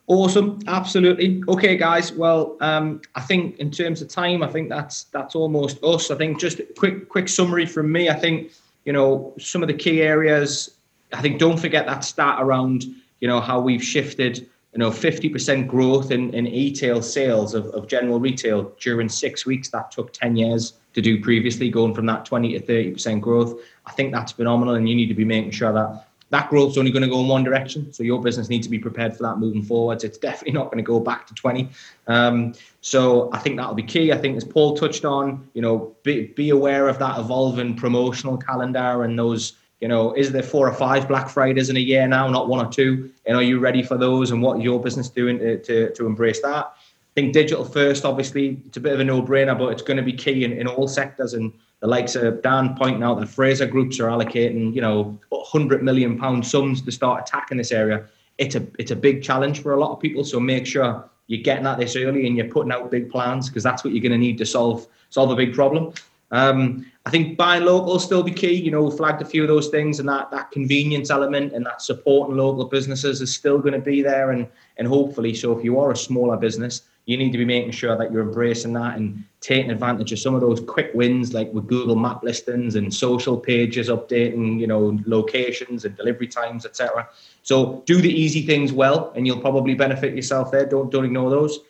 Awesome, 0.06 0.58
absolutely. 0.66 1.42
Okay, 1.48 1.76
guys. 1.78 2.12
Well, 2.12 2.58
um, 2.60 3.00
I 3.14 3.22
think 3.22 3.58
in 3.58 3.70
terms 3.70 4.02
of 4.02 4.08
time, 4.08 4.42
I 4.42 4.48
think 4.48 4.68
that's 4.68 5.04
that's 5.04 5.34
almost 5.34 5.82
us. 5.82 6.10
I 6.10 6.16
think 6.16 6.38
just 6.38 6.58
a 6.58 6.64
quick 6.76 7.08
quick 7.08 7.26
summary 7.26 7.64
from 7.64 7.90
me. 7.90 8.10
I 8.10 8.14
think 8.14 8.52
you 8.84 8.92
know, 8.92 9.32
some 9.38 9.62
of 9.62 9.68
the 9.68 9.74
key 9.74 10.02
areas. 10.02 10.76
I 11.12 11.20
think 11.20 11.38
don't 11.38 11.58
forget 11.58 11.86
that 11.86 12.04
stat 12.04 12.38
around, 12.40 12.84
you 13.20 13.28
know, 13.28 13.40
how 13.40 13.60
we've 13.60 13.82
shifted, 13.82 14.38
you 14.72 14.78
know, 14.78 14.90
50% 14.90 15.66
growth 15.66 16.10
in, 16.10 16.34
in 16.34 16.46
e-tail 16.46 17.00
sales 17.02 17.54
of, 17.54 17.66
of 17.66 17.86
general 17.86 18.18
retail 18.18 18.72
during 18.80 19.08
six 19.08 19.46
weeks. 19.46 19.68
That 19.68 19.90
took 19.90 20.12
10 20.12 20.36
years 20.36 20.74
to 20.94 21.00
do 21.00 21.20
previously, 21.22 21.70
going 21.70 21.94
from 21.94 22.06
that 22.06 22.24
20 22.24 22.58
to 22.58 22.60
30% 22.60 23.20
growth. 23.20 23.60
I 23.86 23.92
think 23.92 24.12
that's 24.12 24.32
phenomenal, 24.32 24.74
and 24.74 24.88
you 24.88 24.94
need 24.94 25.08
to 25.08 25.14
be 25.14 25.24
making 25.24 25.52
sure 25.52 25.72
that 25.72 26.06
that 26.34 26.50
growth's 26.50 26.76
only 26.76 26.90
going 26.90 27.04
to 27.04 27.08
go 27.08 27.20
in 27.20 27.28
one 27.28 27.44
direction. 27.44 27.92
So 27.92 28.02
your 28.02 28.20
business 28.20 28.48
needs 28.48 28.66
to 28.66 28.70
be 28.70 28.78
prepared 28.80 29.16
for 29.16 29.22
that 29.22 29.38
moving 29.38 29.62
forwards. 29.62 30.02
It's 30.02 30.18
definitely 30.18 30.54
not 30.54 30.64
going 30.64 30.78
to 30.78 30.82
go 30.82 30.98
back 30.98 31.28
to 31.28 31.34
20. 31.34 31.68
Um, 32.08 32.54
so 32.80 33.30
I 33.32 33.38
think 33.38 33.56
that'll 33.56 33.74
be 33.74 33.84
key. 33.84 34.10
I 34.10 34.18
think 34.18 34.36
as 34.36 34.42
Paul 34.42 34.76
touched 34.76 35.04
on, 35.04 35.48
you 35.54 35.62
know, 35.62 35.94
be, 36.02 36.26
be 36.26 36.50
aware 36.50 36.88
of 36.88 36.98
that 36.98 37.20
evolving 37.20 37.76
promotional 37.76 38.36
calendar 38.36 39.04
and 39.04 39.16
those, 39.16 39.52
you 39.80 39.86
know, 39.86 40.12
is 40.14 40.32
there 40.32 40.42
four 40.42 40.68
or 40.68 40.74
five 40.74 41.06
Black 41.06 41.28
Fridays 41.28 41.70
in 41.70 41.76
a 41.76 41.80
year 41.80 42.08
now, 42.08 42.28
not 42.28 42.48
one 42.48 42.66
or 42.66 42.68
two? 42.68 43.12
And 43.26 43.36
are 43.36 43.42
you 43.42 43.60
ready 43.60 43.84
for 43.84 43.96
those? 43.96 44.32
And 44.32 44.42
what 44.42 44.60
your 44.60 44.82
business 44.82 45.08
doing 45.08 45.38
to, 45.38 45.62
to, 45.62 45.92
to 45.92 46.04
embrace 46.04 46.42
that? 46.42 46.66
I 46.66 47.14
think 47.14 47.32
digital 47.32 47.64
first, 47.64 48.04
obviously, 48.04 48.60
it's 48.66 48.76
a 48.76 48.80
bit 48.80 48.92
of 48.92 48.98
a 48.98 49.04
no-brainer, 49.04 49.56
but 49.56 49.68
it's 49.68 49.82
going 49.82 49.98
to 49.98 50.02
be 50.02 50.12
key 50.12 50.42
in, 50.42 50.50
in 50.50 50.66
all 50.66 50.88
sectors. 50.88 51.34
And 51.34 51.52
the 51.84 51.90
likes 51.90 52.16
of 52.16 52.40
Dan 52.40 52.74
pointing 52.78 53.02
out 53.02 53.20
that 53.20 53.28
Fraser 53.28 53.66
groups 53.66 54.00
are 54.00 54.06
allocating, 54.06 54.74
you 54.74 54.80
know, 54.80 55.18
100 55.28 55.82
million 55.82 56.18
pound 56.18 56.46
sums 56.46 56.80
to 56.80 56.90
start 56.90 57.28
attacking 57.28 57.58
this 57.58 57.72
area. 57.72 58.06
It's 58.38 58.54
a 58.54 58.66
it's 58.78 58.90
a 58.90 58.96
big 58.96 59.22
challenge 59.22 59.60
for 59.60 59.74
a 59.74 59.78
lot 59.78 59.92
of 59.92 60.00
people. 60.00 60.24
So 60.24 60.40
make 60.40 60.66
sure 60.66 61.04
you're 61.26 61.42
getting 61.42 61.66
at 61.66 61.78
this 61.78 61.94
early 61.94 62.26
and 62.26 62.38
you're 62.38 62.48
putting 62.48 62.72
out 62.72 62.90
big 62.90 63.10
plans 63.10 63.50
because 63.50 63.62
that's 63.62 63.84
what 63.84 63.92
you're 63.92 64.00
going 64.00 64.12
to 64.12 64.18
need 64.18 64.38
to 64.38 64.46
solve 64.46 64.86
solve 65.10 65.30
a 65.30 65.36
big 65.36 65.52
problem. 65.52 65.92
Um, 66.30 66.86
I 67.04 67.10
think 67.10 67.36
buying 67.36 67.66
local 67.66 67.92
will 67.92 67.98
still 67.98 68.22
be 68.22 68.32
key. 68.32 68.54
You 68.54 68.70
know, 68.70 68.90
flagged 68.90 69.20
a 69.20 69.26
few 69.26 69.42
of 69.42 69.48
those 69.48 69.68
things, 69.68 70.00
and 70.00 70.08
that 70.08 70.30
that 70.30 70.52
convenience 70.52 71.10
element 71.10 71.52
and 71.52 71.66
that 71.66 71.82
supporting 71.82 72.34
local 72.34 72.64
businesses 72.64 73.20
is 73.20 73.34
still 73.34 73.58
going 73.58 73.74
to 73.74 73.78
be 73.78 74.00
there, 74.00 74.30
and 74.30 74.48
and 74.78 74.88
hopefully, 74.88 75.34
so 75.34 75.52
if 75.52 75.62
you 75.62 75.78
are 75.78 75.90
a 75.90 75.96
smaller 75.96 76.38
business, 76.38 76.80
you 77.06 77.16
need 77.16 77.32
to 77.32 77.38
be 77.38 77.44
making 77.44 77.72
sure 77.72 77.96
that 77.96 78.10
you're 78.10 78.22
embracing 78.22 78.72
that 78.72 78.96
and 78.96 79.24
taking 79.40 79.70
advantage 79.70 80.10
of 80.12 80.18
some 80.18 80.34
of 80.34 80.40
those 80.40 80.60
quick 80.60 80.90
wins, 80.94 81.34
like 81.34 81.52
with 81.52 81.66
Google 81.66 81.96
Map 81.96 82.22
listings 82.22 82.76
and 82.76 82.92
social 82.92 83.36
pages 83.36 83.88
updating, 83.90 84.58
you 84.58 84.66
know, 84.66 84.98
locations 85.04 85.84
and 85.84 85.94
delivery 85.96 86.28
times, 86.28 86.64
etc. 86.64 87.08
So 87.42 87.82
do 87.84 88.00
the 88.00 88.08
easy 88.10 88.46
things 88.46 88.72
well, 88.72 89.12
and 89.14 89.26
you'll 89.26 89.40
probably 89.40 89.74
benefit 89.74 90.14
yourself 90.14 90.50
there. 90.50 90.64
Don't 90.64 90.90
don't 90.90 91.04
ignore 91.04 91.30
those. 91.30 91.60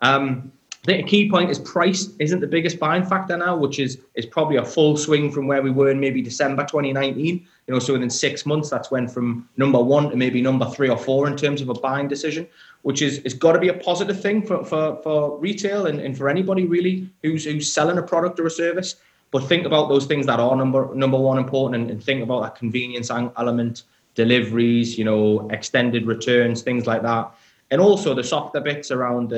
Um, 0.00 0.50
I 0.82 0.86
think 0.86 1.06
a 1.06 1.10
key 1.10 1.30
point 1.30 1.50
is 1.50 1.58
price 1.58 2.08
isn't 2.18 2.40
the 2.40 2.46
biggest 2.46 2.78
buying 2.78 3.04
factor 3.04 3.36
now, 3.36 3.54
which 3.54 3.78
is 3.78 3.98
is 4.14 4.24
probably 4.24 4.56
a 4.56 4.64
full 4.64 4.96
swing 4.96 5.30
from 5.30 5.46
where 5.46 5.60
we 5.60 5.70
were 5.70 5.90
in 5.90 6.00
maybe 6.00 6.22
December 6.22 6.62
2019. 6.62 7.46
You 7.66 7.74
know, 7.74 7.78
so 7.78 7.92
within 7.92 8.08
six 8.08 8.46
months, 8.46 8.70
that's 8.70 8.90
went 8.90 9.10
from 9.10 9.46
number 9.58 9.78
one 9.78 10.08
to 10.08 10.16
maybe 10.16 10.40
number 10.40 10.64
three 10.70 10.88
or 10.88 10.96
four 10.96 11.28
in 11.28 11.36
terms 11.36 11.60
of 11.60 11.68
a 11.68 11.74
buying 11.74 12.08
decision, 12.08 12.48
which 12.82 13.02
is 13.02 13.18
it's 13.24 13.34
got 13.34 13.52
to 13.52 13.58
be 13.58 13.68
a 13.68 13.74
positive 13.74 14.20
thing 14.20 14.44
for 14.46 14.64
for, 14.64 15.00
for 15.02 15.38
retail 15.38 15.86
and, 15.86 16.00
and 16.00 16.16
for 16.16 16.28
anybody 16.28 16.66
really 16.66 17.08
who's 17.22 17.44
who's 17.44 17.72
selling 17.72 17.98
a 17.98 18.02
product 18.02 18.38
or 18.40 18.46
a 18.46 18.50
service. 18.50 18.96
But 19.32 19.44
think 19.44 19.64
about 19.64 19.88
those 19.88 20.06
things 20.06 20.26
that 20.26 20.40
are 20.40 20.56
number 20.56 20.92
number 20.94 21.18
one 21.18 21.38
important, 21.38 21.82
and, 21.82 21.90
and 21.90 22.02
think 22.02 22.22
about 22.22 22.42
that 22.42 22.54
convenience 22.56 23.10
element, 23.10 23.84
deliveries, 24.14 24.98
you 24.98 25.04
know, 25.04 25.48
extended 25.50 26.06
returns, 26.06 26.62
things 26.62 26.86
like 26.86 27.02
that, 27.02 27.30
and 27.70 27.80
also 27.80 28.14
the 28.14 28.24
softer 28.24 28.60
bits 28.60 28.90
around 28.90 29.32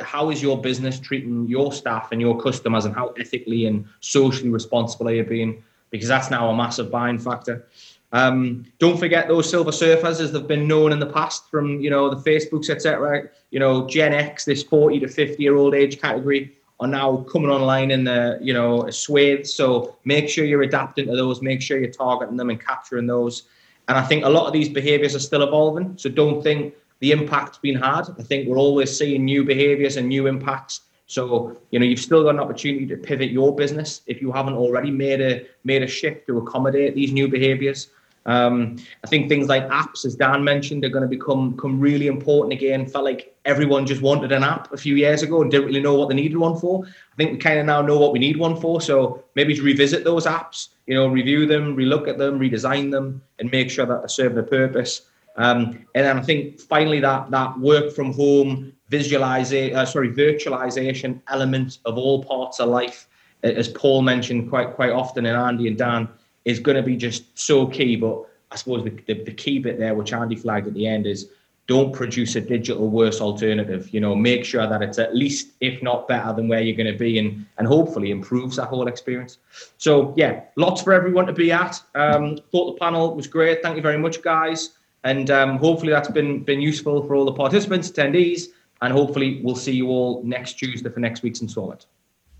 how 0.00 0.30
is 0.30 0.42
your 0.42 0.60
business 0.60 0.98
treating 0.98 1.46
your 1.46 1.72
staff 1.72 2.10
and 2.10 2.20
your 2.20 2.40
customers 2.40 2.86
and 2.86 2.94
how 2.94 3.08
ethically 3.18 3.66
and 3.66 3.84
socially 4.00 4.48
responsible 4.48 5.08
are 5.08 5.14
you 5.14 5.24
being? 5.24 5.62
Because 5.90 6.08
that's 6.08 6.30
now 6.30 6.48
a 6.48 6.56
massive 6.56 6.90
buying 6.90 7.18
factor 7.18 7.66
um, 8.14 8.64
don't 8.78 8.98
forget 8.98 9.28
those 9.28 9.50
silver 9.50 9.70
surfers 9.70 10.20
as 10.20 10.32
they've 10.32 10.46
been 10.46 10.66
known 10.66 10.92
in 10.92 10.98
the 10.98 11.06
past 11.06 11.50
from 11.50 11.80
you 11.80 11.90
know 11.90 12.08
the 12.08 12.30
facebooks 12.30 12.70
etc 12.70 13.28
you 13.50 13.58
know 13.58 13.86
gen 13.86 14.12
x 14.12 14.44
this 14.44 14.62
40 14.62 15.00
to 15.00 15.08
50 15.08 15.42
year 15.42 15.56
old 15.56 15.74
age 15.74 16.00
category 16.00 16.56
are 16.80 16.88
now 16.88 17.18
coming 17.30 17.50
online 17.50 17.90
in 17.90 18.04
the 18.04 18.38
you 18.40 18.54
know 18.54 18.88
swathes 18.90 19.52
so 19.52 19.96
make 20.04 20.28
sure 20.28 20.44
you're 20.44 20.62
adapting 20.62 21.06
to 21.06 21.16
those 21.16 21.42
make 21.42 21.60
sure 21.60 21.78
you're 21.78 21.90
targeting 21.90 22.36
them 22.36 22.50
and 22.50 22.64
capturing 22.64 23.06
those 23.06 23.42
and 23.88 23.98
i 23.98 24.02
think 24.02 24.24
a 24.24 24.28
lot 24.28 24.46
of 24.46 24.52
these 24.52 24.68
behaviors 24.68 25.14
are 25.14 25.20
still 25.20 25.42
evolving 25.42 25.94
so 25.98 26.08
don't 26.08 26.42
think 26.42 26.74
the 27.04 27.12
impact's 27.12 27.58
been 27.58 27.76
had. 27.76 28.04
I 28.18 28.22
think 28.22 28.48
we're 28.48 28.58
always 28.58 28.96
seeing 28.96 29.26
new 29.26 29.44
behaviours 29.44 29.96
and 29.98 30.08
new 30.08 30.26
impacts. 30.26 30.80
So 31.06 31.54
you 31.70 31.78
know 31.78 31.84
you've 31.84 32.00
still 32.00 32.22
got 32.22 32.30
an 32.30 32.40
opportunity 32.40 32.86
to 32.86 32.96
pivot 32.96 33.30
your 33.30 33.54
business 33.54 34.00
if 34.06 34.22
you 34.22 34.32
haven't 34.32 34.54
already 34.54 34.90
made 34.90 35.20
a 35.20 35.46
made 35.64 35.82
a 35.82 35.86
shift 35.86 36.26
to 36.28 36.38
accommodate 36.38 36.94
these 36.94 37.12
new 37.12 37.28
behaviours. 37.28 37.90
Um, 38.26 38.76
I 39.02 39.06
think 39.06 39.28
things 39.28 39.48
like 39.48 39.68
apps, 39.68 40.04
as 40.04 40.14
Dan 40.14 40.42
mentioned, 40.44 40.84
are 40.84 40.88
going 40.88 41.02
to 41.02 41.08
become 41.08 41.52
become 41.52 41.78
really 41.78 42.06
important 42.06 42.52
again. 42.52 42.86
Felt 42.86 43.04
like 43.04 43.36
everyone 43.44 43.86
just 43.86 44.00
wanted 44.00 44.32
an 44.32 44.42
app 44.42 44.72
a 44.72 44.76
few 44.76 44.96
years 44.96 45.22
ago 45.22 45.42
and 45.42 45.50
didn't 45.50 45.66
really 45.66 45.80
know 45.80 45.94
what 45.94 46.08
they 46.08 46.14
needed 46.14 46.38
one 46.38 46.58
for. 46.58 46.86
I 46.86 47.16
think 47.16 47.32
we 47.32 47.38
kind 47.38 47.58
of 47.58 47.66
now 47.66 47.82
know 47.82 47.98
what 47.98 48.12
we 48.12 48.18
need 48.18 48.38
one 48.38 48.58
for. 48.58 48.80
So 48.80 49.22
maybe 49.34 49.54
to 49.54 49.62
revisit 49.62 50.04
those 50.04 50.24
apps, 50.24 50.68
you 50.86 50.94
know, 50.94 51.08
review 51.08 51.46
them, 51.46 51.76
relook 51.76 52.08
at 52.08 52.16
them, 52.16 52.40
redesign 52.40 52.90
them, 52.90 53.22
and 53.38 53.50
make 53.50 53.70
sure 53.70 53.86
that 53.86 54.00
they 54.02 54.08
serve 54.08 54.34
their 54.34 54.44
purpose. 54.44 55.02
Um, 55.36 55.86
and 55.94 56.06
then 56.06 56.18
I 56.18 56.22
think 56.22 56.60
finally 56.60 57.00
that 57.00 57.30
that 57.30 57.58
work 57.58 57.92
from 57.92 58.12
home 58.12 58.72
visualization, 58.88 59.76
uh, 59.76 59.84
sorry, 59.84 60.12
virtualization 60.12 61.20
element 61.28 61.78
of 61.84 61.98
all 61.98 62.22
parts 62.22 62.60
of 62.60 62.68
life, 62.68 63.08
as 63.42 63.68
Paul 63.68 64.00
mentioned 64.02 64.48
quite 64.48 64.74
quite 64.74 64.92
often, 64.92 65.26
and 65.26 65.36
Andy 65.36 65.68
and 65.68 65.76
Dan 65.76 66.08
is 66.44 66.58
going 66.58 66.76
to 66.76 66.82
be 66.82 66.96
just 66.96 67.38
so 67.38 67.66
key. 67.66 67.96
But 67.96 68.24
I 68.50 68.56
suppose 68.56 68.84
the, 68.84 68.90
the, 69.06 69.24
the 69.24 69.32
key 69.32 69.58
bit 69.58 69.78
there, 69.78 69.94
which 69.94 70.12
Andy 70.12 70.36
flagged 70.36 70.66
at 70.66 70.74
the 70.74 70.86
end, 70.86 71.06
is 71.06 71.28
don't 71.66 71.94
produce 71.94 72.36
a 72.36 72.40
digital 72.40 72.88
worse 72.88 73.20
alternative. 73.20 73.88
You 73.92 74.00
know, 74.00 74.14
make 74.14 74.44
sure 74.44 74.66
that 74.66 74.82
it's 74.82 74.98
at 74.98 75.16
least, 75.16 75.48
if 75.60 75.82
not 75.82 76.06
better 76.06 76.32
than 76.32 76.46
where 76.46 76.60
you're 76.60 76.76
going 76.76 76.92
to 76.92 76.98
be, 76.98 77.18
and 77.18 77.46
and 77.58 77.66
hopefully 77.66 78.10
improves 78.10 78.56
that 78.56 78.66
whole 78.66 78.86
experience. 78.86 79.38
So 79.78 80.14
yeah, 80.16 80.42
lots 80.56 80.82
for 80.82 80.92
everyone 80.92 81.26
to 81.26 81.32
be 81.32 81.52
at. 81.52 81.80
Um, 81.94 82.38
thought 82.52 82.74
the 82.74 82.78
panel 82.78 83.14
was 83.14 83.26
great. 83.26 83.62
Thank 83.62 83.76
you 83.76 83.82
very 83.82 83.98
much, 83.98 84.22
guys, 84.22 84.70
and 85.04 85.30
um, 85.30 85.58
hopefully 85.58 85.92
that's 85.92 86.10
been 86.10 86.42
been 86.42 86.60
useful 86.60 87.06
for 87.06 87.14
all 87.14 87.24
the 87.24 87.32
participants, 87.32 87.90
attendees, 87.90 88.48
and 88.82 88.92
hopefully 88.92 89.40
we'll 89.42 89.56
see 89.56 89.72
you 89.72 89.88
all 89.88 90.22
next 90.22 90.54
Tuesday 90.54 90.90
for 90.90 91.00
next 91.00 91.22
week's 91.22 91.40
installment. 91.40 91.86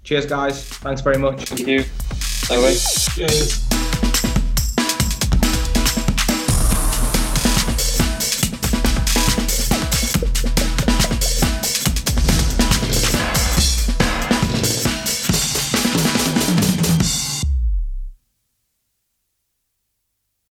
Cheers, 0.02 0.26
guys. 0.26 0.64
Thanks 0.64 1.00
very 1.00 1.16
much. 1.16 1.44
Thank 1.44 1.66
you. 1.66 1.84
Bye. 2.48 2.76
Cheers. 3.14 3.63